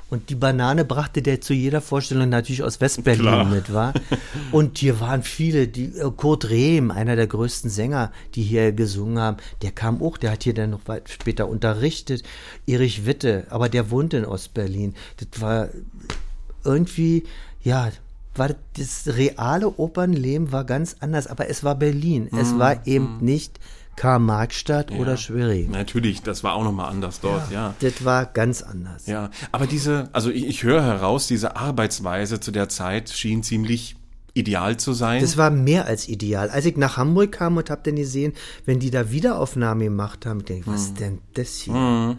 [0.09, 3.93] Und die Banane brachte der zu jeder Vorstellung natürlich aus Westberlin mit, war.
[4.51, 9.19] Und hier waren viele, die äh, Kurt Rehm, einer der größten Sänger, die hier gesungen
[9.19, 12.23] haben, der kam auch, der hat hier dann noch weit später unterrichtet.
[12.65, 14.95] Erich Witte, aber der wohnt in Ostberlin.
[15.17, 15.69] Das war
[16.63, 17.23] irgendwie,
[17.61, 17.89] ja,
[18.35, 22.29] war das reale Opernleben war ganz anders, aber es war Berlin.
[22.35, 22.59] Es Mhm.
[22.59, 23.59] war eben nicht
[23.99, 25.71] Karl-Marx-Stadt oder Schwerin.
[25.71, 27.75] Natürlich, das war auch nochmal anders dort, ja.
[27.81, 29.07] Das war ganz anders.
[29.07, 33.97] Ja, aber diese, also ich, ich höre heraus, diese Arbeitsweise zu der Zeit schien ziemlich
[34.35, 35.19] ideal zu sein.
[35.19, 36.49] Das war mehr als ideal.
[36.49, 38.31] Als ich nach Hamburg kam und hab dann gesehen,
[38.65, 42.17] wenn die da Wiederaufnahme gemacht haben, ich denke, was ist denn das hier?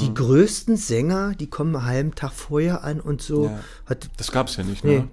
[0.00, 3.46] Die größten Sänger, die kommen einen halben Tag vorher an und so.
[3.46, 3.60] Ja.
[3.84, 5.00] Hat, das gab's ja nicht, Nee.
[5.00, 5.08] ne?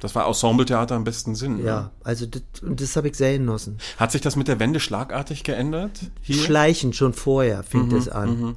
[0.00, 1.58] Das war Ensembletheater im besten Sinn.
[1.58, 1.64] Ne?
[1.64, 3.78] ja, also das, das habe ich sehr genossen.
[3.98, 6.00] Hat sich das mit der Wende schlagartig geändert?
[6.22, 6.42] Hier?
[6.42, 8.56] Schleichend schon vorher fing Mhm, es an.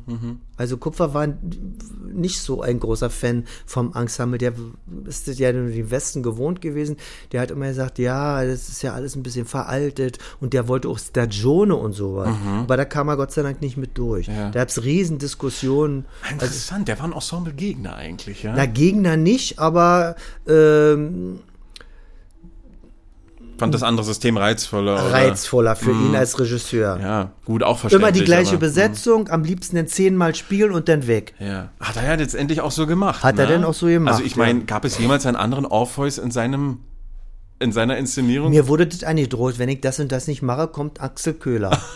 [0.55, 1.27] Also Kupfer war
[2.13, 4.37] nicht so ein großer Fan vom Ensemble.
[4.37, 4.53] Der
[5.05, 6.97] ist ja nur im Westen gewohnt gewesen.
[7.31, 10.19] Der hat immer gesagt, ja, das ist ja alles ein bisschen veraltet.
[10.39, 12.29] Und der wollte auch Stagione und sowas.
[12.59, 14.27] Aber da kam er Gott sei Dank nicht mit durch.
[14.27, 14.33] Mhm.
[14.35, 14.49] Ja.
[14.51, 16.05] Da gab es Riesendiskussionen.
[16.29, 18.53] Interessant, der war ein Ensemble-Gegner eigentlich, ja?
[18.55, 20.15] Na, Gegner nicht, aber
[20.47, 21.39] ähm,
[23.57, 24.93] Fand das andere System reizvoller.
[24.95, 25.13] Oder?
[25.13, 26.99] reizvoller für ihn als Regisseur.
[26.99, 28.09] Ja, gut, auch verständlich.
[28.09, 31.33] Immer die gleiche aber, Besetzung, am liebsten dann zehnmal spielen und dann weg.
[31.39, 31.69] Ja.
[31.79, 33.23] Hat er ja letztendlich auch so gemacht.
[33.23, 33.51] Hat er ne?
[33.53, 34.65] denn auch so gemacht, Also ich meine, ja.
[34.65, 36.79] gab es jemals einen anderen Orpheus in seinem
[37.59, 38.49] in seiner Inszenierung?
[38.49, 41.77] Mir wurde das angedroht, wenn ich das und das nicht mache, kommt Axel Köhler.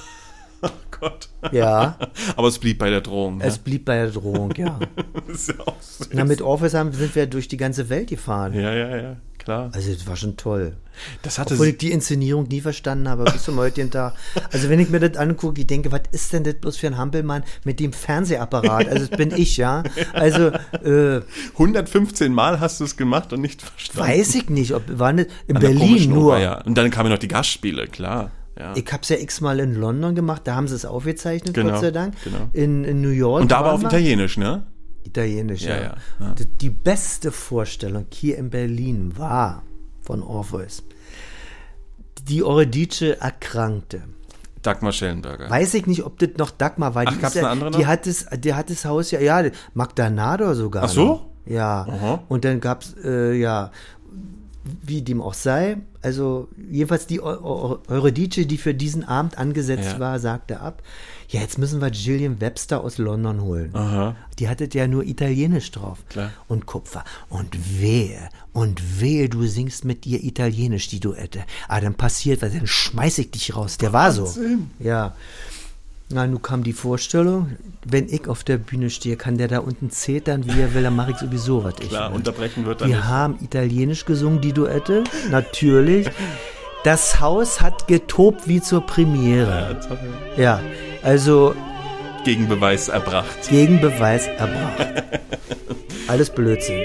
[0.59, 0.69] Oh
[0.99, 1.29] Gott.
[1.51, 1.99] Ja,
[2.35, 3.39] Aber es blieb bei der Drohung.
[3.41, 3.61] es Ne?
[3.63, 4.79] blieb bei der Drohung, ja.
[5.27, 6.09] Das ist ja, auch süß.
[6.13, 8.53] Na, mit Orpheus haben, sind wir durch die ganze Welt gefahren.
[8.53, 9.15] ja, ja, ja,
[9.48, 9.72] klar.
[9.74, 10.74] Also, das war schon toll.
[11.22, 14.14] Das hatte Obwohl ich die Inszenierung nie verstanden habe, bis zum heutigen Tag.
[14.52, 16.98] Also, wenn ich mir das angucke, ich denke, was ist denn das bloß für ein
[16.98, 18.88] Hampelmann mit dem Fernsehapparat?
[18.90, 19.84] Also, das bin ich, ja.
[20.14, 20.48] Also,
[20.84, 21.22] äh,
[21.53, 24.11] 115 Mal hast du es gemacht und nicht verstanden.
[24.11, 26.34] weiß ich nicht, ob, war nicht, in An Berlin nur.
[26.34, 26.61] Oper, ja.
[26.64, 28.32] Und dann kamen noch die Gastspiele, klar.
[28.60, 28.74] Ja.
[28.76, 31.91] Ich hab's ja x-mal in London gemacht, da haben sie es aufgezeichnet, Genau, Gott sei
[31.91, 32.15] Dank.
[32.24, 32.49] genau.
[32.53, 33.44] In, in New York.
[33.44, 33.94] und da aber waren auf.
[33.94, 34.64] Italienisch, ne?
[35.07, 35.77] Italienisch, Ja,
[36.19, 36.34] ja.
[36.38, 39.63] Die, die beste Vorstellung hier in Berlin war
[40.01, 40.84] von Orpheus.
[42.27, 44.03] Die Eurydice erkrankte.
[44.61, 45.49] Dagmar Schellenberger.
[45.49, 47.05] Weiß ich nicht, ob das noch Dagmar war.
[47.07, 47.88] Ach, Die gab's eine andere Die noch?
[47.88, 50.84] hat das, die hat das Haus ja, ja, Magda Nador sogar.
[50.84, 51.05] Ach so?
[51.05, 51.25] Noch.
[51.45, 51.84] Ja.
[51.88, 52.23] Aha.
[52.27, 53.71] Und dann gab's äh, ja,
[54.84, 59.93] wie dem auch sei, also jedenfalls die Eu- Eu- Eurydice, die für diesen Abend angesetzt
[59.93, 59.99] Ja.
[59.99, 60.81] war, sagte ab.
[61.29, 63.71] Ja, jetzt müssen wir Gillian Webster aus London holen.
[63.75, 64.15] Aha.
[64.39, 65.99] Die hatte ja nur Italienisch drauf.
[66.09, 66.31] Klar.
[66.47, 67.03] Und Kupfer.
[67.29, 71.43] Und wehe, und wehe, du singst mit ihr Italienisch, die Duette.
[71.67, 73.77] Ah, dann passiert was, dann schmeiß ich dich raus.
[73.77, 74.33] Der war so.
[74.79, 75.15] Ja.
[76.09, 79.91] Na, nun kam die Vorstellung, wenn ich auf der Bühne stehe, kann der da unten
[79.91, 82.15] zetern, wie er will, dann mache ich sowieso, was ich Klar, will.
[82.15, 83.03] unterbrechen wird er Die nicht.
[83.03, 86.07] haben Italienisch gesungen, die Duette, natürlich.
[86.88, 89.77] Das Haus hat getobt wie zur Premiere.
[90.38, 90.61] Ja, ja
[91.03, 91.53] also.
[92.23, 93.49] Gegenbeweis erbracht.
[93.49, 94.88] Gegenbeweis erbracht.
[96.07, 96.80] Alles Blödsinn.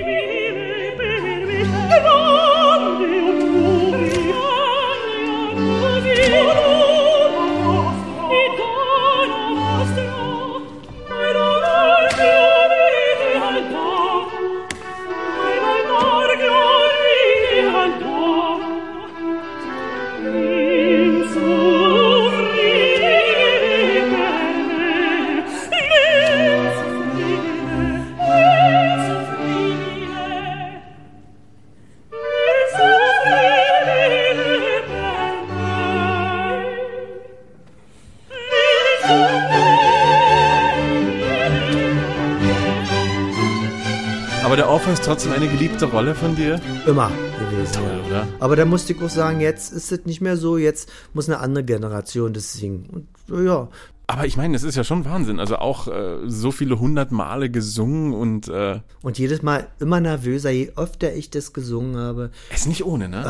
[44.91, 46.61] Ist trotzdem eine geliebte Rolle von dir?
[46.87, 47.73] Immer gewesen.
[47.75, 48.07] Toll, ja.
[48.07, 48.29] oder?
[48.41, 51.39] Aber da musste ich auch sagen, jetzt ist es nicht mehr so, jetzt muss eine
[51.39, 53.07] andere Generation das singen.
[53.29, 53.69] Und ja,
[54.07, 55.41] Aber ich meine, das ist ja schon Wahnsinn.
[55.41, 60.51] Also auch äh, so viele hundert Male gesungen und äh, und jedes Mal immer nervöser,
[60.51, 62.31] je öfter ich das gesungen habe.
[62.55, 63.25] ist nicht ohne, ne?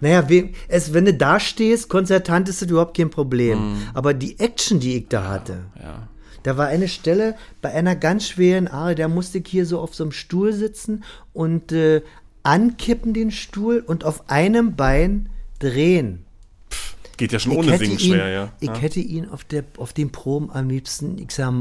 [0.00, 3.76] Naja, we- es, wenn du da stehst, konzertant ist das überhaupt kein Problem.
[3.94, 6.08] Aber die Action, die ich da hatte, Ja.
[6.42, 9.94] Da war eine Stelle bei einer ganz schweren Arie, da musste ich hier so auf
[9.94, 12.02] so einem Stuhl sitzen und äh,
[12.42, 15.28] ankippen den Stuhl und auf einem Bein
[15.58, 16.24] drehen.
[17.16, 18.52] Geht ja schon Ich ohne Singen ihn, schwer, ja.
[18.60, 18.76] Ich ja.
[18.76, 21.52] hätte ihn auf, der, auf den Proben am liebsten, ich sag,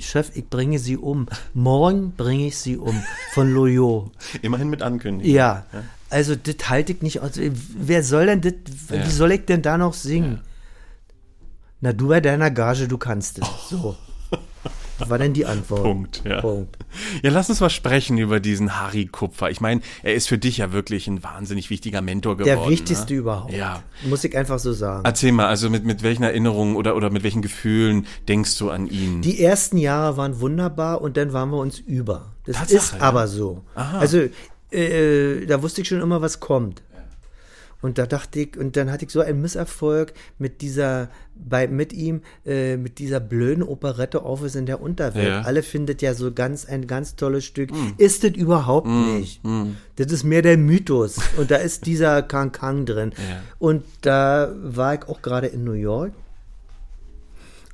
[0.00, 1.28] Chef, ich bringe sie um.
[1.54, 3.00] Morgen bringe ich sie um.
[3.32, 4.10] Von Loyot.
[4.42, 5.32] Immerhin mit Ankündigung.
[5.32, 5.66] Ja.
[6.10, 7.32] Also, das halte ich nicht aus.
[7.38, 8.54] Wer soll denn das,
[8.90, 9.06] Ja.
[9.06, 10.40] wie soll ich denn da noch singen?
[11.80, 13.46] Na, du bei deiner Gage, du kannst es.
[13.70, 13.96] So.
[14.98, 15.82] Das war denn die Antwort.
[15.82, 16.40] Punkt, ja.
[16.40, 16.76] Punkt.
[17.22, 19.50] Ja, lass uns mal sprechen über diesen Harry Kupfer.
[19.50, 22.60] Ich meine, er ist für dich ja wirklich ein wahnsinnig wichtiger Mentor geworden.
[22.60, 23.20] Der wichtigste ne?
[23.20, 23.52] überhaupt.
[23.52, 23.82] Ja.
[24.04, 25.04] Muss ich einfach so sagen.
[25.04, 28.86] Erzähl mal, also mit, mit welchen Erinnerungen oder, oder mit welchen Gefühlen denkst du an
[28.86, 29.22] ihn?
[29.22, 32.32] Die ersten Jahre waren wunderbar und dann waren wir uns über.
[32.46, 33.00] Das Tatsache, ist ja.
[33.00, 33.62] aber so.
[33.74, 33.98] Aha.
[33.98, 34.28] Also,
[34.70, 36.82] äh, da wusste ich schon immer, was kommt.
[37.84, 41.92] Und da dachte ich, und dann hatte ich so einen Misserfolg mit dieser, bei, mit
[41.92, 45.28] ihm, äh, mit dieser blöden Operette Office in der Unterwelt.
[45.28, 45.40] Ja.
[45.42, 47.70] Alle findet ja so ganz, ein ganz tolles Stück.
[47.98, 49.40] Ist es überhaupt nicht.
[49.96, 51.18] Das ist mehr der Mythos.
[51.36, 53.12] Und da ist dieser Kang Kang drin.
[53.16, 53.40] Ja.
[53.58, 56.12] Und da war ich auch gerade in New York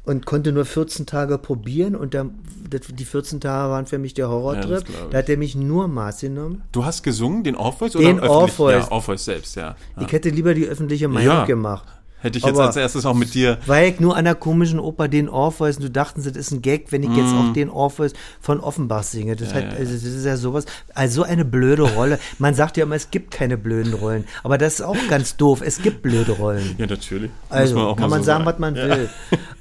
[0.05, 2.39] und konnte nur 14 Tage probieren und dann,
[2.69, 4.71] das, die 14 Tage waren für mich der Ja, Horrortrip.
[4.71, 4.97] das ich.
[5.11, 6.63] da hat er mich nur Maß genommen.
[6.73, 7.93] Du hast gesungen, den Orpheus?
[7.93, 8.31] Den oder?
[8.31, 8.73] Orpheus.
[8.73, 9.77] Ja, Orpheus selbst, ja.
[9.97, 10.03] ja.
[10.03, 11.45] Ich hätte lieber die öffentliche Meinung Ja.
[11.45, 11.87] gemacht.
[12.23, 13.59] Hätte ich jetzt Aber- als erstes auch mit dir.
[13.67, 16.61] Weil ich nur an der komischen Oper den Orpheus, und du dachten, das ist ein
[16.63, 17.39] Gag, wenn ich jetzt Mhm.
[17.39, 19.37] auch den Orpheus von Offenbach singe.
[19.37, 22.19] Das, hat, also das ist ja sowas, also so eine blöde Rolle.
[22.39, 24.25] Man sagt ja immer, es gibt keine blöden Rollen.
[24.43, 25.63] Aber das ist auch ganz doof.
[25.65, 26.75] Es gibt blöde Rollen.
[26.79, 27.31] Ja, natürlich.
[27.49, 29.09] Also man kann man so sagen, was man will.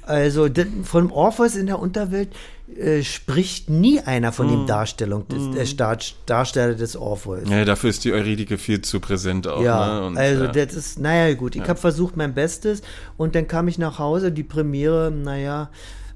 [0.02, 0.48] Also
[0.84, 2.28] von Orpheus in der Unterwelt
[2.76, 4.50] äh, spricht nie einer von Mhm.
[4.50, 7.48] dem Darstellung des, der Star Darsteller des Orpheus.
[7.48, 9.62] Ja, dafür ist die Euridike viel zu präsent auch.
[9.62, 10.06] Ja, ne?
[10.06, 10.52] Und, also ja.
[10.52, 12.82] das ist, naja gut, ich habe versucht mein Bestes
[13.16, 15.70] und dann kam ich nach Hause, die Premiere, naja,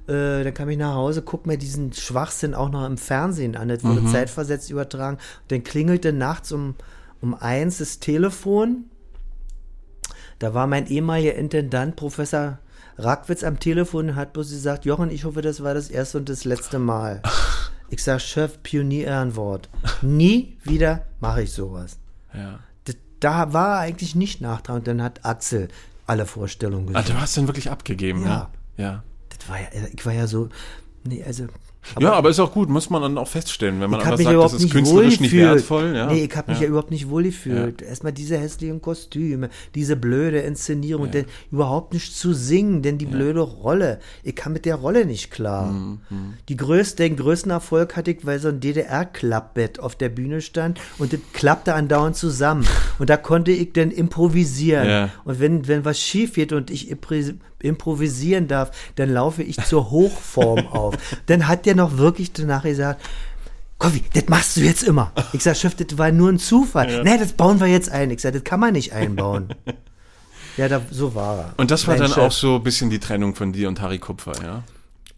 [0.07, 3.67] äh, dann kam ich nach Hause, guck mir diesen Schwachsinn auch noch im Fernsehen an,
[3.69, 4.07] das wurde Mhm.
[4.11, 5.17] zeitversetzt übertragen.
[5.47, 6.75] dann klingelte nachts um,
[7.21, 8.85] um eins das Telefon.
[10.39, 12.59] Da war mein ehemaliger Intendant, Professor
[12.97, 16.45] Rackwitz, am Telefon hat bloß gesagt, Jochen, ich hoffe, das war das erste und das
[16.45, 17.21] letzte Mal.
[17.87, 19.69] Ich sag, Chef, Pionier-Ehrenwort.
[20.01, 21.97] Nie wieder mache ich sowas.
[22.33, 22.59] ja.
[23.19, 24.87] Da war er eigentlich nicht nachtragend.
[24.87, 25.67] Dann hat Axel
[26.07, 27.15] alle Vorstellungen Ah, gesehen.
[27.15, 28.49] du hast den wirklich abgegeben, Ja.
[28.77, 28.83] ne?
[28.83, 29.03] Ja.
[29.29, 30.49] Das war ja, ich war ja so,
[31.03, 31.45] nee, also.
[31.99, 34.53] Ja, aber ist auch gut, muss man dann auch feststellen, wenn man einfach sagt, das
[34.53, 35.95] ist künstlerisch nicht wertvoll.
[35.95, 36.07] Ja.
[36.07, 36.63] Nee, ich habe mich ja.
[36.63, 36.69] ja.
[36.69, 37.81] überhaupt nicht wohlgefühlt.
[37.81, 43.05] Erstmal diese hässlichen Kostüme, diese blöde Inszenierung, und dann überhaupt nicht zu singen, denn die
[43.05, 43.99] blöde Rolle.
[44.23, 45.71] Ich kam mit der Rolle nicht klar.
[45.71, 45.99] Mhm,
[46.49, 50.79] Die größte, den größten Erfolg hatte ich, weil so ein DDR-Klappbett auf der Bühne stand
[50.97, 52.65] und das klappte andauernd zusammen.
[52.99, 54.87] Und da konnte ich dann improvisieren.
[54.87, 55.09] Ja.
[55.23, 59.89] Und wenn, wenn was schief geht und ich impri- improvisieren darf, dann laufe ich zur
[59.91, 60.95] Hochform auf.
[61.27, 63.01] Dann hat der noch wirklich danach gesagt,
[63.77, 65.11] Kovi, das machst du jetzt immer.
[65.33, 67.03] Ich sag, Chef, das war nur ein Zufall.
[67.03, 68.09] Nee, das bauen wir jetzt ein.
[68.11, 69.49] Ich sag, das kann man nicht einbauen.
[70.57, 71.53] ja, da, so war er.
[71.57, 72.23] Und das war Mein dann Chef.
[72.23, 74.63] auch so ein bisschen die Trennung von dir und Harry Kupfer, ja?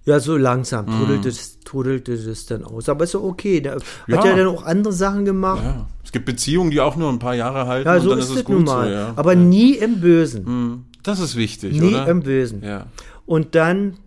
[0.05, 0.99] Ja, so langsam Mhm.
[0.99, 2.88] trudelte, es, trudelte es dann aus.
[2.89, 3.59] Aber ist so okay.
[3.61, 3.77] Der
[4.07, 4.18] Ja.
[4.18, 5.61] hat ja dann auch andere Sachen gemacht.
[5.64, 5.85] Ja.
[6.03, 8.47] Es gibt Beziehungen, die auch nur ein paar Jahre halten Ja, so ist ist es
[8.47, 8.88] nun mal.
[8.88, 9.14] so, ja.
[9.18, 9.39] Aber ja.
[9.39, 10.45] nie im Bösen.
[10.45, 12.08] Hm, Das ist wichtig, Nie oder?
[12.08, 12.64] im Bösen.
[12.64, 12.88] Ja.
[13.26, 13.98] Und dann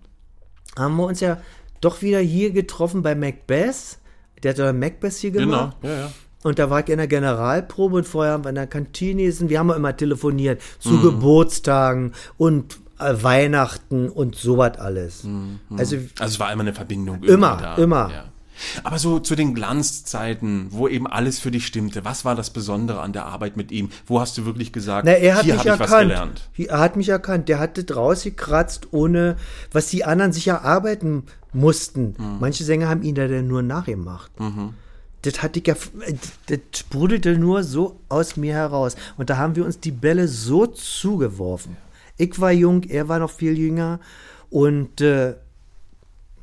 [0.79, 1.39] haben wir uns ja
[1.81, 3.99] doch wieder hier getroffen bei Macbeth.
[4.43, 5.77] Der hat doch Macbeth hier Genau, gemacht.
[5.83, 6.11] ja, ja.
[6.43, 9.51] Und da war ich in der Generalprobe und vorher haben wir in der Kantine gesessen.
[9.51, 11.03] Wir haben ja immer telefoniert zu Mhm.
[11.03, 15.25] Geburtstagen und äh, Weihnachten und sowas alles.
[15.77, 17.23] Also Also es war immer eine Verbindung.
[17.25, 17.75] Immer, da.
[17.77, 18.11] immer.
[18.11, 18.25] Ja.
[18.85, 23.01] Aber so zu den Glanzzeiten, wo eben alles für dich stimmte, was war das Besondere
[23.01, 23.91] an der Arbeit mit ihm?
[24.07, 26.09] Wo hast du wirklich gesagt, Na, er hat hier mich habe ich was erkannt.
[26.09, 26.51] gelernt?
[26.57, 27.49] Er hat mich erkannt.
[27.49, 29.37] Der hat das rausgekratzt, ohne
[29.73, 32.15] was die anderen sich erarbeiten mussten.
[32.19, 32.37] Mhm.
[32.41, 34.31] Manche Sänger haben ihn da dann nur nachgemacht.
[35.23, 35.75] Das hatte ich ja,
[36.47, 38.97] das sprudelte nur so aus mir heraus.
[39.19, 41.77] Und da haben wir uns die Bälle so zugeworfen.
[42.17, 44.01] Ich war jung, er war noch viel jünger.
[44.49, 45.35] Und äh,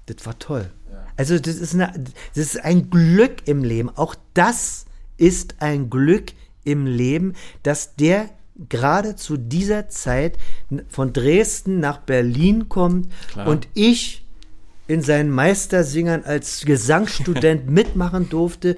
[0.05, 0.69] das war toll.
[1.17, 1.91] Also das ist, eine,
[2.35, 3.89] das ist ein Glück im Leben.
[3.95, 4.85] Auch das
[5.17, 6.31] ist ein Glück
[6.63, 7.33] im Leben,
[7.63, 8.29] dass der
[8.69, 10.37] gerade zu dieser Zeit
[10.89, 13.47] von Dresden nach Berlin kommt Klar.
[13.47, 14.25] und ich
[14.87, 18.75] in seinen Meistersingern als Gesangsstudent mitmachen durfte.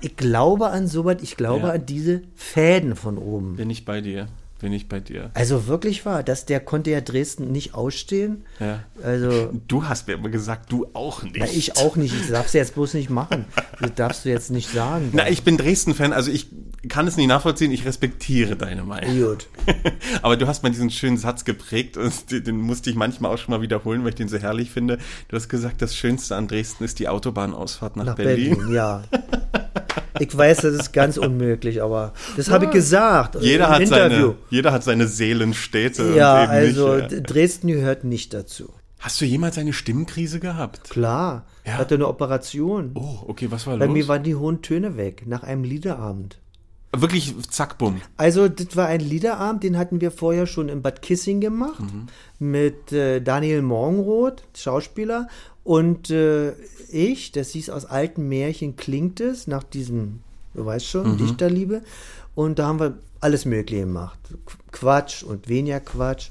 [0.00, 1.72] Ich glaube an sowas, ich glaube Ja.
[1.74, 3.56] an diese Fäden von oben.
[3.56, 4.28] Bin ich bei dir.
[4.62, 5.30] Bin ich bei dir.
[5.34, 8.44] Also wirklich wahr, dass der konnte ja Dresden nicht ausstehen.
[8.60, 8.84] Ja.
[9.02, 11.36] Also Du hast mir immer gesagt, du auch nicht.
[11.38, 12.14] na, ich auch nicht.
[12.14, 13.44] Ich darf's jetzt bloß nicht machen.
[13.80, 15.10] Das darfst du jetzt nicht sagen.
[15.12, 16.46] Na, ich bin Dresden-Fan, also ich
[16.88, 19.20] kann es nicht nachvollziehen, ich respektiere deine Meinung.
[19.20, 19.48] Gut.
[20.22, 23.52] Aber du hast mal diesen schönen Satz geprägt und den musste ich manchmal auch schon
[23.52, 24.98] mal wiederholen, weil ich den so herrlich finde.
[25.28, 28.56] Du hast gesagt, das Schönste an Dresden ist die Autobahnausfahrt nach, Nach Berlin.
[28.56, 28.74] Berlin.
[28.74, 29.02] ja.
[30.18, 33.36] Ich weiß, das ist ganz unmöglich, aber das habe ich gesagt.
[33.40, 34.16] Jeder im hat, Interview.
[34.26, 36.14] seine, jeder hat seine Seelenstädte.
[36.16, 37.20] Ja, und eben also nicht, ja.
[37.20, 38.68] Dresden gehört nicht dazu.
[39.00, 40.88] Hast du jemals eine Stimmenkrise gehabt?
[40.90, 41.44] Klar.
[41.66, 41.72] Ja.
[41.78, 42.92] Hatte eine Operation.
[42.94, 43.92] Oh, okay, was war Bei los?
[43.94, 46.38] mir waren die hohen Töne weg nach einem Liederabend.
[46.94, 48.02] Wirklich, zack, bumm.
[48.18, 52.06] Also, das war ein Liederabend, den hatten wir vorher schon in Bad Kissing gemacht Mhm.
[52.38, 55.26] mit äh, Daniel Morgenroth, Schauspieler,
[55.64, 56.52] und äh,
[56.90, 60.20] ich, das hieß aus alten Märchen klingt es, nach diesem,
[60.54, 61.16] du weißt schon, Mhm.
[61.18, 61.82] Dichterliebe.
[62.34, 64.18] Und da haben wir alles Mögliche gemacht.
[64.46, 66.30] Qu- Quatsch und weniger Quatsch.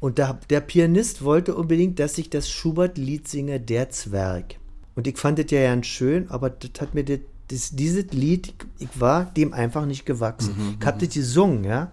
[0.00, 4.56] Und da, der Pianist wollte unbedingt, dass ich das Schubert-Lied singe, Der Zwerg.
[4.94, 8.54] Und ich fand das ja ganz schön, aber das hat mir das, das, dieses Lied,
[8.78, 10.76] ich war dem einfach nicht gewachsen.
[10.80, 11.92] ich hab das gesungen, ja.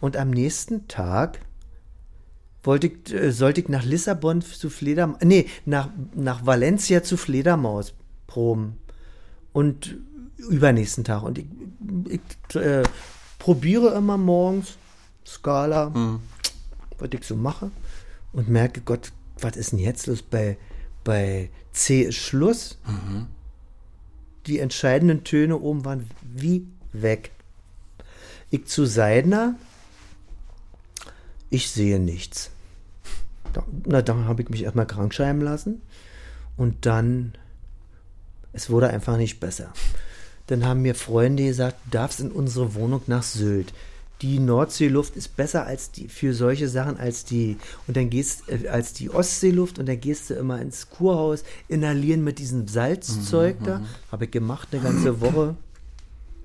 [0.00, 1.40] Und am nächsten Tag
[2.62, 7.94] wollte ich, äh, sollte ich nach Lissabon zu Fledermaus, nee, nach, nach Valencia zu Fledermaus
[8.26, 8.76] proben.
[9.52, 9.96] Und
[10.36, 11.22] übernächsten Tag.
[11.24, 11.46] Und ich,
[12.08, 12.82] ich äh,
[13.38, 14.76] probiere immer morgens
[15.26, 15.92] Skala,
[16.98, 17.70] was ich so mache.
[18.32, 20.22] Und merke, Gott, was ist denn jetzt los?
[20.22, 20.58] Bei,
[21.04, 22.78] bei C ist Schluss.
[24.46, 27.32] Die entscheidenden Töne oben waren wie weg.
[28.50, 29.56] Ich zu Seidner,
[31.50, 32.50] ich sehe nichts.
[33.52, 35.82] Da, na, dann habe ich mich erstmal krank schreiben lassen.
[36.56, 37.34] Und dann,
[38.52, 39.72] es wurde einfach nicht besser.
[40.48, 43.72] Dann haben mir Freunde gesagt, du darfst in unsere Wohnung nach Sylt.
[44.20, 47.56] Die Nordseeluft ist besser als die für solche Sachen als die
[47.86, 52.24] und dann gehst äh, als die Ostseeluft und dann gehst du immer ins Kurhaus inhalieren
[52.24, 53.82] mit diesem Salzzeug da.
[54.10, 55.54] Habe ich gemacht eine ganze Woche.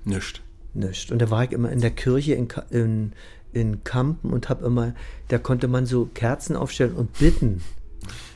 [0.04, 0.42] Nischt.
[0.74, 1.10] Nicht.
[1.10, 3.12] Und da war ich immer in der Kirche in, in,
[3.52, 4.94] in Kampen und habe immer,
[5.28, 7.62] da konnte man so Kerzen aufstellen und bitten.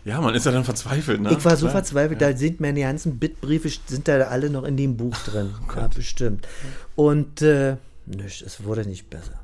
[0.08, 1.32] Ja, man ist ja dann verzweifelt, ne?
[1.32, 1.82] Ich war so Klar.
[1.82, 5.54] verzweifelt, da sind meine ganzen Bittbriefe, sind da alle noch in dem Buch drin.
[5.68, 6.48] Oh ja, bestimmt.
[6.96, 7.76] Und äh,
[8.06, 9.38] nichts, es wurde nicht besser.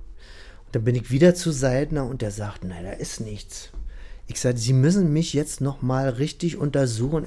[0.64, 3.72] Und dann bin ich wieder zu Seidner und der sagt, nein, da ist nichts.
[4.26, 7.26] Ich sagte, Sie müssen mich jetzt noch mal richtig untersuchen.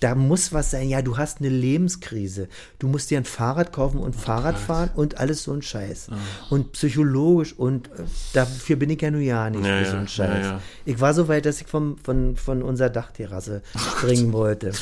[0.00, 0.88] Da muss was sein.
[0.88, 2.48] Ja, du hast eine Lebenskrise.
[2.78, 6.08] Du musst dir ein Fahrrad kaufen und Fahrrad fahren und alles so ein Scheiß.
[6.10, 6.16] Ah.
[6.50, 8.04] Und psychologisch und äh,
[8.34, 10.44] dafür bin ich ja nun ja nicht Ja, so einen Scheiß.
[10.44, 10.60] ja, ja.
[10.84, 14.72] Ich war so weit, dass ich vom, von, von unserer Dachterrasse springen wollte.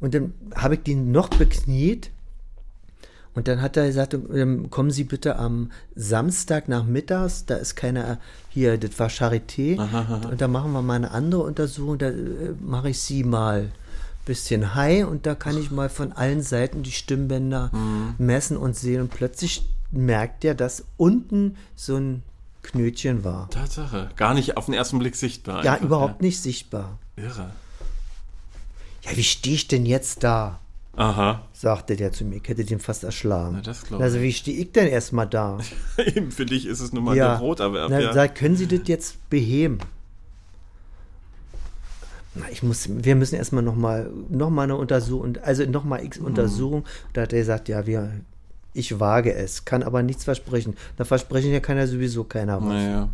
[0.00, 2.10] Und dann habe ich den noch bekniet.
[3.32, 8.18] Und dann hat er gesagt, ähm, kommen Sie bitte am Samstag nachmittags, da ist keiner
[8.48, 9.78] hier, das war Charité.
[10.28, 13.70] Und da machen wir mal eine andere Untersuchung, da äh, mache ich Sie mal
[14.30, 17.72] bisschen high und da kann ich mal von allen Seiten die Stimmbänder
[18.16, 19.00] messen und sehen.
[19.00, 22.22] Und plötzlich merkt er, dass unten so ein
[22.62, 23.50] Knötchen war.
[23.50, 24.10] Tatsache.
[24.14, 25.64] Gar nicht auf den ersten Blick sichtbar.
[25.64, 26.98] Ja, einfach, überhaupt nicht sichtbar.
[27.16, 27.24] Ja.
[27.24, 27.50] Irre.
[29.02, 30.60] Ja, wie stehe ich denn jetzt da?
[30.94, 31.42] Aha.
[31.52, 32.36] sagte der zu mir.
[32.36, 33.54] Ich hätte den fast erschlagen.
[33.56, 35.58] Na, das glaub also, wie stehe ich denn erstmal da?
[35.96, 37.32] Eben für dich ist es nun mal ja.
[37.32, 37.90] der Broterwerb.
[37.90, 38.12] Na, ja.
[38.12, 39.78] sag, können Sie das jetzt beheben?
[42.50, 46.06] Ich muss, wir müssen erstmal nochmal noch mal eine Untersuchung, also nochmal Mhm.
[46.06, 46.84] x Untersuchung.
[47.12, 48.10] Da hat er gesagt, ja, wir,
[48.72, 50.76] ich wage es, kann aber nichts versprechen.
[50.96, 52.68] Da versprechen ja ja sowieso keiner was.
[52.68, 53.08] naja.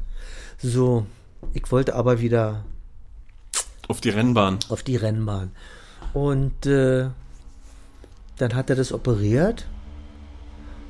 [0.58, 1.06] So,
[1.52, 2.64] ich wollte aber wieder
[3.88, 4.58] Auf die Rennbahn.
[4.68, 5.50] auf die Rennbahn.
[6.12, 7.08] Und äh,
[8.38, 9.66] dann hat er das operiert.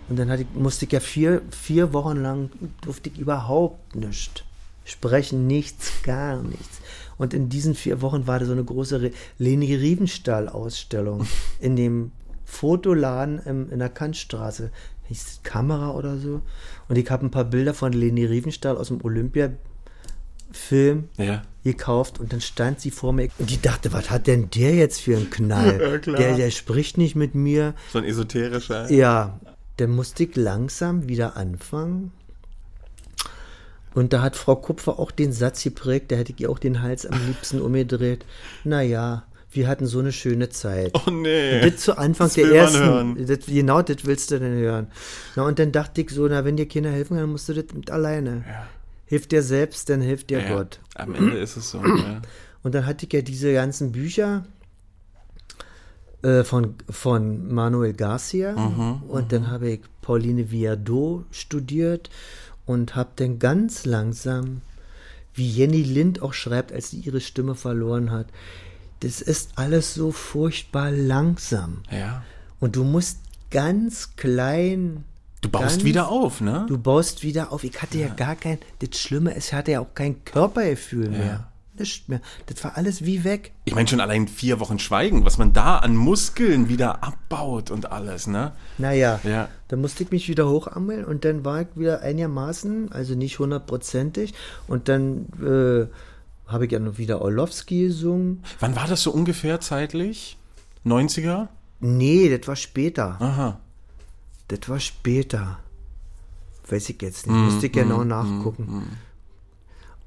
[0.09, 2.51] Und dann hatte ich, musste ich ja vier, vier Wochen lang,
[2.81, 4.45] durfte ich überhaupt nichts
[4.85, 6.81] sprechen, nichts, gar nichts.
[7.19, 11.27] Und in diesen vier Wochen war da so eine große Leni Riefenstahl-Ausstellung
[11.61, 12.13] in dem
[12.45, 14.71] Fotoladen im, in der Kantstraße.
[15.09, 16.43] Hieß das Kamera oder so.
[16.89, 21.43] Und ich habe ein paar Bilder von Leni Riefenstahl aus dem Olympia-Film Ja.
[21.65, 25.01] gekauft und dann stand sie vor mir und die dachte, was hat denn der jetzt
[25.01, 26.01] für einen Knall?
[26.07, 26.13] Ja.
[26.17, 27.75] Der, der spricht nicht mit mir.
[27.93, 28.91] So ein esoterischer.
[28.93, 29.41] Ja,
[29.77, 32.13] dann musste ich langsam wieder anfangen.
[33.97, 36.83] Und da hat Frau Kupfer auch den Satz geprägt, da hätte ich ihr auch den
[36.83, 38.27] Hals am liebsten umgedreht.
[38.63, 40.93] Naja, wir hatten so eine schöne Zeit.
[41.07, 41.63] Oh nee.
[41.63, 43.27] Das zu Anfang Das der ersten.
[43.27, 44.89] Das, genau, das willst du denn hören.
[45.35, 47.75] Na, und dann dachte ich so, na, wenn dir Kinder helfen, dann musst du das
[47.75, 48.45] mit alleine.
[49.07, 50.55] Hilft dir selbst, dann hilft dir ja.
[50.55, 50.79] Gott.
[50.95, 51.79] Am Ende ist es so.
[51.79, 52.21] Ja.
[52.63, 54.45] Und dann hatte ich ja diese ganzen Bücher
[56.21, 58.53] äh, von, von Manuel Garcia.
[59.09, 62.11] und dann habe ich Pauline Viardot studiert
[62.67, 64.61] und habe dann ganz langsam,
[65.35, 68.27] wie Jenny Lind auch schreibt, als sie ihre Stimme verloren hat,
[69.01, 71.83] das ist alles so furchtbar langsam.
[71.91, 72.25] Ja.
[72.61, 73.19] Und du musst
[73.51, 75.05] ganz klein.
[75.43, 76.65] Du baust ganz, wieder auf, ne?
[76.69, 77.63] Du baust wieder auf.
[77.63, 78.59] Ich hatte ja, gar kein.
[78.81, 81.49] Das Schlimme ist, ich hatte ja auch kein Körpergefühl mehr.
[81.79, 82.21] Nicht mehr.
[82.47, 83.53] Das war alles wie weg.
[83.65, 87.93] Ich meine schon allein vier Wochen Schweigen, was man da an Muskeln wieder abbaut und
[87.93, 88.53] alles, ne?
[88.79, 89.49] Naja, Ja.
[89.69, 94.35] dann musste ich mich wieder hochammeln und dann war ich wieder einigermaßen, also nicht hundertprozentig.
[94.69, 95.87] Und dann äh,
[96.51, 98.43] habe ich ja noch wieder Orlowski gesungen.
[98.61, 100.39] Wann war das so ungefähr zeitlich?
[100.85, 101.49] 90er?
[101.81, 103.17] Nee, das war später.
[103.21, 103.61] Aha.
[104.49, 105.59] Das war später.
[106.69, 107.53] Weiß ich jetzt Mm, nicht.
[107.53, 108.97] Müsste ich genau nachgucken.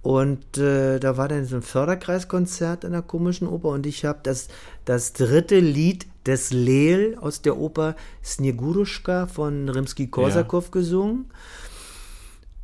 [0.02, 4.20] Und äh, da war dann so ein Förderkreiskonzert in der komischen Oper und ich habe
[4.24, 4.48] das,
[4.86, 11.26] das dritte Lied des Leel aus der Oper Snjegurushka von Rimsky-Korsakow gesungen.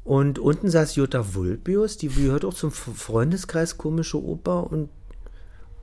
[0.06, 4.90] Und unten saß Jutta Vulpius, die gehört auch zum Freundeskreis Komische Oper und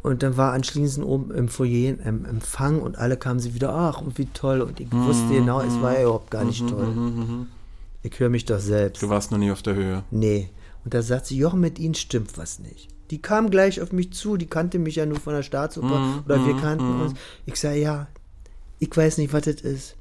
[0.03, 4.01] und dann war anschließend oben im Foyer ein Empfang und alle kamen sie wieder, ach,
[4.01, 4.61] und wie toll.
[4.61, 7.47] Und ich wusste genau, es war ja überhaupt gar nicht toll.
[8.03, 9.01] Ich höre mich doch selbst.
[9.01, 10.03] Du warst noch nie auf der Höhe.
[10.11, 10.51] Nee.
[10.84, 12.88] Und da sagt sie, Jochen, mit Ihnen stimmt was nicht.
[13.10, 16.46] Die kam gleich auf mich zu, die kannte mich ja nur von der Staatsoper oder
[16.46, 17.14] wir kannten uns.
[17.44, 18.09] Ich sage, ja,
[18.78, 19.96] ich weiß nicht, was das ist.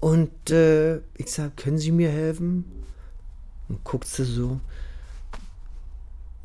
[0.00, 2.64] Und äh, ich sage, können Sie mir helfen?
[3.68, 4.60] Und guckt sie so.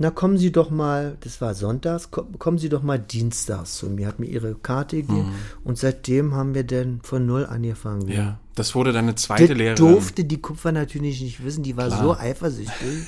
[0.01, 3.89] Na, kommen Sie doch mal, das war sonntags, ko- kommen Sie doch mal dienstags zu
[3.89, 4.07] mir.
[4.07, 5.33] Hat mir ihre Karte gegeben
[5.65, 8.07] und seitdem haben wir dann von null angefangen.
[8.07, 8.39] Ja.
[8.55, 9.75] Das wurde deine zweite Das Lehrerin.
[9.75, 11.63] durfte die Kupfer natürlich nicht wissen.
[11.63, 12.01] Die war Klar.
[12.01, 13.07] so eifersüchtig,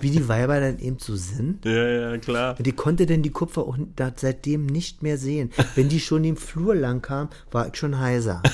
[0.00, 1.64] wie die Weiber dann eben so sind.
[1.64, 2.54] Ja, ja, klar.
[2.58, 3.76] Und die konnte denn die Kupfer auch
[4.16, 5.50] seitdem nicht mehr sehen.
[5.74, 8.42] Wenn die schon im Flur lang kam, war ich schon heiser.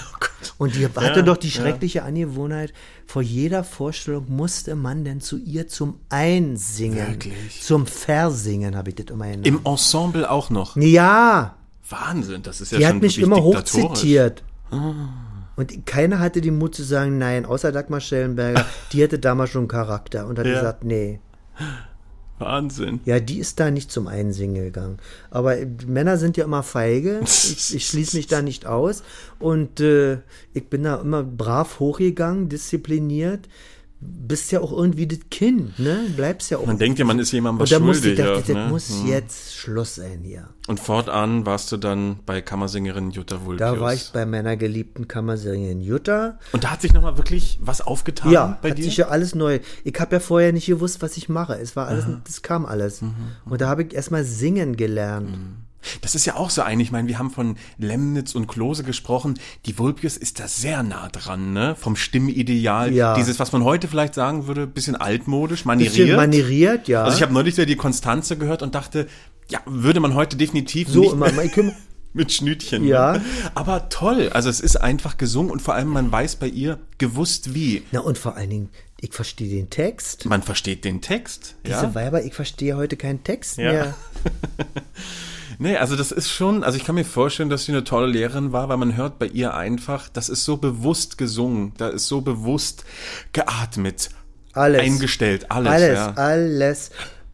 [0.56, 2.72] Und die hatte doch die schreckliche Angewohnheit,
[3.06, 7.08] vor jeder Vorstellung musste man denn zu ihr zum Einsingen.
[7.08, 7.60] Wirklich?
[7.60, 9.46] Zum Versingern habe ich das immer genannt.
[9.46, 10.76] Im Ensemble auch noch.
[10.76, 11.56] ja,
[11.88, 14.44] Wahnsinn, das ist ja die schon hat mich immer hochzitiert.
[15.56, 19.66] Und keiner hatte den Mut zu sagen, nein, außer Dagmar Schellenberger, die hätte damals schon
[19.68, 20.26] Charakter.
[20.26, 20.54] Und hat Ja.
[20.54, 21.18] gesagt, nee.
[22.38, 23.00] Wahnsinn.
[23.04, 24.98] Ja, die ist da nicht zum Einsingen gegangen.
[25.30, 27.20] Aber äh, Männer sind ja immer feige.
[27.22, 29.02] Ich, ich schließe mich da nicht aus.
[29.38, 30.18] Und äh,
[30.54, 33.48] ich bin da immer brav hochgegangen, diszipliniert.
[34.00, 36.06] Bist ja auch irgendwie das Kind, ne?
[36.14, 36.66] Bleibst ja auch.
[36.66, 38.36] Man denkt ja, man ist jemandem was und da musste ich, schuldig.
[38.36, 38.70] dachte, ja, das ne?
[38.70, 40.50] muss jetzt Schluss sein hier.
[40.68, 43.58] Und fortan warst du dann bei Kammersängerin Jutta Vulpius.
[43.58, 46.38] Da war ich bei meiner geliebten Kammersängerin Jutta.
[46.52, 48.84] Und da hat sich nochmal wirklich was aufgetan Ja, bei hat dir?
[48.84, 49.58] sich ja alles neu.
[49.82, 51.54] Ich habe ja vorher nicht gewusst, was ich mache.
[51.58, 53.02] Es war alles, das kam alles.
[53.02, 53.14] Mhm,
[53.46, 55.30] Und da habe ich erstmal singen gelernt.
[56.00, 59.38] Das ist ja auch so ein, ich meine, wir haben von Lemnitz und Klose gesprochen.
[59.66, 61.76] Die Vulpius ist da sehr nah dran, ne?
[61.76, 62.92] Vom Stimmideal.
[62.92, 63.14] Ja.
[63.14, 66.16] Dieses, was man heute vielleicht sagen würde, bisschen altmodisch, Bisschen manieriert.
[66.16, 67.04] manieriert, ja.
[67.04, 69.06] Also ich habe neulich wieder die Konstanze gehört und dachte,
[69.50, 71.30] ja, würde man heute definitiv so nicht immer.
[72.14, 72.84] Mit Schnütchen.
[72.84, 73.12] Ja.
[73.12, 73.24] Ne?
[73.54, 77.54] Aber toll, also es ist einfach gesungen und vor allem man weiß bei ihr gewusst
[77.54, 77.82] wie.
[77.92, 78.68] Na und vor allen Dingen,
[78.98, 80.24] ich verstehe den Text.
[80.24, 81.54] Man versteht den Text.
[81.66, 81.94] Diese ja?
[81.94, 83.72] Weiber, ich verstehe heute keinen Text Ja.
[83.72, 83.94] mehr.
[85.58, 88.52] Nee, also das ist schon, also ich kann mir vorstellen, dass sie eine tolle Lehrerin
[88.52, 92.20] war, weil man hört bei ihr einfach, das ist so bewusst gesungen, da ist so
[92.20, 92.84] bewusst
[93.32, 94.10] geatmet,
[94.52, 94.80] Alles.
[94.82, 95.72] eingestellt, alles.
[95.72, 96.12] Alles, ja.
[96.14, 96.90] alles.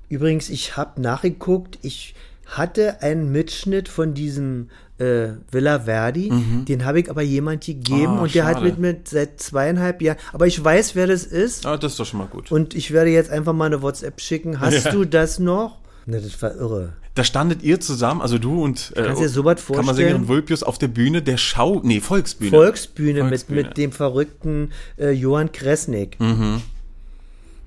[0.08, 2.14] Übrigens, ich habe nachgeguckt, ich
[2.46, 4.68] hatte einen Mitschnitt von diesem
[4.98, 6.30] äh, Villa Verdi,
[6.68, 8.18] den habe ich aber jemand gegeben Mhm.
[8.18, 8.66] Ah, und der hat schade.
[8.66, 12.06] mit mir seit zweieinhalb Jahren, aber ich weiß, wer das ist Ah, das ist doch
[12.06, 12.52] schon mal gut.
[12.52, 14.60] und ich werde jetzt einfach mal eine WhatsApp schicken.
[14.60, 14.92] Hast Ja.
[14.92, 15.78] du das noch?
[16.06, 16.92] Ne, das war irre.
[17.14, 19.86] Da standet ihr zusammen, also du und äh, Kannst dir sowas vorstellen?
[19.86, 22.50] Kammersängerin Vulpius auf der Bühne der Schau, nee, Volksbühne.
[22.50, 23.58] Volksbühne, Volksbühne.
[23.60, 26.18] Mit, mit dem verrückten äh, Johann Kresnik.
[26.18, 26.60] Mhm.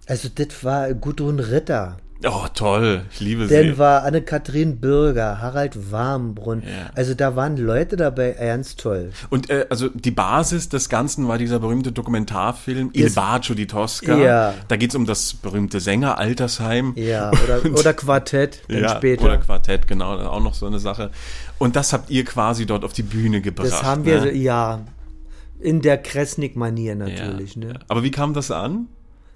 [0.06, 1.98] Also das war Gudrun Ritter.
[2.26, 3.78] Oh, toll, ich liebe Dann sie.
[3.78, 6.64] war Anne-Kathrin Bürger, Harald Warmbrunn.
[6.64, 6.90] Ja.
[6.96, 9.12] Also da waren Leute dabei, ganz toll.
[9.30, 13.12] Und äh, also die Basis des Ganzen war dieser berühmte Dokumentarfilm Il.
[13.12, 14.18] Bacio di Tosca.
[14.18, 14.54] Ja.
[14.68, 16.94] Da geht's um das berühmte Sängeraltersheim.
[16.96, 19.26] Ja, oder, oder Quartett, dann ja, später.
[19.26, 21.12] Oder Quartett, genau, auch noch so eine Sache.
[21.60, 23.68] Und das habt ihr quasi dort auf die Bühne gebracht.
[23.68, 24.34] das haben wir, ne?
[24.34, 24.82] ja,
[25.60, 27.56] in der Kresnik-Manier natürlich.
[27.56, 27.62] ja.
[27.62, 27.68] Ne?
[27.74, 27.80] Ja.
[27.88, 28.88] Aber wie kam das an?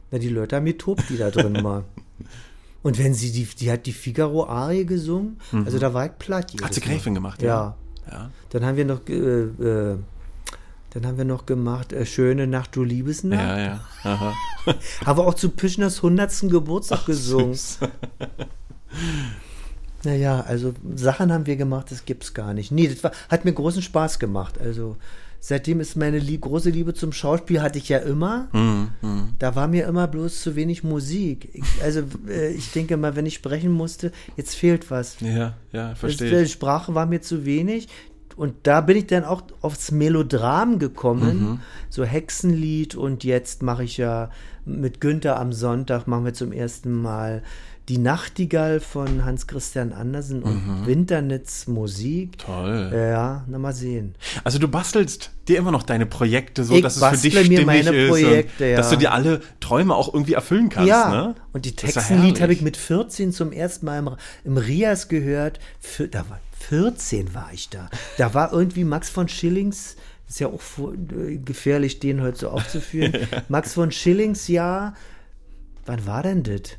[0.09, 1.85] Na, die Leute haben getobt, die da drin waren.
[2.83, 6.53] Und wenn sie die, die hat die Figaro-Arie gesungen, also da war ich platt.
[6.53, 6.65] Mhm.
[6.65, 6.81] Hat sie.
[6.81, 7.75] Gräfin gemacht, Ja.
[8.07, 8.11] ja.
[8.11, 8.29] ja.
[8.49, 9.97] Dann haben wir noch, äh, äh,
[10.89, 13.41] dann haben wir noch gemacht, äh, Schöne Nacht, du Liebesnacht.
[13.41, 13.79] Ja, ja.
[14.03, 14.33] Aha.
[15.05, 16.49] Aber auch zu Pischners 100.
[16.49, 17.53] Geburtstag gesungen.
[17.53, 17.79] Süß.
[20.03, 22.71] Naja, also Sachen haben wir gemacht, das gibt's gar nicht.
[22.71, 24.59] Nee, das war, hat mir großen Spaß gemacht.
[24.59, 24.97] Also
[25.41, 28.47] seitdem ist meine lieb, große Liebe zum Schauspiel hatte ich ja immer.
[28.53, 31.49] Mhm, Da war mir immer bloß zu wenig Musik.
[31.53, 35.19] Ich, also äh, ich denke mal, wenn ich sprechen musste, jetzt fehlt was.
[35.19, 36.43] Ja, ja, verstehe.
[36.43, 37.89] die Sprache war mir zu wenig.
[38.37, 41.59] Und da bin ich dann auch aufs Melodram gekommen.
[41.89, 44.29] So Hexenlied und jetzt mache ich ja
[44.63, 47.43] mit Günther am Sonntag machen wir zum ersten Mal
[47.91, 52.37] die Nachtigall von Hans Christian Andersen und Winternitz Musik.
[52.37, 52.89] Toll.
[52.93, 54.15] Ja, na mal sehen.
[54.45, 57.65] Also du bastelst dir immer noch deine Projekte so, Ich dass es für dich stimmig
[57.65, 58.09] meine ist.
[58.09, 58.77] Projekte, und ja.
[58.77, 61.35] Dass du dir alle Träume auch irgendwie erfüllen kannst, ja, ne?
[61.51, 64.09] und die ist ja Textenlied habe ich mit 14 zum ersten Mal im,
[64.45, 65.59] im Rias gehört.
[65.81, 66.39] Für, da war
[66.69, 67.89] 14 war ich da.
[68.17, 69.97] Da war irgendwie Max von Schillings,
[70.29, 73.27] ist ja auch äh, gefährlich, den heute so aufzuführen.
[73.49, 74.95] Max von Schillings Jahr,
[75.85, 76.77] wann war denn das?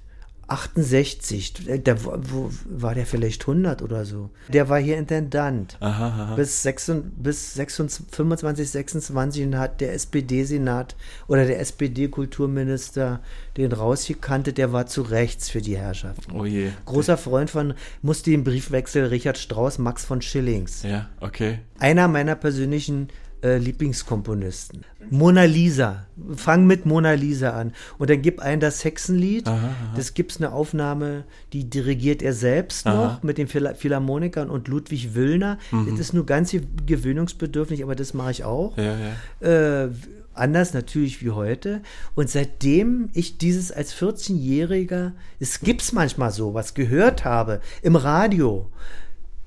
[0.53, 4.31] 68, äh, da wo, war der vielleicht 100 oder so.
[4.49, 5.79] Der war hier Intendant.
[5.81, 6.35] Aha, aha.
[6.35, 10.95] Bis, 26, bis 26, 25, 26 und hat der SPD-Senat
[11.27, 13.21] oder der SPD-Kulturminister
[13.57, 16.29] den rausgekantet, der war zu rechts für die Herrschaft.
[16.35, 16.71] Oh je.
[16.85, 20.83] Großer Freund von, musste den Briefwechsel Richard Strauss, Max von Schillings.
[20.83, 21.61] Ja, okay.
[21.79, 23.09] Einer meiner persönlichen
[23.43, 24.85] äh, Lieblingskomponisten.
[25.11, 26.07] Mona Lisa.
[26.37, 27.73] Fang mit Mona Lisa an.
[27.99, 29.47] Und dann gib ein das Hexenlied.
[29.97, 35.59] Das gibt's eine Aufnahme, die dirigiert er selbst noch mit den Philharmonikern und Ludwig Wöllner.
[35.91, 38.77] Das ist nur ganz ge- gewöhnungsbedürftig, aber das mache ich auch.
[38.79, 38.95] Ja,
[39.41, 39.85] ja.
[39.85, 39.91] Äh,
[40.35, 41.83] anders natürlich wie heute.
[42.15, 48.71] Und seitdem ich dieses als 14-Jähriger, es gibt's manchmal so, was gehört habe im Radio,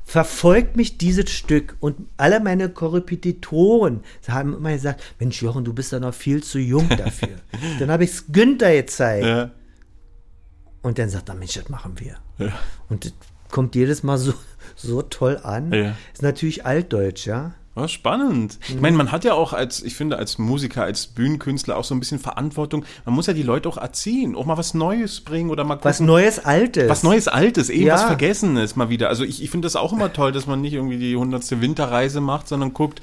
[0.08, 5.92] verfolgt mich dieses Stück und alle meine Korrepetitoren haben immer gesagt, Mensch Jochen, du bist
[5.92, 7.36] da noch viel zu jung dafür.
[7.80, 9.52] dann habe ich es Günther gezeigt Ja.
[10.84, 12.18] und dann sagt er, Mensch, das machen wir.
[12.38, 12.54] Ja.
[12.88, 13.14] Und das
[13.50, 14.34] kommt jedes Mal so,
[14.76, 15.74] so toll an.
[15.74, 15.96] Ja.
[16.14, 17.56] Ist natürlich altdeutsch, ja.
[17.78, 18.58] Oh, spannend.
[18.70, 21.94] Ich meine, man hat ja auch als, ich finde, als Musiker, als Bühnenkünstler auch so
[21.94, 22.86] ein bisschen Verantwortung.
[23.04, 25.98] Man muss ja die Leute auch erziehen, auch mal was Neues bringen oder mal Was
[25.98, 26.88] gucken, Neues, Altes.
[26.90, 27.96] was Neues, Altes, eben Ja.
[27.96, 29.10] was Vergessenes mal wieder.
[29.10, 32.22] Also ich, ich finde das auch immer toll, dass man nicht irgendwie die hundertste Winterreise
[32.22, 33.02] macht, sondern guckt,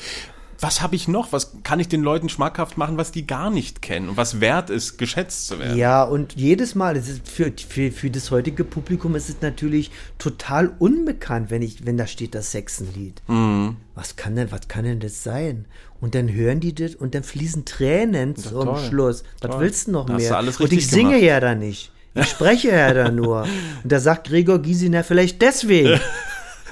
[0.63, 1.33] was habe ich noch?
[1.33, 4.71] Was kann ich den Leuten schmackhaft machen, was die gar nicht kennen und was wert
[4.71, 5.77] ist, geschätzt zu werden?
[5.77, 9.91] Ja, und jedes Mal, das ist für, für, für das heutige Publikum ist es natürlich
[10.19, 13.21] total unbekannt, wenn ich, wenn da steht das Sexenlied.
[13.27, 13.77] Mhm.
[13.97, 15.65] Was kann denn, was kann denn das sein?
[16.01, 18.79] Und dann hören die das und dann fließen Tränen zum toll.
[18.89, 19.25] Schluss.
[19.41, 19.61] Was Toll.
[19.61, 20.61] willst du noch Da hast mehr?
[20.61, 21.25] und ich singe gemacht.
[21.25, 21.91] ja da nicht.
[22.15, 23.43] Ich spreche ja da nur.
[23.83, 25.99] Und da sagt Gregor Gysi, na vielleicht deswegen.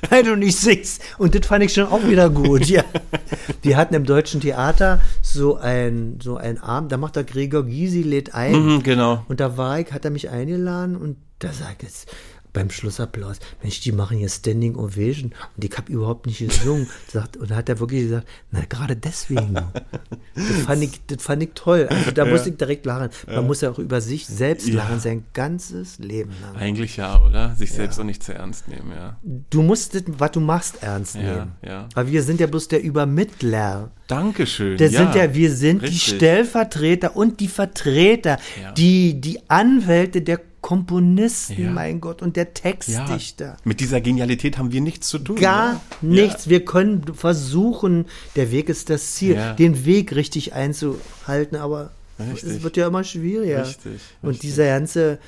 [0.08, 1.02] Weil du nicht singst.
[1.18, 2.84] Und das fand ich schon auch wieder gut, ja.
[3.64, 8.02] Die hatten im Deutschen Theater so ein, so ein Abend, da macht der Gregor Gysi,
[8.02, 8.52] lädt ein.
[8.52, 9.24] Mhm, genau.
[9.28, 12.06] Und da war ich, hat er mich eingeladen und da sagt es
[12.52, 16.88] beim Schlussapplaus, Mensch, die machen hier Standing Ovation und ich habe überhaupt nicht gesungen.
[17.08, 19.54] Sagt, und da hat er wirklich gesagt, na gerade deswegen.
[20.34, 21.86] das, fand ich, das fand ich toll.
[21.90, 23.10] Also da musste ich direkt lachen.
[23.26, 24.76] Man muss ja auch über sich selbst Ja.
[24.76, 26.56] lachen, sein ganzes Leben lang.
[26.56, 27.54] Eigentlich ja, oder?
[27.54, 29.16] Sich selbst auch nicht zu ernst nehmen, ja.
[29.50, 31.52] Du musst das, was du machst, ernst Ja, nehmen.
[31.64, 31.88] ja.
[31.94, 33.90] Aber wir sind ja bloß der Übermittler.
[34.08, 34.76] Dankeschön.
[34.76, 36.16] Das sind ja, wir sind die richtig.
[36.16, 38.72] Stellvertreter und die Vertreter, Ja.
[38.72, 41.70] die, die Anwälte der Komponisten, Ja.
[41.70, 43.56] mein Gott, und der Ja, Textdichter.
[43.64, 45.36] mit dieser Genialität haben wir nichts zu tun.
[45.36, 46.22] Gar ne?
[46.22, 46.48] nichts.
[46.48, 48.06] Wir können versuchen,
[48.36, 49.52] der Weg ist das Ziel, Ja.
[49.54, 52.50] den Weg richtig einzuhalten, aber Richtig.
[52.50, 53.66] es wird ja immer schwieriger.
[53.66, 54.50] Richtig, Und richtig.
[54.50, 55.18] dieser ganze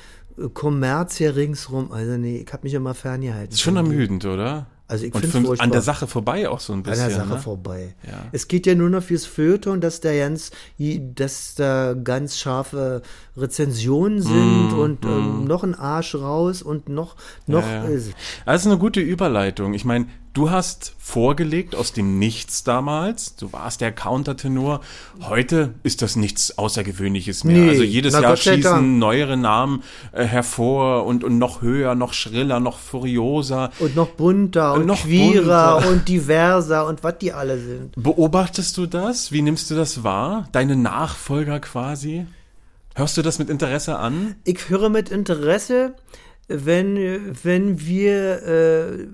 [0.55, 3.53] Kommerz hier ringsrum, also nee, ich habe mich immer ferngehalten.
[3.53, 4.67] Ist schon ermüdend, oder?
[4.93, 5.65] Also ich furchtbar.
[5.65, 7.09] an der Sache vorbei auch so ein an bisschen.
[7.09, 7.39] der Sache ne?
[7.39, 7.95] vorbei.
[8.07, 8.27] Ja.
[8.31, 10.51] Es geht ja nur noch fürs Feuilleton, dass da ganz,
[11.15, 13.01] dass da ganz scharfe
[13.35, 17.17] Rezensionen sind und ähm, noch ein Arsch raus und noch,
[17.47, 17.63] noch.
[17.65, 17.89] Mm, Ja, ja.
[17.89, 18.01] äh,
[18.45, 19.73] Das ist eine gute Überleitung.
[19.73, 23.37] Ich meine, du hast vorgelegt aus dem Nichts damals.
[23.37, 24.81] Du warst der Countertenor.
[25.21, 27.57] Heute ist das nichts Außergewöhnliches mehr.
[27.57, 28.99] Nee, also jedes Jahr schießen Dank.
[28.99, 29.83] neuere Namen
[30.13, 33.71] äh, hervor und, und noch höher, noch schriller, noch furioser.
[33.79, 35.91] und noch bunter und, noch queerer bunter.
[35.91, 37.95] und diverser und was die alle sind.
[37.97, 39.33] Beobachtest du das?
[39.33, 40.49] Wie nimmst du das wahr?
[40.53, 42.27] Deine Nachfolger quasi?
[42.95, 44.37] Hörst du das mit Interesse an?
[44.45, 45.95] Ich höre mit Interesse,
[46.49, 46.97] wenn,
[47.43, 49.07] wenn wir äh,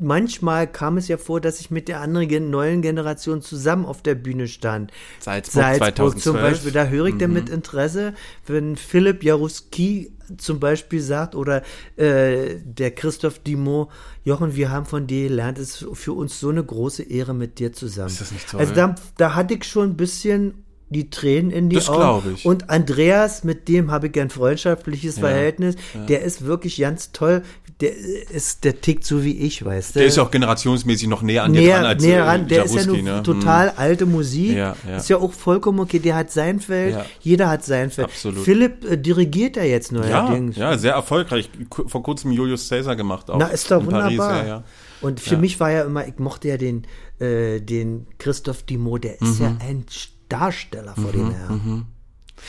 [0.00, 4.14] manchmal kam es ja vor, dass ich mit der anderen neuen Generation zusammen auf der
[4.14, 4.92] Bühne stand.
[5.20, 6.22] Salzburg, Salzburg 2012.
[6.22, 8.14] zum Beispiel, da höre ich dann mit Interesse,
[8.46, 11.62] wenn Philipp Jaruski zum Beispiel sagt oder
[11.96, 13.88] äh, der Christoph Dimot,
[14.24, 17.58] Jochen, wir haben von dir gelernt, es ist für uns so eine große Ehre mit
[17.58, 18.08] dir zusammen.
[18.08, 18.60] Ist das nicht toll?
[18.60, 22.34] Also da, da hatte ich schon ein bisschen die Tränen in die Das Augen.
[22.34, 22.44] ich.
[22.44, 25.76] Und Andreas, mit dem habe ich ein freundschaftliches Ja, Verhältnis.
[26.08, 27.42] Der ist wirklich ganz toll.
[27.80, 30.00] Der ist, der tickt so wie ich, weißt du.
[30.00, 32.46] Der ist ja auch generationsmäßig noch näher an dir näher, dran als näher äh, ran.
[32.48, 33.22] Der ist ja nur ne?
[33.22, 34.54] total alte Musik.
[34.56, 34.96] Ja, ja.
[34.98, 35.98] Ist ja auch vollkommen okay.
[35.98, 36.92] Der hat sein Feld.
[36.94, 37.06] Ja.
[37.20, 38.08] Jeder hat sein Feld.
[38.08, 38.44] Absolut.
[38.44, 40.56] Philipp äh, dirigiert ja jetzt Ja, neuerdings.
[40.56, 41.48] ja, sehr erfolgreich.
[41.86, 43.38] Vor kurzem Julius Caesar gemacht auch.
[43.38, 44.10] Na, ist doch wunderbar.
[44.10, 44.64] Paris, ja, ja.
[45.00, 45.40] Und für Ja.
[45.40, 46.86] mich war ja immer, ich mochte ja den,
[47.18, 49.44] äh, den Christoph Dimo, der ist Mhm.
[49.44, 49.84] ja ein
[50.30, 51.86] Darsteller vor dem Herrn.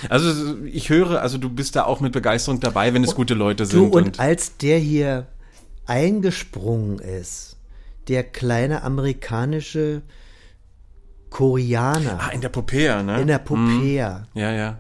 [0.09, 3.63] Also ich höre, also du bist da auch mit Begeisterung dabei, wenn es gute Leute
[3.63, 3.93] Du, sind.
[3.93, 5.27] und als der hier
[5.85, 7.57] eingesprungen ist,
[8.07, 10.01] der kleine amerikanische
[11.29, 13.21] Koreaner ah, in der Popea, ne?
[13.21, 14.79] in der Popea, ja, ja.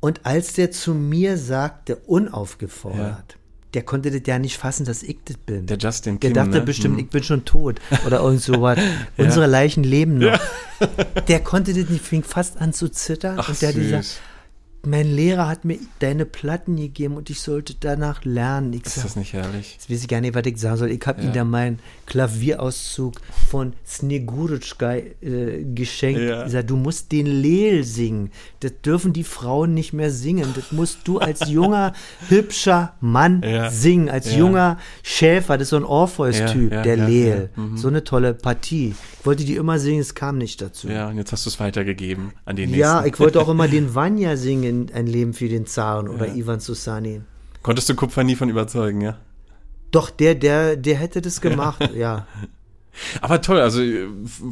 [0.00, 3.36] und als der zu mir sagte, unaufgefordert,
[3.74, 5.66] der konnte das ja nicht fassen, dass ich das bin.
[5.66, 6.60] Der Justin Der Kim, dachte ne?
[6.62, 7.00] bestimmt, Mhm.
[7.00, 8.78] ich bin schon tot oder irgend sowas.
[9.16, 10.38] Unsere Leichen leben noch.
[11.28, 13.36] Der konnte das nicht, fing fast an zu zittern.
[13.38, 13.82] Ach, und der süß.
[13.82, 14.20] gesagt,
[14.82, 18.72] mein Lehrer hat mir deine Platten gegeben und ich sollte danach lernen.
[18.72, 19.74] Ich Ist sag, das nicht herrlich?
[19.74, 20.90] Jetzt weiß ich gar nicht, was ich sagen soll.
[20.90, 21.80] Ich habe ihm da meinen
[22.10, 23.14] Klavierauszug
[23.48, 26.20] von Snegurutschka äh, geschenkt.
[26.20, 26.44] Ja.
[26.46, 28.30] Ich sag, du musst den Leel singen.
[28.60, 30.52] Das dürfen die Frauen nicht mehr singen.
[30.54, 31.92] Das musst du als junger,
[32.28, 33.70] hübscher Mann Ja.
[33.70, 34.08] singen.
[34.10, 34.38] Als Ja.
[34.38, 35.56] junger Schäfer.
[35.56, 37.48] Das ist so ein Orpheus-Typ, der ja.
[37.56, 37.76] Mhm.
[37.76, 38.94] So eine tolle Partie.
[39.20, 40.88] Ich wollte die immer singen, es kam nicht dazu.
[40.88, 42.80] Ja, und jetzt hast du es weitergegeben an den nächsten.
[42.80, 46.60] Ja, ich wollte auch immer den Vanya singen, Ein Leben für den Zaren oder Ivan
[46.60, 47.20] Susani.
[47.62, 49.18] Konntest du Kupfer nie von überzeugen, ja?
[49.90, 52.26] Doch, der, der, der hätte das gemacht, ja.
[53.20, 54.08] Aber toll, also äh,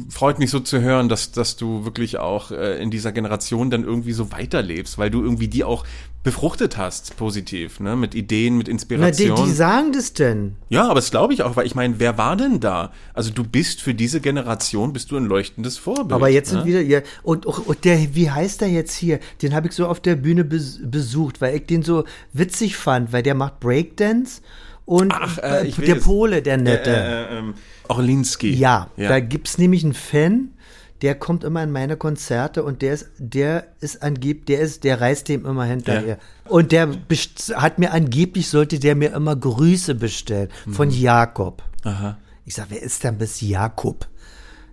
[0.09, 3.83] freut mich so zu hören, dass, dass du wirklich auch äh, in dieser Generation dann
[3.83, 5.85] irgendwie so weiterlebst, weil du irgendwie die auch
[6.23, 7.95] befruchtet hast, positiv, ne?
[7.95, 9.45] Mit Ideen, mit Na, die, Inspiration.
[9.45, 10.55] die sagen das denn.
[10.67, 12.91] ja, aber das glaube ich auch, weil ich meine, wer war denn da?
[13.13, 16.11] Also du bist für diese Generation, bist du ein leuchtendes Vorbild.
[16.11, 16.59] Aber jetzt ne?
[16.59, 19.19] sind wieder, ja, und, und und der, wie heißt der jetzt hier?
[19.41, 22.03] Den habe ich so auf der Bühne bes besucht, weil ich den so
[22.33, 24.41] witzig fand, weil der macht Breakdance
[24.89, 25.95] und Ach, äh, ich der.
[25.95, 26.89] Pole, der Nette.
[26.89, 27.53] Äh, äh, ähm,
[27.87, 28.55] Orlinski.
[28.55, 29.09] ja, ja.
[29.09, 30.49] da gibt's nämlich einen Fan,
[31.03, 34.99] der kommt immer in meine Konzerte und der ist, der ist angeblich, der ist, der
[34.99, 36.17] reist dem immer hinterher.
[36.45, 36.89] Und der
[37.53, 41.61] hat mir angeblich, sollte der mir immer Grüße bestellen von Jakob.
[41.83, 41.91] Mhm.
[41.91, 42.17] Aha.
[42.45, 44.07] Ich sag, wer ist denn bis Jakob?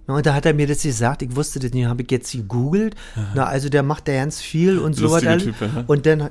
[0.07, 2.95] Und da hat er mir das gesagt, ich wusste das nicht, habe ich jetzt gegoogelt.
[3.35, 5.39] Na, also der macht da ganz viel und so weiter.
[5.89, 6.31] Und dann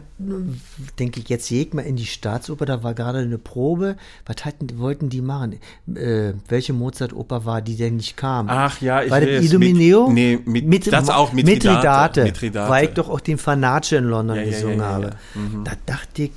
[0.98, 3.98] denke ich, jetzt jeg mal in die Staatsoper, da war gerade eine Probe.
[4.26, 5.58] Was hatten, wollten die machen?
[5.94, 8.48] Äh, welche Mozart-Oper war, die denn nicht kam?
[8.50, 9.44] Ach ja, ich War das weiß.
[9.46, 10.08] Idomeneo?
[10.10, 11.34] Mit- nee, mit- das auch.
[11.34, 12.24] Mithridate.
[12.24, 12.70] Mithridate.
[12.72, 15.10] Weil ich doch auch den Fanace in London Ja, gesungen ja, ja, habe.
[15.34, 15.64] Mhm.
[15.66, 16.32] Da dachte ich,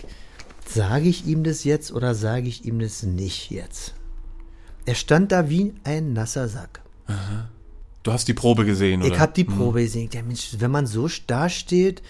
[0.67, 3.95] sage ich ihm das jetzt oder sage ich ihm das nicht jetzt?
[4.87, 6.81] Er stand da wie ein nasser Sack.
[8.03, 9.13] Du hast die Probe gesehen, oder?
[9.13, 10.09] Ich habe die Probe gesehen.
[10.13, 12.03] Ja, Mensch, wenn man so da steht,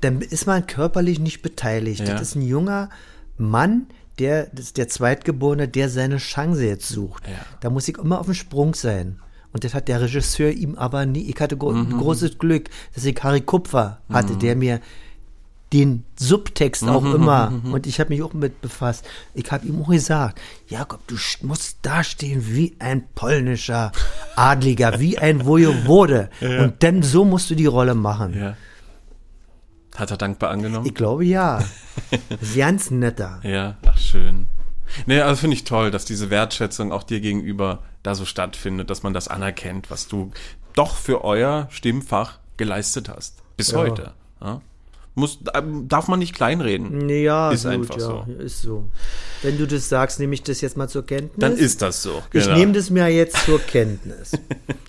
[0.00, 2.00] dann ist man körperlich nicht beteiligt.
[2.00, 2.14] Ja.
[2.14, 2.88] Das ist ein junger
[3.36, 3.86] Mann,
[4.18, 7.26] der, das ist der Zweitgeborene, der seine Chance jetzt sucht.
[7.26, 7.34] Ja.
[7.60, 9.18] Da muss ich immer auf dem Sprung sein.
[9.52, 11.22] Und das hat der Regisseur ihm aber nie.
[11.30, 11.98] Ich hatte gro Mhm.
[11.98, 14.80] großes Glück, dass ich Harry Kupfer hatte, der mir
[15.74, 19.82] den Subtext auch Mhm, immer, und ich habe mich auch mit befasst, ich habe ihm
[19.82, 23.92] auch gesagt, Jakob, du st- musst dastehen wie ein polnischer
[24.36, 26.30] Adliger, wie ein Wojewode.
[26.40, 28.38] Und dann so musst du die Rolle machen.
[28.38, 28.56] Ja.
[29.96, 30.86] Hat er dankbar angenommen?
[30.86, 31.62] Ich glaube ja.
[32.28, 33.40] Das ist ganz netter.
[33.42, 34.46] Ja, ach schön.
[35.06, 39.02] Nee, also finde ich toll, dass diese Wertschätzung auch dir gegenüber da so stattfindet, dass
[39.02, 40.30] man das anerkennt, was du
[40.74, 43.42] doch für euer Stimmfach geleistet hast.
[43.56, 43.78] Bis Ja.
[43.78, 44.12] heute.
[44.42, 44.60] Ja?
[45.16, 47.08] Muss, ähm, darf man nicht kleinreden.
[47.08, 48.24] Ja, Ist gut, einfach ja, so.
[48.38, 48.84] ist so.
[49.42, 51.38] Wenn du das sagst, nehme ich das jetzt mal zur Kenntnis.
[51.38, 52.22] Dann ist das so.
[52.32, 52.56] Ich genau.
[52.56, 54.32] nehme das mir jetzt zur Kenntnis.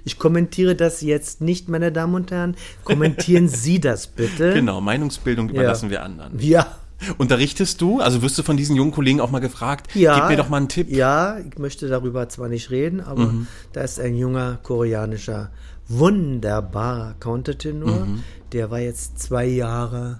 [0.03, 2.55] Ich kommentiere das jetzt nicht, meine Damen und Herren.
[2.83, 4.53] Kommentieren Sie das bitte.
[4.53, 6.39] Genau, Meinungsbildung überlassen wir anderen.
[6.39, 6.75] Ja.
[7.17, 7.99] Unterrichtest du?
[7.99, 10.15] Also wirst du von diesen jungen Kollegen auch mal gefragt, Ja.
[10.15, 10.89] gib mir doch mal einen Tipp.
[10.89, 10.95] Mhm.
[10.95, 13.33] Ja, ich möchte darüber zwar nicht reden, aber
[13.73, 15.51] da ist ein junger koreanischer,
[15.87, 18.05] wunderbarer Countertenor.
[18.05, 18.23] Mhm.
[18.55, 20.19] Der war jetzt zwei Jahre,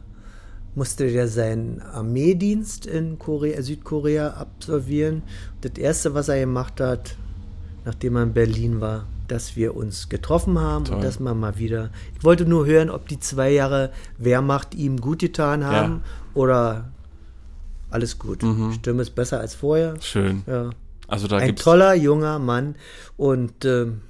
[0.75, 5.23] musste der seinen Armeedienst in Korea, Südkorea absolvieren.
[5.61, 7.15] Das erste, was er gemacht hat,
[7.85, 10.97] nachdem er in Berlin war, dass wir uns getroffen haben Toll.
[10.97, 11.91] und dass man mal wieder.
[12.17, 16.01] Ich wollte nur hören, ob die zwei Jahre Wehrmacht ihm gut getan haben
[16.33, 16.89] oder
[17.89, 18.43] alles gut.
[18.73, 19.93] Stimme ist besser als vorher.
[20.01, 20.43] Schön.
[20.45, 20.71] Ja.
[21.07, 22.75] Also da Ein gibt's, toller junger Mann
[23.15, 24.01] und ähm,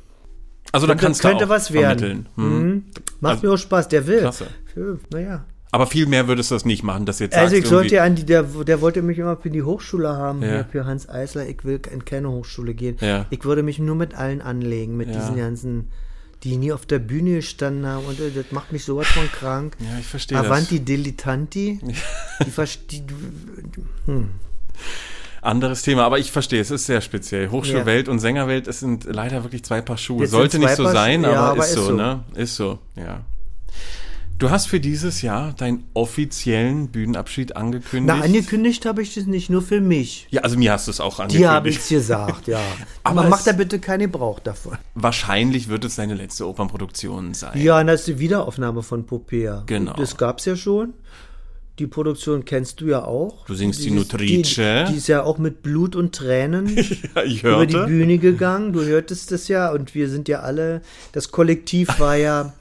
[0.72, 2.00] also da kannst könnte du auch was werden.
[2.00, 2.30] vermitteln.
[2.36, 2.60] Hm.
[2.70, 2.84] Mhm.
[3.22, 4.20] Macht Also- mir auch Spaß, der will.
[4.20, 4.48] Klasse.
[4.76, 4.82] Ja,
[5.12, 5.46] Naja.
[5.72, 8.16] Aber viel mehr würdest du das nicht machen, dass jetzt Also ich sollte ja an
[8.16, 10.64] die, der, der wollte mich immer für die Hochschule haben, Ja.
[10.64, 11.48] für Hans Eisler.
[11.50, 12.96] Ich will in keine Hochschule gehen.
[13.02, 13.26] Ja.
[13.30, 15.16] Ich würde mich nur mit allen anlegen, mit Ja.
[15.20, 15.90] diesen ganzen,
[16.44, 19.76] die nie auf der Bühne gestanden haben und äh, das macht mich sowas von krank.
[19.80, 21.80] Ja, ich verstehe Avanti Dilettanti,
[22.46, 23.04] die verstehe.
[25.46, 27.50] Anderes Thema, aber ich verstehe, es ist sehr speziell.
[27.50, 30.28] Hochschulwelt und Sängerwelt, es sind leider wirklich zwei Paar Schuhe.
[30.28, 31.94] Sind Sollte nicht so Paar sein, ja, aber, aber ist, ist so, so.
[31.94, 32.24] ne?
[32.36, 33.22] Ist so, ja.
[34.38, 38.18] Du hast für dieses Jahr deinen offiziellen Bühnenabschied angekündigt.
[38.20, 40.28] Na, angekündigt habe ich das nicht, nur für mich.
[40.30, 41.84] ja, also mir hast du es auch Die habe angekündigt.
[41.84, 42.60] ich gesagt, ja.
[43.04, 44.78] Aber Aber macht es- da bitte keinen Gebrauch davon.
[44.94, 47.62] Wahrscheinlich wird es deine letzte Opernproduktion sein.
[47.62, 49.64] Ja, und das ist die Wiederaufnahme von Popea.
[49.68, 49.94] Genau.
[49.94, 50.94] Das gab's ja schon.
[51.80, 53.46] Die Produktion kennst du ja auch.
[53.46, 54.86] Du singst die Dieses- Nutrice.
[54.88, 56.76] Die, die ist ja auch mit Blut und Tränen
[57.16, 57.76] Ja, über die.
[57.86, 58.72] Bühne gegangen.
[58.72, 60.82] Du hörtest das ja und wir sind ja alle,
[61.12, 62.54] das Kollektiv war ja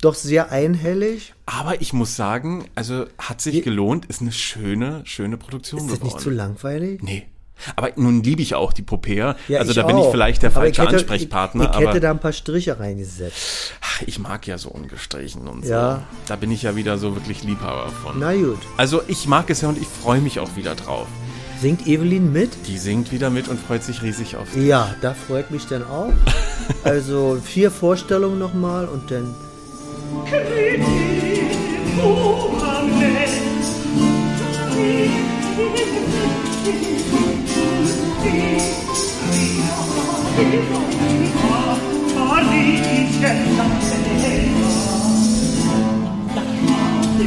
[0.00, 1.34] doch sehr einhellig.
[1.44, 5.98] Aber ich muss sagen, also hat sich gelohnt, ist eine schöne, schöne Produktion Ist das
[5.98, 6.14] geworden.
[6.14, 7.02] nicht zu langweilig?
[7.02, 7.26] Nee.
[7.74, 9.36] Aber nun liebe ich auch die Popea.
[9.48, 10.10] Ja, also ich da bin ich auch.
[10.10, 11.64] vielleicht der Aber falsche ich hätte, Ansprechpartner.
[11.64, 13.72] Ich, ich aber hätte da ein paar Striche reingesetzt.
[13.80, 15.96] ach, ich mag ja so ungestrichen und Ja.
[15.96, 16.02] so.
[16.28, 18.18] Da bin ich ja wieder so wirklich Liebhaber von.
[18.18, 18.58] Na gut.
[18.76, 21.06] Also ich mag es ja und ich freue mich auch wieder drauf.
[21.60, 22.50] Singt Evelyn mit?
[22.66, 24.64] Die singt wieder mit und freut sich riesig auf dich.
[24.66, 26.12] Ja, da freut mich dann auch.
[26.82, 29.34] Also vier Vorstellungen nochmal und dann
[40.38, 40.44] 一路
[40.90, 41.00] 平
[41.32, 41.40] 安
[42.14, 42.84] 把黎明
[43.18, 43.24] 点
[43.56, 43.58] 亮
[44.20, 44.22] 背
[44.52, 44.68] 后
[47.16, 47.20] 的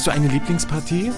[0.00, 1.12] Hast du eine Lieblingspartie?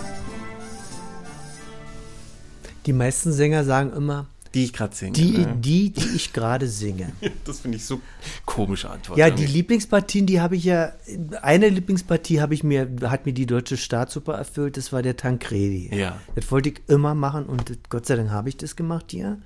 [2.84, 5.12] die meisten Sänger sagen immer, Die ich gerade singe.
[5.12, 5.56] die, ne?
[5.60, 7.12] die, die ich gerade singe.
[7.44, 8.00] Das finde ich so
[8.44, 9.16] komische Antwort.
[9.20, 9.58] Ja, die irgendwie.
[9.58, 10.94] Lieblingspartien, die habe ich ja,
[11.42, 15.96] eine Lieblingspartie habe ich mir, hat mir die deutsche Staatsoper erfüllt, das war der Tancredi.
[15.96, 16.18] Ja.
[16.34, 19.38] Das wollte ich immer machen und Gott sei Dank habe ich das gemacht hier.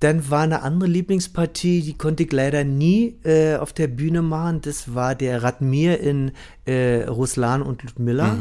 [0.00, 4.62] Dann war eine andere Lieblingspartie, die konnte ich leider nie äh, auf der Bühne machen.
[4.62, 6.32] Das war der Radmir in
[6.64, 8.36] äh, Ruslan und Ludmilla.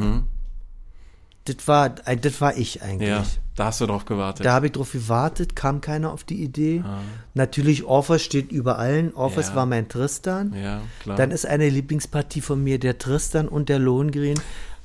[1.46, 3.10] Das war, äh, das war ich eigentlich.
[3.10, 3.26] Ja,
[3.56, 4.46] da hast du drauf gewartet.
[4.46, 6.84] Da habe ich drauf gewartet, kam keiner auf die Idee.
[7.34, 9.14] Natürlich, Orpheus steht über allen.
[9.14, 9.56] Orpheus Ja.
[9.56, 10.54] war mein Tristan.
[10.54, 11.18] ja, klar.
[11.18, 14.40] Dann ist eine Lieblingspartie von mir der Tristan und der Lohengrin.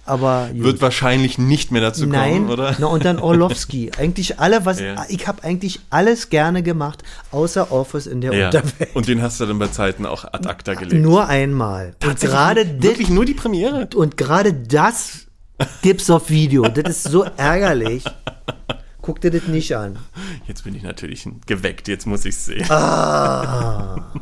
[0.06, 0.62] Aber gut.
[0.62, 2.76] Wird wahrscheinlich nicht mehr dazu Nein, kommen, oder?
[2.78, 3.90] Na, und dann Orlowski.
[3.98, 5.06] eigentlich alle, was Ja.
[5.08, 8.46] ich habe eigentlich alles gerne gemacht, außer Orpheus in der ja.
[8.46, 8.94] Unterwelt.
[8.94, 11.02] Und den hast du dann bei Zeiten auch ad acta gelegt.
[11.02, 11.86] Nur einmal.
[11.88, 13.88] Und Tatsächlich gerade das- wirklich nur die Premiere.
[13.94, 15.26] und gerade das
[15.82, 16.62] gibt's auf Video.
[16.68, 18.04] Das ist so ärgerlich.
[19.00, 19.98] Guck dir das nicht an.
[20.46, 22.70] Jetzt bin ich natürlich geweckt, jetzt muss ich sehen.
[22.70, 24.12] Ah.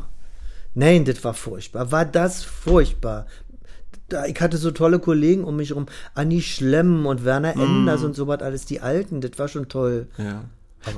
[0.75, 1.91] Nein, das war furchtbar.
[1.91, 3.27] War das furchtbar.
[4.09, 5.87] Da, ich hatte so tolle Kollegen um mich herum.
[6.13, 9.21] Anni Schlemm und Werner Enders und so was alles, die Alten.
[9.21, 10.07] Das war schon toll.
[10.17, 10.43] Ja.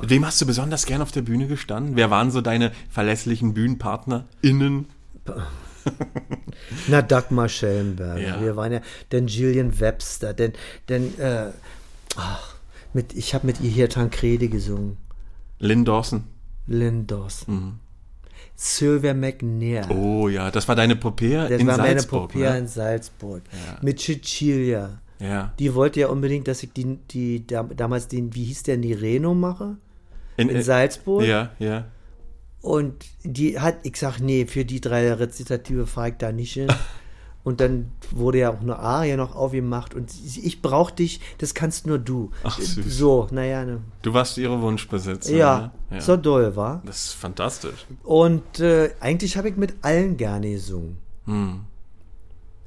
[0.02, 1.96] Mit wem hast du besonders gern auf der Bühne gestanden?
[1.96, 4.88] Wer waren so deine verlässlichen BühnenpartnerInnen?
[6.88, 8.20] Na, Dagmar Schellenberger.
[8.20, 8.42] Ja.
[8.42, 10.54] Wir waren ja, denn Gillian Webster, denn,
[10.90, 11.52] denn, äh,
[12.16, 12.56] ach,
[12.94, 14.98] mit, ich habe mit ihr hier Tancredi gesungen.
[15.60, 16.24] Lynn Dawson.
[16.66, 17.80] Lynn Dawson.
[18.56, 19.90] Sylvia McNair.
[19.92, 22.32] Oh ja, das war deine Popea das in war meine Salzburg.
[22.32, 22.60] Popea ne?
[22.60, 23.44] in Salzburg.
[23.82, 25.02] Mit Cecilia.
[25.20, 25.54] Ja.
[25.60, 29.34] Die wollte ja unbedingt, dass ich die, die da, damals den, wie hieß der, Nireno
[29.34, 29.78] mache
[30.38, 31.24] in äh, Salzburg.
[31.24, 31.86] Ja, ja.
[32.62, 36.68] Und die hat, ich sag, nee, für die drei Rezitative fahre ich da nicht hin.
[37.46, 40.12] Und dann wurde ja auch eine Arie noch aufgemacht und
[40.44, 42.32] ich brauch dich, das kannst nur du.
[42.44, 42.84] Ach, süß.
[42.98, 43.82] So, naja, ne.
[44.02, 45.32] Du warst ihre Wunschbesitzer.
[45.34, 45.98] Ja, ne?
[45.98, 46.02] ja.
[46.02, 46.82] so doll war.
[46.86, 47.86] Das ist fantastisch.
[48.04, 50.98] Und äh, eigentlich habe ich mit allen gerne gesungen.
[51.26, 51.62] Hm.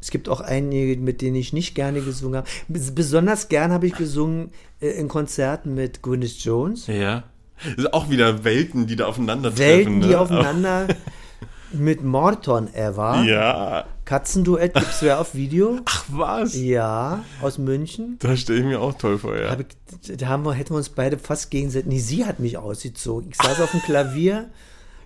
[0.00, 2.48] Es gibt auch einige, mit denen ich nicht gerne gesungen habe.
[2.72, 6.86] Bes- Besonders gern habe ich gesungen äh, in Konzerten mit Gwyneth Jones.
[6.86, 7.24] Ja.
[7.64, 9.66] Das sind auch wieder Welten, die da aufeinandertreffen.
[9.66, 10.20] Welten, die ne?
[10.20, 10.86] aufeinander
[11.72, 13.24] mit Morton Ever.
[13.24, 13.84] Ja.
[14.08, 15.80] Katzenduett gibt's ja auf Video.
[15.84, 16.56] Ach was?
[16.56, 18.16] Ja, aus München.
[18.20, 19.50] Da stelle ich mir auch toll vor, ja.
[19.50, 21.88] Hab ich, da haben wir, hätten wir uns beide fast gegenseitig.
[21.88, 23.28] Nee, sie hat mich ausgezogen.
[23.30, 24.48] Ich saß auf dem Klavier.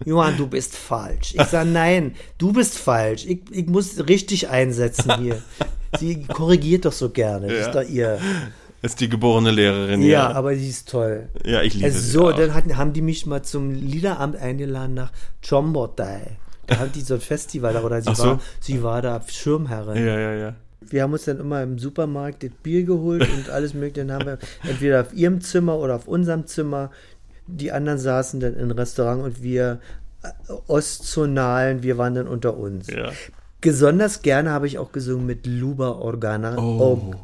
[0.04, 1.34] Johann, du bist falsch.
[1.36, 3.26] Ich sage, nein, du bist falsch.
[3.26, 5.42] Ich, ich muss richtig einsetzen hier.
[5.98, 7.48] Sie korrigiert doch so gerne.
[7.52, 7.66] Ja.
[7.66, 8.20] ist doch ihr.
[8.82, 10.32] Ist die geborene Lehrerin, Ja, ja.
[10.32, 11.28] aber sie ist toll.
[11.44, 12.32] Ja, ich liebe Also sie so, auch.
[12.36, 15.12] dann hatten, haben die mich mal zum Liederamt eingeladen nach
[15.48, 16.36] Chombotai.
[16.78, 18.24] Haben die so ein Festival da, oder sie, so.
[18.24, 19.96] war, sie war da Schirmherrin.
[19.96, 20.54] Ja, ja, ja.
[20.80, 24.06] Wir haben uns dann immer im Supermarkt das Bier geholt und alles mögliche.
[24.06, 24.38] Dann haben wir
[24.68, 26.90] entweder auf ihrem Zimmer oder auf unserem Zimmer.
[27.46, 29.80] Die anderen saßen dann im Restaurant und wir
[30.22, 32.88] äh, Ostzonalen, wir waren dann unter uns.
[32.88, 33.10] Ja.
[33.60, 36.58] Besonders gerne habe ich auch gesungen mit Luba Organa.
[36.58, 37.14] Oh.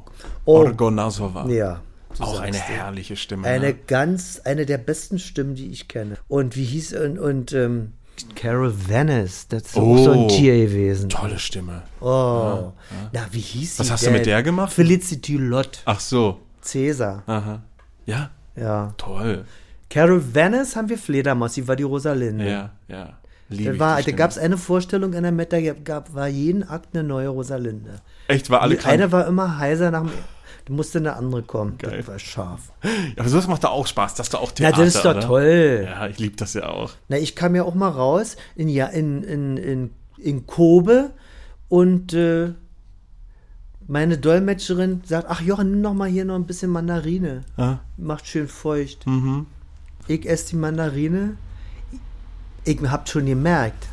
[0.45, 0.53] oh.
[0.53, 1.49] Orgonasova.
[1.49, 1.81] Ja.
[2.16, 3.47] du Auch eine herrliche Stimme.
[3.47, 3.75] Eine ne?
[3.75, 6.16] ganz, eine der besten Stimmen, die ich kenne.
[6.29, 7.93] Und wie hieß und, und ähm,
[8.35, 10.23] Carol Venice, das ist auch so Oh.
[10.24, 11.09] ein Tier gewesen.
[11.09, 11.82] Tolle Stimme.
[12.01, 12.73] Oh,
[13.12, 14.15] na wie hieß sie Was hast du denn?
[14.15, 14.73] mit der gemacht?
[14.73, 16.39] Felicity Lott, Ach so.
[16.62, 17.23] Cäsar.
[17.27, 17.62] Aha.
[18.07, 18.95] Ja, Ja.
[18.97, 19.45] toll.
[19.90, 22.49] Carol Venice haben wir Fledermaus, sie war die Rosalinde.
[22.49, 23.15] Ja, ja.
[23.51, 26.28] Liebe Da, war, die da gab es eine Vorstellung in der Meta, da gab, war
[26.28, 28.01] jeden Akt eine neue Rosalinde.
[28.27, 28.93] Echt, war alle Die krank.
[28.95, 30.11] eine war immer heiser nach dem.
[30.69, 31.78] Da musste eine andere kommen.
[31.78, 31.97] Geil.
[31.99, 32.73] Das war scharf.
[33.16, 34.15] Aber sowas macht da auch Spaß.
[34.15, 35.20] Das ist doch auch Na, Theater, das ist doch oder?
[35.20, 35.82] toll.
[35.86, 36.93] Ja, ich liebe das ja auch.
[37.09, 41.11] Na, ich kam ja auch mal raus in, ja, in, in, in, in Kobe
[41.69, 42.53] und äh,
[43.86, 47.45] meine Dolmetscherin sagt, ach Jochen, nimm noch mal hier noch ein bisschen Mandarine.
[47.57, 47.81] Ja.
[47.97, 49.07] Macht schön feucht.
[49.07, 49.47] Mhm.
[50.07, 51.36] Ich esse die Mandarine.
[52.65, 53.86] Ich hab schon gemerkt,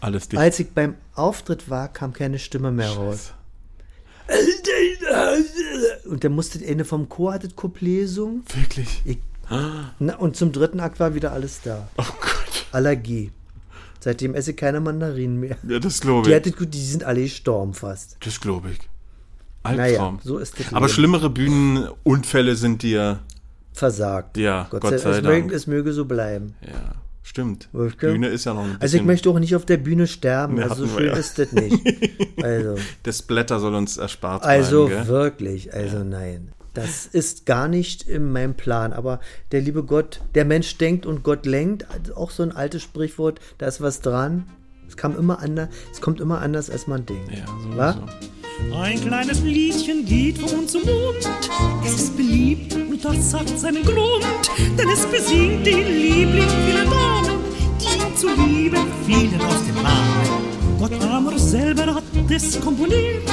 [0.00, 0.40] Alles dicht.
[0.40, 3.34] als ich beim Auftritt war, kam keine Stimme mehr raus.
[6.06, 8.44] Und dann musste eine vom Chor hat das Couplet gesungen.
[8.54, 9.02] Wirklich?
[9.04, 9.18] Ich,
[9.98, 11.88] na, und zum dritten Akt war wieder alles da.
[11.98, 12.66] Oh Gott.
[12.72, 13.30] Allergie.
[14.00, 15.56] Seitdem esse ich keine Mandarinen mehr.
[15.68, 16.36] Ja, das glaube Die, ich.
[16.36, 18.16] hattet gut, die sind alle gestorben fast.
[18.20, 18.78] Das glaube ich.
[19.64, 20.18] Naja, Albtraum.
[20.24, 20.88] so ist das Aber Leben.
[20.94, 23.20] schlimmere Bühnenunfälle sind dir.
[23.72, 24.36] Versagt.
[24.38, 25.24] Ja, Gott sei es Dank.
[25.24, 26.54] Möge, es möge so bleiben.
[26.62, 27.68] Ja, stimmt.
[27.72, 27.88] Du?
[27.88, 28.82] Bühne ist ja noch ein bisschen.
[28.82, 30.54] Also ich möchte auch nicht auf der Bühne sterben.
[30.54, 31.16] Nee, also so schön ja.
[31.16, 31.78] ist das nicht.
[32.42, 32.74] Also,
[33.04, 35.06] Das Blätter soll uns erspart also bleiben.
[35.06, 36.50] Wirklich, also nein.
[36.74, 38.92] Das ist gar nicht in meinem Plan.
[38.92, 39.20] Aber
[39.52, 41.88] der liebe Gott, der Mensch denkt und Gott lenkt.
[41.90, 44.46] Also auch so ein altes Sprichwort, da ist was dran.
[44.92, 47.30] Es kam immer anders, es kommt immer anders, als man denkt.
[47.74, 47.96] Ja.
[48.78, 51.30] Ein kleines Liedchen geht von Mund zu Mund.
[51.82, 54.50] Es ist beliebt und das hat seinen Grund.
[54.78, 57.38] Denn es besingt den Liebling vieler Damen,
[57.80, 60.78] die ihm zu lieben fielen aus dem Namen.
[60.78, 63.32] Gott Amor selber hat es komponiert,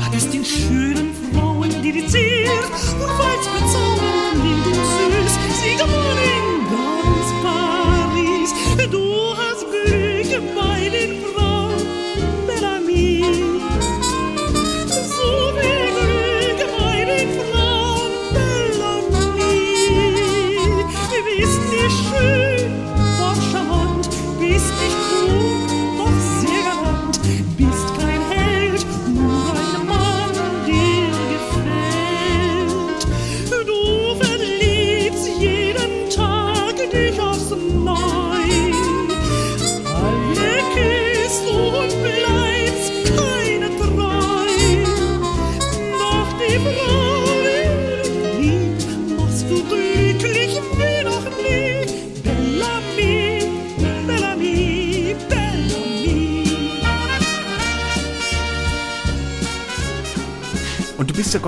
[0.00, 2.70] hat es den schönen Frauen dediziert.
[3.00, 6.49] Und weil's bezaubernd klingt und süß, sie gewonnen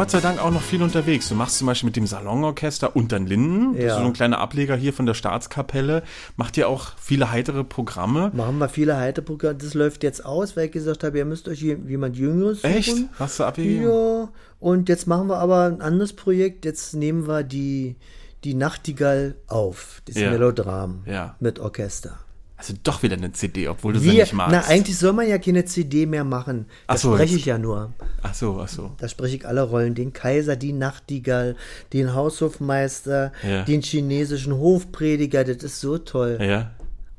[0.03, 1.29] Gott sei Dank auch noch viel unterwegs.
[1.29, 3.81] Du machst zum Beispiel mit dem Salonorchester und dann Linden.
[3.81, 3.99] Ja.
[4.01, 6.03] so ein kleiner Ableger hier von der Staatskapelle.
[6.37, 8.33] Macht ihr auch viele heitere Programme.
[8.35, 9.55] Machen wir viele Halteprogramme.
[9.59, 12.75] Das läuft jetzt aus, weil ich gesagt habe, ihr müsst euch je- jemand Jüngeres suchen.
[12.75, 12.97] Echt?
[13.17, 13.85] Hast du abgegeben?
[13.85, 16.65] Ja, und jetzt machen wir aber ein anderes Projekt.
[16.65, 17.95] Jetzt nehmen wir die,
[18.43, 20.31] die Nachtigall auf, das Ja.
[20.33, 21.37] Melodram Ja.
[21.39, 22.19] mit Orchester.
[22.63, 24.53] Also doch wieder eine CD, obwohl du sie Wir, nicht magst.
[24.53, 26.67] na, eigentlich soll man ja keine CD mehr machen.
[26.87, 27.93] Da Ach so, spreche ich ja nur.
[28.23, 28.93] Ach so, ach so.
[28.99, 29.97] Da spreche ich alle Rollen.
[29.97, 31.57] Den Kaiser, die Nachtigall,
[31.93, 33.65] den Haushofmeister, Ja.
[33.65, 35.43] den chinesischen Hofprediger.
[35.43, 36.39] Das ist so toll.
[36.41, 36.71] Ja.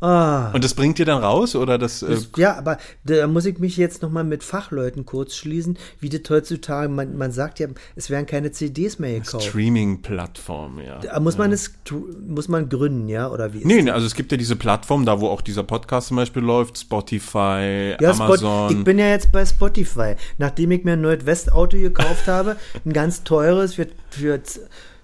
[0.06, 0.52] Ah.
[0.52, 2.04] Und das bringt ihr dann raus oder das?
[2.04, 6.30] Äh, ja, aber da muss ich mich jetzt nochmal mit Fachleuten kurz schließen, wie das
[6.30, 9.46] heutzutage, man, man sagt ja, es werden keine CDs mehr gekauft.
[9.46, 11.00] Streaming-Plattform, ja.
[11.00, 13.64] Da muss man es tru- muss man gründen, ja, oder wie?
[13.64, 16.44] Nee, nee, also es gibt ja diese Plattform, da wo auch dieser Podcast zum Beispiel
[16.44, 18.78] läuft, Spotify, Ja, Spot, Amazon.
[18.80, 20.16] ich bin ja jetzt bei Spotify.
[20.38, 24.42] Nachdem ich mir ein Nordwest-Auto gekauft habe, ein ganz teures für, für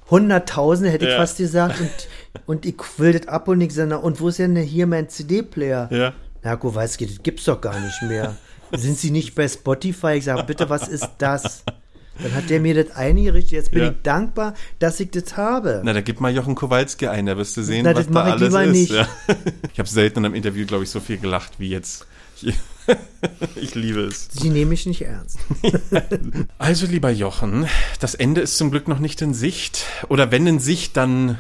[0.10, 1.18] Hunderttausende, hätte ich Ja.
[1.18, 1.90] fast gesagt, und,
[2.46, 5.88] und ich will das ab und ich sage, und wo ist denn hier mein CD-Player?
[5.92, 6.14] Ja.
[6.44, 8.36] Na, Kowalski, das gibt's doch gar nicht mehr.
[8.72, 10.14] Sind Sie nicht bei Spotify?
[10.14, 11.64] Ich sage, bitte, was ist das?
[12.22, 13.52] Dann hat der mir das eingerichtet.
[13.54, 13.90] Jetzt bin Ja.
[13.92, 15.82] ich dankbar, dass ich das habe.
[15.86, 18.28] Na, da gib mal Jochen Kowalski ein, da wirst du sehen, Na, was das da
[18.28, 18.90] ich alles lieber ist.
[18.92, 19.08] Ja.
[19.74, 22.06] Ich habe selten in einem Interview, glaube ich, so viel gelacht wie jetzt.
[22.42, 22.56] Ich,
[23.56, 24.30] ich liebe es.
[24.32, 25.38] Sie nehme ich nicht ernst.
[26.58, 27.68] Also, lieber Jochen,
[28.00, 29.86] das Ende ist zum Glück noch nicht in Sicht.
[30.10, 31.38] Oder wenn in Sicht, dann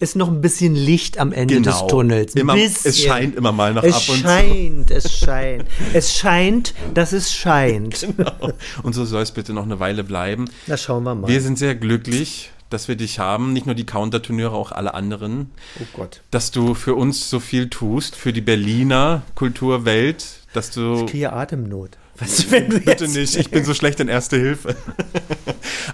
[0.00, 2.34] Ist noch ein bisschen Licht am Ende des Tunnels.
[2.34, 5.64] Immer, es scheint immer mal noch es ab und scheint, es scheint.
[5.92, 7.96] Es scheint, dass es scheint.
[7.96, 8.12] zu.
[8.16, 8.52] Genau.
[8.82, 10.46] Und so soll es bitte noch eine Weile bleiben.
[10.66, 11.28] Na, schauen wir mal.
[11.28, 13.52] Wir sind sehr glücklich, dass wir dich haben.
[13.52, 15.50] Nicht nur die Counterturniere, auch alle anderen.
[15.80, 16.20] oh Gott.
[16.30, 21.04] Dass du für uns so viel tust, für die Berliner Kulturwelt, dass du.
[21.04, 21.98] Ich kriege Atemnot.
[22.18, 24.76] Du, wenn du Bitte nicht, ich bin so schlecht in Erste Hilfe.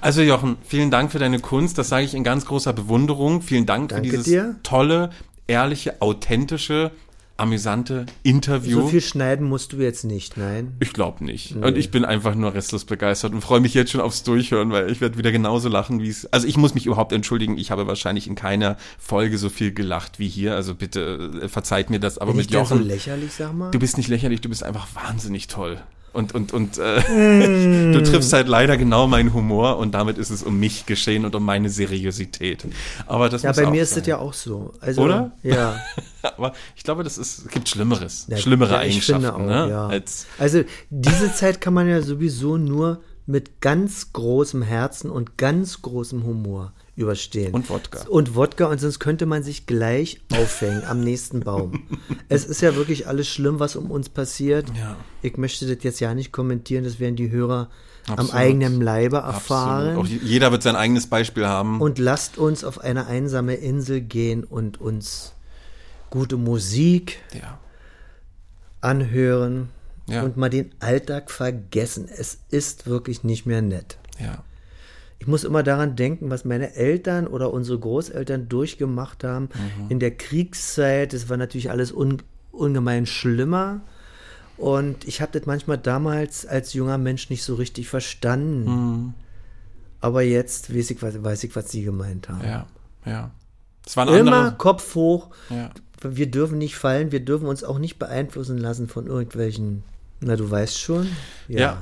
[0.01, 3.41] Also Jochen, vielen Dank für deine Kunst, das sage ich in ganz großer Bewunderung.
[3.41, 4.57] Vielen Dank Danke für dieses dir.
[4.63, 5.11] tolle,
[5.47, 6.91] ehrliche, authentische,
[7.37, 8.83] amüsante Interview.
[8.83, 10.77] So viel schneiden musst du jetzt nicht, nein.
[10.81, 11.57] ich glaube nicht.
[11.57, 14.91] Und ich bin einfach nur restlos begeistert und freue mich jetzt schon aufs Durchhören, weil
[14.91, 16.27] ich werde wieder genauso lachen, wie es.
[16.33, 20.19] Also ich muss mich überhaupt entschuldigen, ich habe wahrscheinlich in keiner Folge so viel gelacht
[20.19, 20.55] wie hier.
[20.55, 22.87] Also bitte äh, verzeiht mir das, aber Bin mit ich denn so Jochen.
[22.87, 23.71] lächerlich, sag mal?
[23.71, 25.81] Du bist nicht lächerlich, du bist einfach wahnsinnig toll.
[26.15, 27.93] Und, und, und äh, Mm.
[27.93, 31.35] du triffst halt leider genau meinen Humor und damit ist es um mich geschehen und
[31.35, 32.65] um meine Seriosität.
[33.07, 34.01] Aber das ja, bei mir ist sein.
[34.03, 34.73] es ja auch so.
[34.81, 35.33] Also, Oder?
[35.43, 35.77] Ja.
[36.23, 39.69] Aber ich glaube, das ist, es gibt Schlimmeres, Ja, schlimmere ja, Eigenschaften, auch, ne?
[39.69, 39.87] ja.
[39.89, 45.83] Als, Also diese Zeit kann man ja sowieso nur mit ganz großem Herzen und ganz
[45.83, 47.53] großem Humor überstehen.
[47.53, 48.07] Und Wodka.
[48.09, 51.85] Und Wodka, und sonst könnte man sich gleich aufhängen am nächsten Baum.
[52.29, 54.67] Es ist ja wirklich alles schlimm, was um uns passiert.
[54.77, 54.97] Ja.
[55.23, 57.69] Ich möchte das jetzt ja nicht kommentieren, das werden die Hörer
[58.07, 58.35] am Absolut.
[58.35, 59.97] eigenen Leibe erfahren.
[59.97, 60.21] Absolut.
[60.23, 61.81] Auch jeder wird sein eigenes Beispiel haben.
[61.81, 65.33] Und lasst uns auf eine einsame Insel gehen und uns
[66.11, 67.59] gute Musik ja.
[68.81, 69.69] anhören
[70.09, 70.23] Ja.
[70.23, 72.09] und mal den Alltag vergessen.
[72.09, 73.99] Es ist wirklich nicht mehr nett.
[74.21, 74.45] Ja.
[75.25, 79.87] Ich muss immer daran denken, was meine Eltern oder unsere Großeltern durchgemacht haben Mhm.
[79.89, 81.15] in der Kriegszeit.
[81.15, 82.19] Das war natürlich alles un
[82.53, 83.81] ungemein schlimmer.
[84.59, 88.65] Und ich habe das manchmal damals als junger Mensch nicht so richtig verstanden.
[88.67, 89.15] Mhm.
[90.03, 92.45] Aber jetzt weiß ich, was, weiß ich, was sie gemeint haben.
[92.47, 92.67] Ja.
[93.07, 93.31] Ja.
[93.87, 94.57] Es waren Immer andere.
[94.59, 95.31] Kopf hoch.
[95.49, 95.71] Ja.
[96.03, 97.13] Wir dürfen nicht fallen.
[97.13, 99.85] Wir dürfen uns auch nicht beeinflussen lassen von irgendwelchen.
[100.21, 101.09] Na, du weißt schon.
[101.49, 101.79] Ja.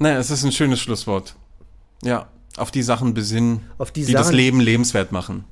[0.00, 1.36] naja, es ist ein schönes Schlusswort.
[2.02, 2.28] Ja.
[2.56, 5.44] Auf die Sachen besinnen, Auf die die das Sachen- Leben lebenswert machen.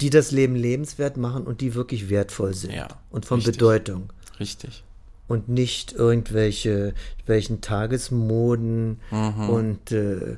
[0.00, 2.72] Die das Leben lebenswert machen und die wirklich wertvoll sind.
[2.72, 3.54] Ja, und von richtig.
[3.58, 4.10] Bedeutung.
[4.40, 4.82] Richtig.
[5.28, 6.94] Und nicht irgendwelche
[7.26, 9.48] welchen Tagesmoden Mhm.
[9.48, 10.36] und äh,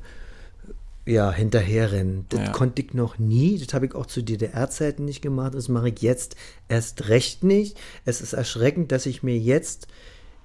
[1.07, 2.27] ja, hinterherrennen.
[2.29, 2.53] Das Ja.
[2.53, 3.59] konnte ich noch nie.
[3.59, 5.55] Das habe ich auch zu DDR-Zeiten nicht gemacht.
[5.55, 6.35] Das mache ich jetzt
[6.69, 7.79] erst recht nicht.
[8.05, 9.87] Es ist erschreckend, dass ich mir jetzt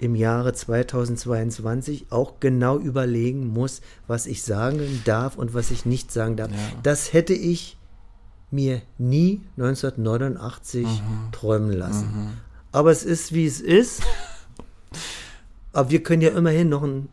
[0.01, 6.11] im Jahre 2022 auch genau überlegen muss, was ich sagen darf und was ich nicht
[6.11, 6.49] sagen darf.
[6.83, 7.77] Das hätte ich
[8.49, 11.31] mir nie 1989 Mhm.
[11.31, 12.33] träumen lassen.
[12.73, 14.01] Aber es ist, wie es ist.
[15.73, 17.07] Aber wir können ja immerhin noch ein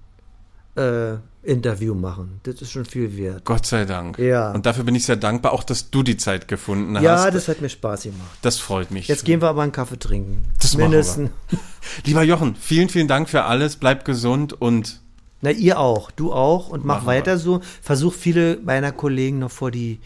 [0.78, 2.40] äh, Interview machen.
[2.42, 3.44] Das ist schon viel wert.
[3.44, 4.18] Gott sei Dank.
[4.18, 4.52] Ja.
[4.52, 7.34] Und dafür bin ich sehr dankbar, auch dass du die Zeit gefunden Ja, hast.
[7.34, 8.38] das hat mir Spaß gemacht.
[8.42, 9.08] das freut mich.
[9.08, 10.44] Jetzt gehen wir aber einen Kaffee trinken.
[10.60, 10.88] Das machen wir.
[10.88, 11.30] Mindestens.
[12.04, 13.76] Lieber Jochen, vielen, vielen Dank für alles.
[13.76, 15.00] Bleib gesund und
[15.40, 16.10] Na, ihr auch.
[16.10, 16.68] Du auch.
[16.68, 17.38] Und mach weiter wir.
[17.38, 17.60] so.
[17.82, 20.00] Versuch viele meiner Kollegen noch vor die,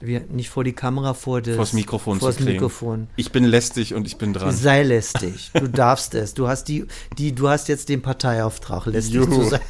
[0.00, 2.54] wie, nicht vor die Kamera, vor das, vors Mikrofon vors zu kriegen.
[2.54, 3.08] Mikrofon.
[3.16, 4.54] Ich bin lästig und ich bin dran.
[4.54, 5.50] Sei lästig.
[5.54, 6.34] Du darfst es.
[6.34, 9.42] Du hast die, die, du hast jetzt den Parteiauftrag, lästig Juhu.
[9.42, 9.60] zu sein.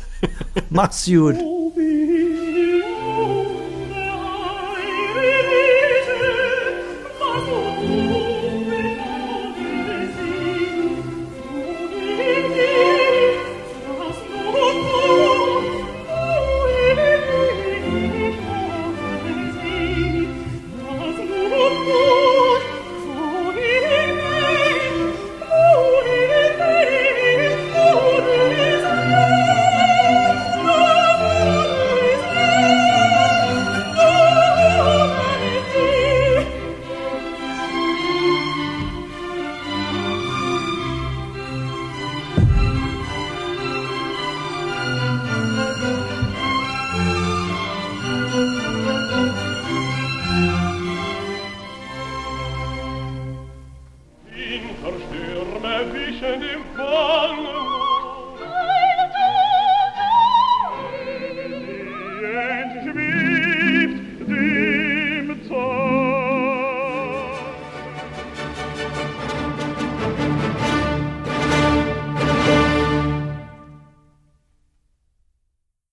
[0.71, 1.37] Mach's gut.